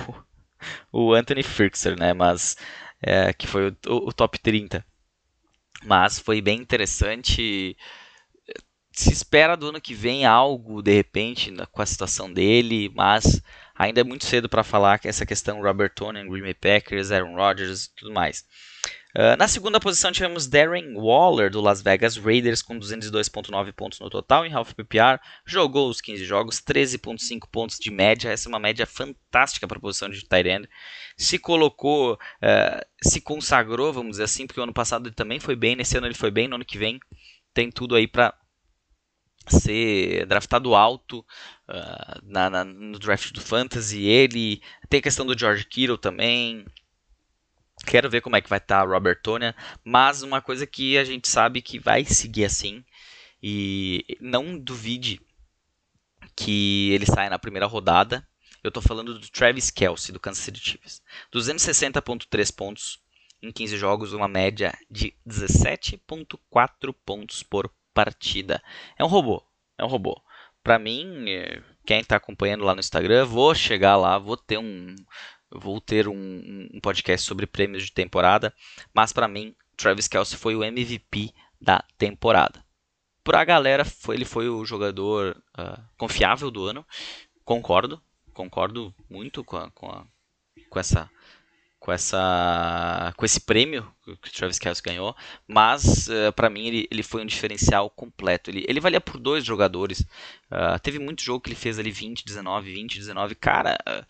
o 0.92 1.14
Anthony 1.14 1.42
Firkser, 1.42 1.98
né? 1.98 2.12
Mas 2.12 2.56
é, 3.02 3.32
que 3.32 3.46
foi 3.46 3.68
o, 3.68 3.76
o, 3.88 4.12
top 4.12 4.38
30. 4.38 4.84
Mas 5.84 6.18
foi 6.18 6.40
bem 6.40 6.60
interessante. 6.60 7.76
Se 8.92 9.12
espera 9.12 9.56
do 9.56 9.68
ano 9.70 9.80
que 9.80 9.94
vem 9.94 10.24
algo 10.26 10.82
de 10.82 10.92
repente 10.94 11.52
com 11.72 11.82
a 11.82 11.86
situação 11.86 12.32
dele, 12.32 12.92
mas 12.94 13.42
ainda 13.74 14.00
é 14.02 14.04
muito 14.04 14.26
cedo 14.26 14.48
para 14.48 14.62
falar 14.62 14.98
que 14.98 15.08
essa 15.08 15.26
questão 15.26 15.62
Robert 15.62 15.92
Tony, 15.94 16.22
Green 16.28 16.54
Packers, 16.54 17.10
Aaron 17.10 17.34
Rodgers 17.34 17.86
e 17.86 17.94
tudo 17.96 18.12
mais. 18.12 18.44
Uh, 19.14 19.36
na 19.38 19.46
segunda 19.46 19.78
posição 19.78 20.10
tivemos 20.10 20.46
Darren 20.46 20.94
Waller 20.94 21.50
do 21.50 21.60
Las 21.60 21.82
Vegas 21.82 22.16
Raiders 22.16 22.62
com 22.62 22.78
202.9 22.78 23.72
pontos 23.72 24.00
no 24.00 24.08
total 24.08 24.46
em 24.46 24.52
half 24.52 24.72
PPR, 24.72 25.20
jogou 25.44 25.90
os 25.90 26.00
15 26.00 26.24
jogos, 26.24 26.60
13.5 26.60 27.40
pontos 27.50 27.78
de 27.78 27.90
média, 27.90 28.30
essa 28.30 28.48
é 28.48 28.50
uma 28.50 28.58
média 28.58 28.86
fantástica 28.86 29.68
para 29.68 29.76
a 29.76 29.80
posição 29.80 30.08
de 30.08 30.22
tight 30.22 30.48
end. 30.48 30.68
Se 31.16 31.38
colocou, 31.38 32.14
uh, 32.14 32.86
se 33.02 33.20
consagrou, 33.20 33.92
vamos 33.92 34.12
dizer 34.12 34.24
assim, 34.24 34.46
porque 34.46 34.60
o 34.60 34.62
ano 34.62 34.72
passado 34.72 35.08
ele 35.08 35.14
também 35.14 35.38
foi 35.38 35.56
bem, 35.56 35.76
nesse 35.76 35.96
ano 35.96 36.06
ele 36.06 36.14
foi 36.14 36.30
bem, 36.30 36.48
no 36.48 36.54
ano 36.54 36.64
que 36.64 36.78
vem 36.78 36.98
tem 37.54 37.70
tudo 37.70 37.94
aí 37.94 38.06
para 38.06 38.34
ser 39.48 40.24
draftado 40.26 40.74
alto 40.74 41.20
uh, 41.68 42.20
na, 42.22 42.48
na, 42.48 42.64
no 42.64 42.98
draft 42.98 43.32
do 43.32 43.40
Fantasy. 43.40 44.04
Ele 44.04 44.62
tem 44.88 44.98
a 44.98 45.02
questão 45.02 45.26
do 45.26 45.38
George 45.38 45.64
Kittle 45.66 45.98
também. 45.98 46.64
Quero 47.84 48.08
ver 48.08 48.20
como 48.20 48.36
é 48.36 48.40
que 48.40 48.48
vai 48.48 48.58
estar 48.58 48.80
tá 48.80 48.86
Robert 48.86 49.20
Tonya, 49.22 49.54
mas 49.84 50.22
uma 50.22 50.40
coisa 50.40 50.66
que 50.66 50.96
a 50.96 51.04
gente 51.04 51.28
sabe 51.28 51.60
que 51.60 51.78
vai 51.78 52.04
seguir 52.04 52.44
assim 52.44 52.84
e 53.42 54.04
não 54.20 54.58
duvide 54.58 55.20
que 56.36 56.90
ele 56.92 57.06
saia 57.06 57.30
na 57.30 57.38
primeira 57.38 57.66
rodada. 57.66 58.26
Eu 58.62 58.68
estou 58.68 58.82
falando 58.82 59.18
do 59.18 59.28
Travis 59.28 59.70
Kelsey 59.70 60.12
do 60.12 60.20
Kansas 60.20 60.44
City 60.44 60.60
Chiefs. 60.60 61.02
260.3 61.34 62.54
pontos 62.54 63.00
em 63.42 63.50
15 63.50 63.76
jogos, 63.76 64.12
uma 64.12 64.28
média 64.28 64.72
de 64.88 65.12
17.4 65.26 66.94
pontos 67.04 67.42
por 67.42 67.68
partida. 67.92 68.62
É 68.96 69.04
um 69.04 69.08
robô, 69.08 69.44
é 69.76 69.84
um 69.84 69.88
robô. 69.88 70.22
Para 70.62 70.78
mim, 70.78 71.28
eh, 71.28 71.60
quem 71.84 71.98
está 71.98 72.16
acompanhando 72.16 72.62
lá 72.62 72.72
no 72.72 72.80
Instagram, 72.80 73.24
vou 73.24 73.52
chegar 73.52 73.96
lá, 73.96 74.16
vou 74.16 74.36
ter 74.36 74.58
um 74.58 74.94
vou 75.54 75.80
ter 75.80 76.08
um, 76.08 76.68
um 76.72 76.80
podcast 76.80 77.26
sobre 77.26 77.46
prêmios 77.46 77.84
de 77.84 77.92
temporada, 77.92 78.54
mas 78.94 79.12
para 79.12 79.28
mim, 79.28 79.54
Travis 79.76 80.08
Kelce 80.08 80.36
foi 80.36 80.54
o 80.54 80.64
MVP 80.64 81.32
da 81.60 81.84
temporada. 81.98 82.64
Pra 83.24 83.44
galera, 83.44 83.84
foi, 83.84 84.16
ele 84.16 84.24
foi 84.24 84.48
o 84.48 84.64
jogador 84.64 85.36
uh, 85.58 85.80
confiável 85.96 86.50
do 86.50 86.66
ano. 86.66 86.84
Concordo, 87.44 88.02
concordo 88.32 88.94
muito 89.08 89.44
com, 89.44 89.56
a, 89.56 89.70
com, 89.70 89.88
a, 89.88 90.04
com 90.68 90.78
essa 90.78 91.10
com 91.82 91.90
essa 91.90 93.12
com 93.16 93.24
esse 93.24 93.40
prêmio 93.40 93.92
que 94.04 94.12
o 94.12 94.32
Travis 94.32 94.58
Kelce 94.60 94.80
ganhou, 94.80 95.16
mas 95.48 96.06
uh, 96.06 96.12
eh, 96.12 96.30
para 96.30 96.48
mim 96.48 96.66
ele, 96.66 96.88
ele 96.88 97.02
foi 97.02 97.22
um 97.22 97.26
diferencial 97.26 97.90
completo. 97.90 98.50
Ele, 98.50 98.64
ele 98.68 98.78
valia 98.78 99.00
por 99.00 99.18
dois 99.18 99.44
jogadores. 99.44 100.00
Uh, 100.48 100.78
teve 100.80 101.00
muito 101.00 101.24
jogo 101.24 101.40
que 101.40 101.48
ele 101.48 101.56
fez 101.56 101.80
ali 101.80 101.90
20, 101.90 102.24
19, 102.24 102.72
20, 102.72 102.98
19. 102.98 103.34
Cara, 103.34 103.76
uh, 103.88 104.06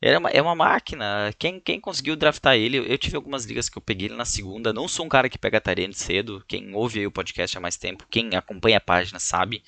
é 0.00 0.18
uma, 0.18 0.30
é 0.30 0.42
uma 0.42 0.54
máquina. 0.54 1.32
Quem, 1.38 1.60
quem 1.60 1.80
conseguiu 1.80 2.16
draftar 2.16 2.56
ele, 2.56 2.78
eu, 2.78 2.98
tive 2.98 3.16
algumas 3.16 3.44
ligas 3.44 3.68
que 3.68 3.78
eu 3.78 3.82
peguei 3.82 4.08
ele 4.08 4.16
na 4.16 4.24
segunda. 4.24 4.72
Não 4.72 4.88
sou 4.88 5.06
um 5.06 5.08
cara 5.08 5.28
que 5.28 5.38
pega 5.38 5.60
Tyrande 5.60 5.96
cedo. 5.96 6.44
Quem 6.48 6.74
ouve 6.74 7.06
o 7.06 7.12
podcast 7.12 7.56
há 7.56 7.60
mais 7.60 7.76
tempo, 7.76 8.06
quem 8.10 8.34
acompanha 8.34 8.78
a 8.78 8.80
página 8.80 9.18
sabe. 9.18 9.62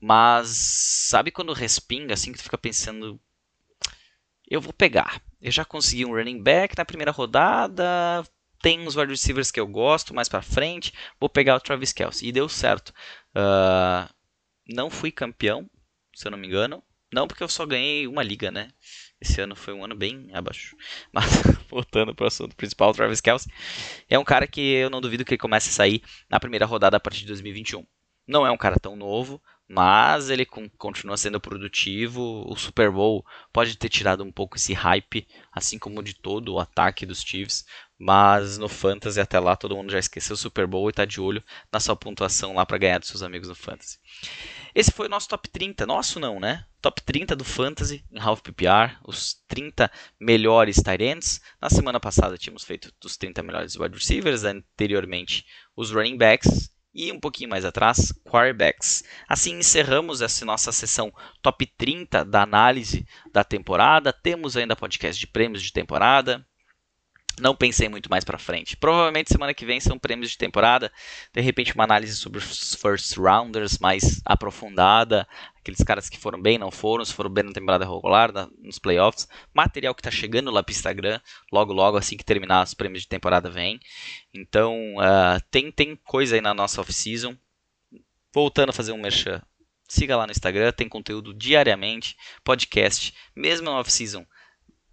Mas 0.00 0.48
sabe 1.08 1.30
quando 1.30 1.52
respinga 1.52 2.14
assim 2.14 2.32
que 2.32 2.38
tu 2.38 2.44
fica 2.44 2.58
pensando, 2.58 3.20
eu 4.48 4.60
vou 4.60 4.72
pegar 4.72 5.22
eu 5.40 5.50
já 5.50 5.64
consegui 5.64 6.04
um 6.04 6.14
running 6.14 6.42
back 6.42 6.76
na 6.76 6.84
primeira 6.84 7.10
rodada. 7.10 8.22
Tem 8.60 8.78
uns 8.78 8.94
wide 8.94 9.10
receivers 9.10 9.50
que 9.50 9.58
eu 9.58 9.66
gosto 9.66 10.14
mais 10.14 10.28
para 10.28 10.42
frente. 10.42 10.92
Vou 11.18 11.30
pegar 11.30 11.56
o 11.56 11.60
Travis 11.60 11.92
Kelsey. 11.92 12.28
E 12.28 12.32
deu 12.32 12.48
certo. 12.48 12.90
Uh, 13.30 14.12
não 14.68 14.90
fui 14.90 15.10
campeão, 15.10 15.68
se 16.14 16.26
eu 16.26 16.30
não 16.30 16.38
me 16.38 16.46
engano. 16.46 16.82
Não 17.12 17.26
porque 17.26 17.42
eu 17.42 17.48
só 17.48 17.64
ganhei 17.64 18.06
uma 18.06 18.22
liga, 18.22 18.50
né? 18.50 18.70
Esse 19.20 19.40
ano 19.40 19.54
foi 19.54 19.74
um 19.74 19.84
ano 19.84 19.94
bem 19.94 20.28
abaixo. 20.32 20.76
Mas 21.12 21.42
voltando 21.68 22.14
para 22.14 22.24
o 22.24 22.28
assunto 22.28 22.56
principal, 22.56 22.92
Travis 22.92 23.20
Kelsey 23.20 23.52
é 24.08 24.18
um 24.18 24.24
cara 24.24 24.46
que 24.46 24.60
eu 24.60 24.88
não 24.88 25.00
duvido 25.00 25.24
que 25.24 25.34
ele 25.34 25.38
comece 25.38 25.68
a 25.68 25.72
sair 25.72 26.02
na 26.28 26.40
primeira 26.40 26.66
rodada 26.66 26.96
a 26.96 27.00
partir 27.00 27.20
de 27.20 27.26
2021. 27.26 27.86
Não 28.26 28.46
é 28.46 28.50
um 28.50 28.56
cara 28.56 28.78
tão 28.78 28.96
novo, 28.96 29.42
mas 29.68 30.30
ele 30.30 30.44
continua 30.44 31.16
sendo 31.16 31.40
produtivo. 31.40 32.44
O 32.48 32.56
Super 32.56 32.90
Bowl 32.90 33.24
pode 33.52 33.76
ter 33.76 33.88
tirado 33.88 34.24
um 34.24 34.32
pouco 34.32 34.56
esse 34.56 34.72
hype, 34.72 35.26
assim 35.52 35.78
como 35.78 36.02
de 36.02 36.14
todo 36.14 36.54
o 36.54 36.58
ataque 36.58 37.06
dos 37.06 37.22
Chiefs, 37.22 37.64
mas 37.98 38.58
no 38.58 38.68
Fantasy 38.68 39.20
até 39.20 39.38
lá 39.38 39.54
todo 39.54 39.76
mundo 39.76 39.92
já 39.92 39.98
esqueceu 39.98 40.34
o 40.34 40.36
Super 40.36 40.66
Bowl 40.66 40.88
e 40.88 40.90
está 40.90 41.04
de 41.04 41.20
olho 41.20 41.42
na 41.72 41.78
sua 41.78 41.94
pontuação 41.94 42.54
lá 42.54 42.66
para 42.66 42.78
ganhar 42.78 42.98
dos 42.98 43.08
seus 43.08 43.22
amigos 43.22 43.48
no 43.48 43.54
Fantasy. 43.54 43.98
Esse 44.74 44.90
foi 44.90 45.06
o 45.06 45.10
nosso 45.10 45.28
top 45.28 45.48
30, 45.48 45.86
nosso 45.86 46.20
não, 46.20 46.38
né? 46.38 46.64
Top 46.80 47.02
30 47.02 47.36
do 47.36 47.44
Fantasy 47.44 48.04
em 48.10 48.18
Half 48.18 48.40
PPR, 48.42 48.96
os 49.04 49.34
30 49.48 49.90
melhores 50.18 50.76
tight 50.76 51.02
ends. 51.02 51.40
Na 51.60 51.68
semana 51.68 52.00
passada 52.00 52.38
tínhamos 52.38 52.64
feito 52.64 52.92
os 53.04 53.16
30 53.16 53.42
melhores 53.42 53.76
wide 53.76 53.94
receivers, 53.94 54.44
anteriormente 54.44 55.44
os 55.76 55.90
running 55.90 56.16
backs 56.16 56.70
e 56.94 57.12
um 57.12 57.20
pouquinho 57.20 57.50
mais 57.50 57.64
atrás, 57.64 58.12
quarterbacks. 58.24 59.04
Assim 59.28 59.58
encerramos 59.58 60.20
essa 60.20 60.44
nossa 60.44 60.72
sessão 60.72 61.12
top 61.40 61.66
30 61.66 62.24
da 62.24 62.42
análise 62.42 63.06
da 63.32 63.44
temporada. 63.44 64.12
Temos 64.12 64.56
ainda 64.56 64.74
podcast 64.76 65.18
de 65.18 65.26
prêmios 65.26 65.62
de 65.62 65.72
temporada. 65.72 66.44
Não 67.40 67.54
pensei 67.54 67.88
muito 67.88 68.10
mais 68.10 68.24
para 68.24 68.38
frente. 68.38 68.76
Provavelmente 68.76 69.32
semana 69.32 69.54
que 69.54 69.64
vem 69.64 69.80
são 69.80 69.98
prêmios 69.98 70.30
de 70.30 70.38
temporada. 70.38 70.92
De 71.32 71.40
repente 71.40 71.74
uma 71.74 71.84
análise 71.84 72.16
sobre 72.16 72.38
os 72.38 72.74
first 72.74 73.16
rounders 73.16 73.78
mais 73.78 74.20
aprofundada, 74.24 75.26
aqueles 75.58 75.82
caras 75.82 76.08
que 76.08 76.18
foram 76.18 76.40
bem, 76.40 76.58
não 76.58 76.70
foram, 76.70 77.04
se 77.04 77.12
foram 77.12 77.30
bem 77.30 77.44
na 77.44 77.52
temporada 77.52 77.84
regular, 77.84 78.32
na, 78.32 78.48
nos 78.58 78.78
playoffs. 78.78 79.28
Material 79.54 79.94
que 79.94 80.00
está 80.00 80.10
chegando 80.10 80.50
lá 80.50 80.62
para 80.62 80.72
Instagram, 80.72 81.20
logo 81.52 81.72
logo 81.72 81.96
assim 81.96 82.16
que 82.16 82.24
terminar 82.24 82.64
os 82.64 82.74
prêmios 82.74 83.02
de 83.02 83.08
temporada 83.08 83.50
vem. 83.50 83.80
Então 84.34 84.96
uh, 84.96 85.40
tem 85.50 85.70
tem 85.70 85.96
coisa 85.96 86.34
aí 86.34 86.40
na 86.40 86.54
nossa 86.54 86.80
off 86.80 86.92
season. 86.92 87.36
Voltando 88.32 88.70
a 88.70 88.72
fazer 88.72 88.92
um 88.92 89.00
merchan, 89.00 89.42
siga 89.88 90.16
lá 90.16 90.24
no 90.24 90.32
Instagram, 90.32 90.70
tem 90.72 90.88
conteúdo 90.88 91.34
diariamente, 91.34 92.16
podcast, 92.44 93.12
mesmo 93.34 93.64
na 93.64 93.78
off 93.78 93.90
season. 93.90 94.24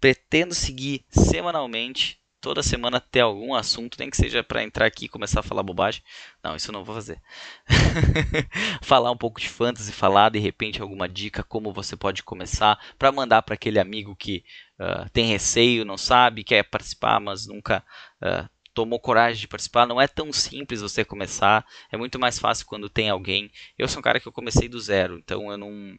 Pretendo 0.00 0.54
seguir 0.54 1.04
semanalmente 1.08 2.18
toda 2.40 2.62
semana 2.62 3.00
ter 3.00 3.20
algum 3.20 3.54
assunto, 3.54 3.96
nem 3.98 4.10
que 4.10 4.16
seja 4.16 4.42
para 4.42 4.62
entrar 4.62 4.86
aqui 4.86 5.06
e 5.06 5.08
começar 5.08 5.40
a 5.40 5.42
falar 5.42 5.62
bobagem. 5.62 6.02
Não, 6.42 6.54
isso 6.54 6.72
não 6.72 6.84
vou 6.84 6.94
fazer. 6.94 7.20
falar 8.82 9.10
um 9.10 9.16
pouco 9.16 9.40
de 9.40 9.48
fantasy, 9.48 9.92
falar 9.92 10.30
de 10.30 10.38
repente 10.38 10.80
alguma 10.80 11.08
dica 11.08 11.42
como 11.42 11.72
você 11.72 11.96
pode 11.96 12.22
começar 12.22 12.78
para 12.98 13.12
mandar 13.12 13.42
para 13.42 13.54
aquele 13.54 13.78
amigo 13.78 14.14
que 14.14 14.44
uh, 14.78 15.08
tem 15.10 15.26
receio, 15.26 15.84
não 15.84 15.98
sabe, 15.98 16.44
quer 16.44 16.62
participar, 16.64 17.20
mas 17.20 17.46
nunca 17.46 17.84
uh, 18.22 18.48
tomou 18.72 19.00
coragem 19.00 19.40
de 19.40 19.48
participar. 19.48 19.86
Não 19.86 20.00
é 20.00 20.06
tão 20.06 20.32
simples 20.32 20.80
você 20.80 21.04
começar. 21.04 21.66
É 21.90 21.96
muito 21.96 22.18
mais 22.18 22.38
fácil 22.38 22.66
quando 22.66 22.88
tem 22.88 23.10
alguém. 23.10 23.50
Eu 23.76 23.88
sou 23.88 23.98
um 23.98 24.02
cara 24.02 24.20
que 24.20 24.28
eu 24.28 24.32
comecei 24.32 24.68
do 24.68 24.80
zero, 24.80 25.18
então 25.18 25.50
eu 25.50 25.58
não 25.58 25.98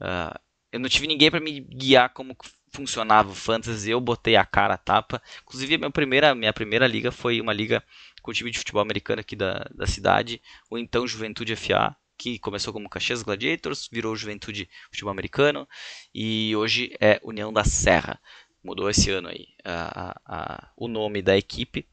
uh, 0.00 0.38
eu 0.72 0.80
não 0.80 0.88
tive 0.88 1.06
ninguém 1.06 1.30
para 1.30 1.40
me 1.40 1.60
guiar 1.60 2.12
como 2.12 2.36
funcionava 2.72 3.30
o 3.30 3.34
fantasy, 3.34 3.90
eu 3.90 4.00
botei 4.00 4.36
a 4.36 4.44
cara 4.44 4.74
a 4.74 4.78
tapa. 4.78 5.22
Inclusive, 5.42 5.78
minha 5.78 5.90
primeira, 5.90 6.34
minha 6.34 6.52
primeira 6.52 6.86
liga 6.86 7.10
foi 7.10 7.40
uma 7.40 7.52
liga 7.52 7.82
com 8.22 8.30
o 8.30 8.34
time 8.34 8.50
de 8.50 8.58
futebol 8.58 8.82
americano 8.82 9.20
aqui 9.20 9.36
da, 9.36 9.66
da 9.74 9.86
cidade, 9.86 10.42
o 10.70 10.76
então 10.76 11.06
Juventude 11.06 11.54
FA, 11.54 11.96
que 12.18 12.38
começou 12.38 12.72
como 12.72 12.88
Caxias 12.88 13.22
Gladiators, 13.22 13.88
virou 13.92 14.16
Juventude 14.16 14.68
Futebol 14.90 15.12
Americano 15.12 15.68
e 16.14 16.56
hoje 16.56 16.94
é 17.00 17.20
União 17.22 17.52
da 17.52 17.64
Serra. 17.64 18.20
Mudou 18.64 18.90
esse 18.90 19.10
ano 19.10 19.28
aí 19.28 19.46
a, 19.64 20.20
a, 20.26 20.70
o 20.76 20.88
nome 20.88 21.22
da 21.22 21.36
equipe. 21.36 21.86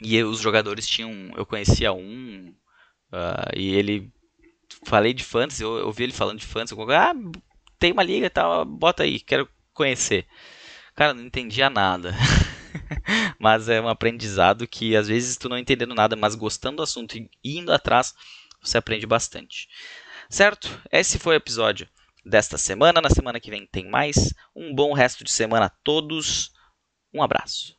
E 0.00 0.22
os 0.22 0.40
jogadores 0.40 0.86
tinham. 0.86 1.32
Eu 1.36 1.44
conhecia 1.44 1.92
um, 1.92 2.54
uh, 3.12 3.50
e 3.54 3.74
ele. 3.74 4.10
Falei 4.86 5.12
de 5.12 5.24
fantasy, 5.24 5.62
eu, 5.62 5.86
ouvi 5.86 6.04
ele 6.04 6.12
falando 6.12 6.38
de 6.38 6.46
fantasy. 6.46 6.72
Eu, 6.72 6.90
ah, 6.92 7.12
tem 7.78 7.92
uma 7.92 8.02
liga 8.02 8.26
e 8.26 8.30
tal, 8.30 8.64
bota 8.64 9.02
aí, 9.02 9.20
quero 9.20 9.48
conhecer. 9.78 10.26
Cara, 10.94 11.14
não 11.14 11.22
entendia 11.22 11.70
nada. 11.70 12.12
mas 13.38 13.68
é 13.68 13.80
um 13.80 13.88
aprendizado 13.88 14.66
que 14.66 14.96
às 14.96 15.06
vezes 15.06 15.36
tu 15.36 15.48
não 15.48 15.56
entendendo 15.56 15.94
nada, 15.94 16.16
mas 16.16 16.34
gostando 16.34 16.78
do 16.78 16.82
assunto 16.82 17.16
e 17.16 17.30
indo 17.44 17.72
atrás, 17.72 18.14
você 18.60 18.76
aprende 18.76 19.06
bastante. 19.06 19.68
Certo? 20.28 20.68
Esse 20.90 21.18
foi 21.18 21.34
o 21.34 21.38
episódio 21.38 21.88
desta 22.26 22.58
semana. 22.58 23.00
Na 23.00 23.08
semana 23.08 23.40
que 23.40 23.50
vem 23.50 23.66
tem 23.66 23.88
mais. 23.88 24.34
Um 24.54 24.74
bom 24.74 24.92
resto 24.92 25.22
de 25.22 25.30
semana 25.30 25.66
a 25.66 25.70
todos. 25.70 26.52
Um 27.14 27.22
abraço. 27.22 27.77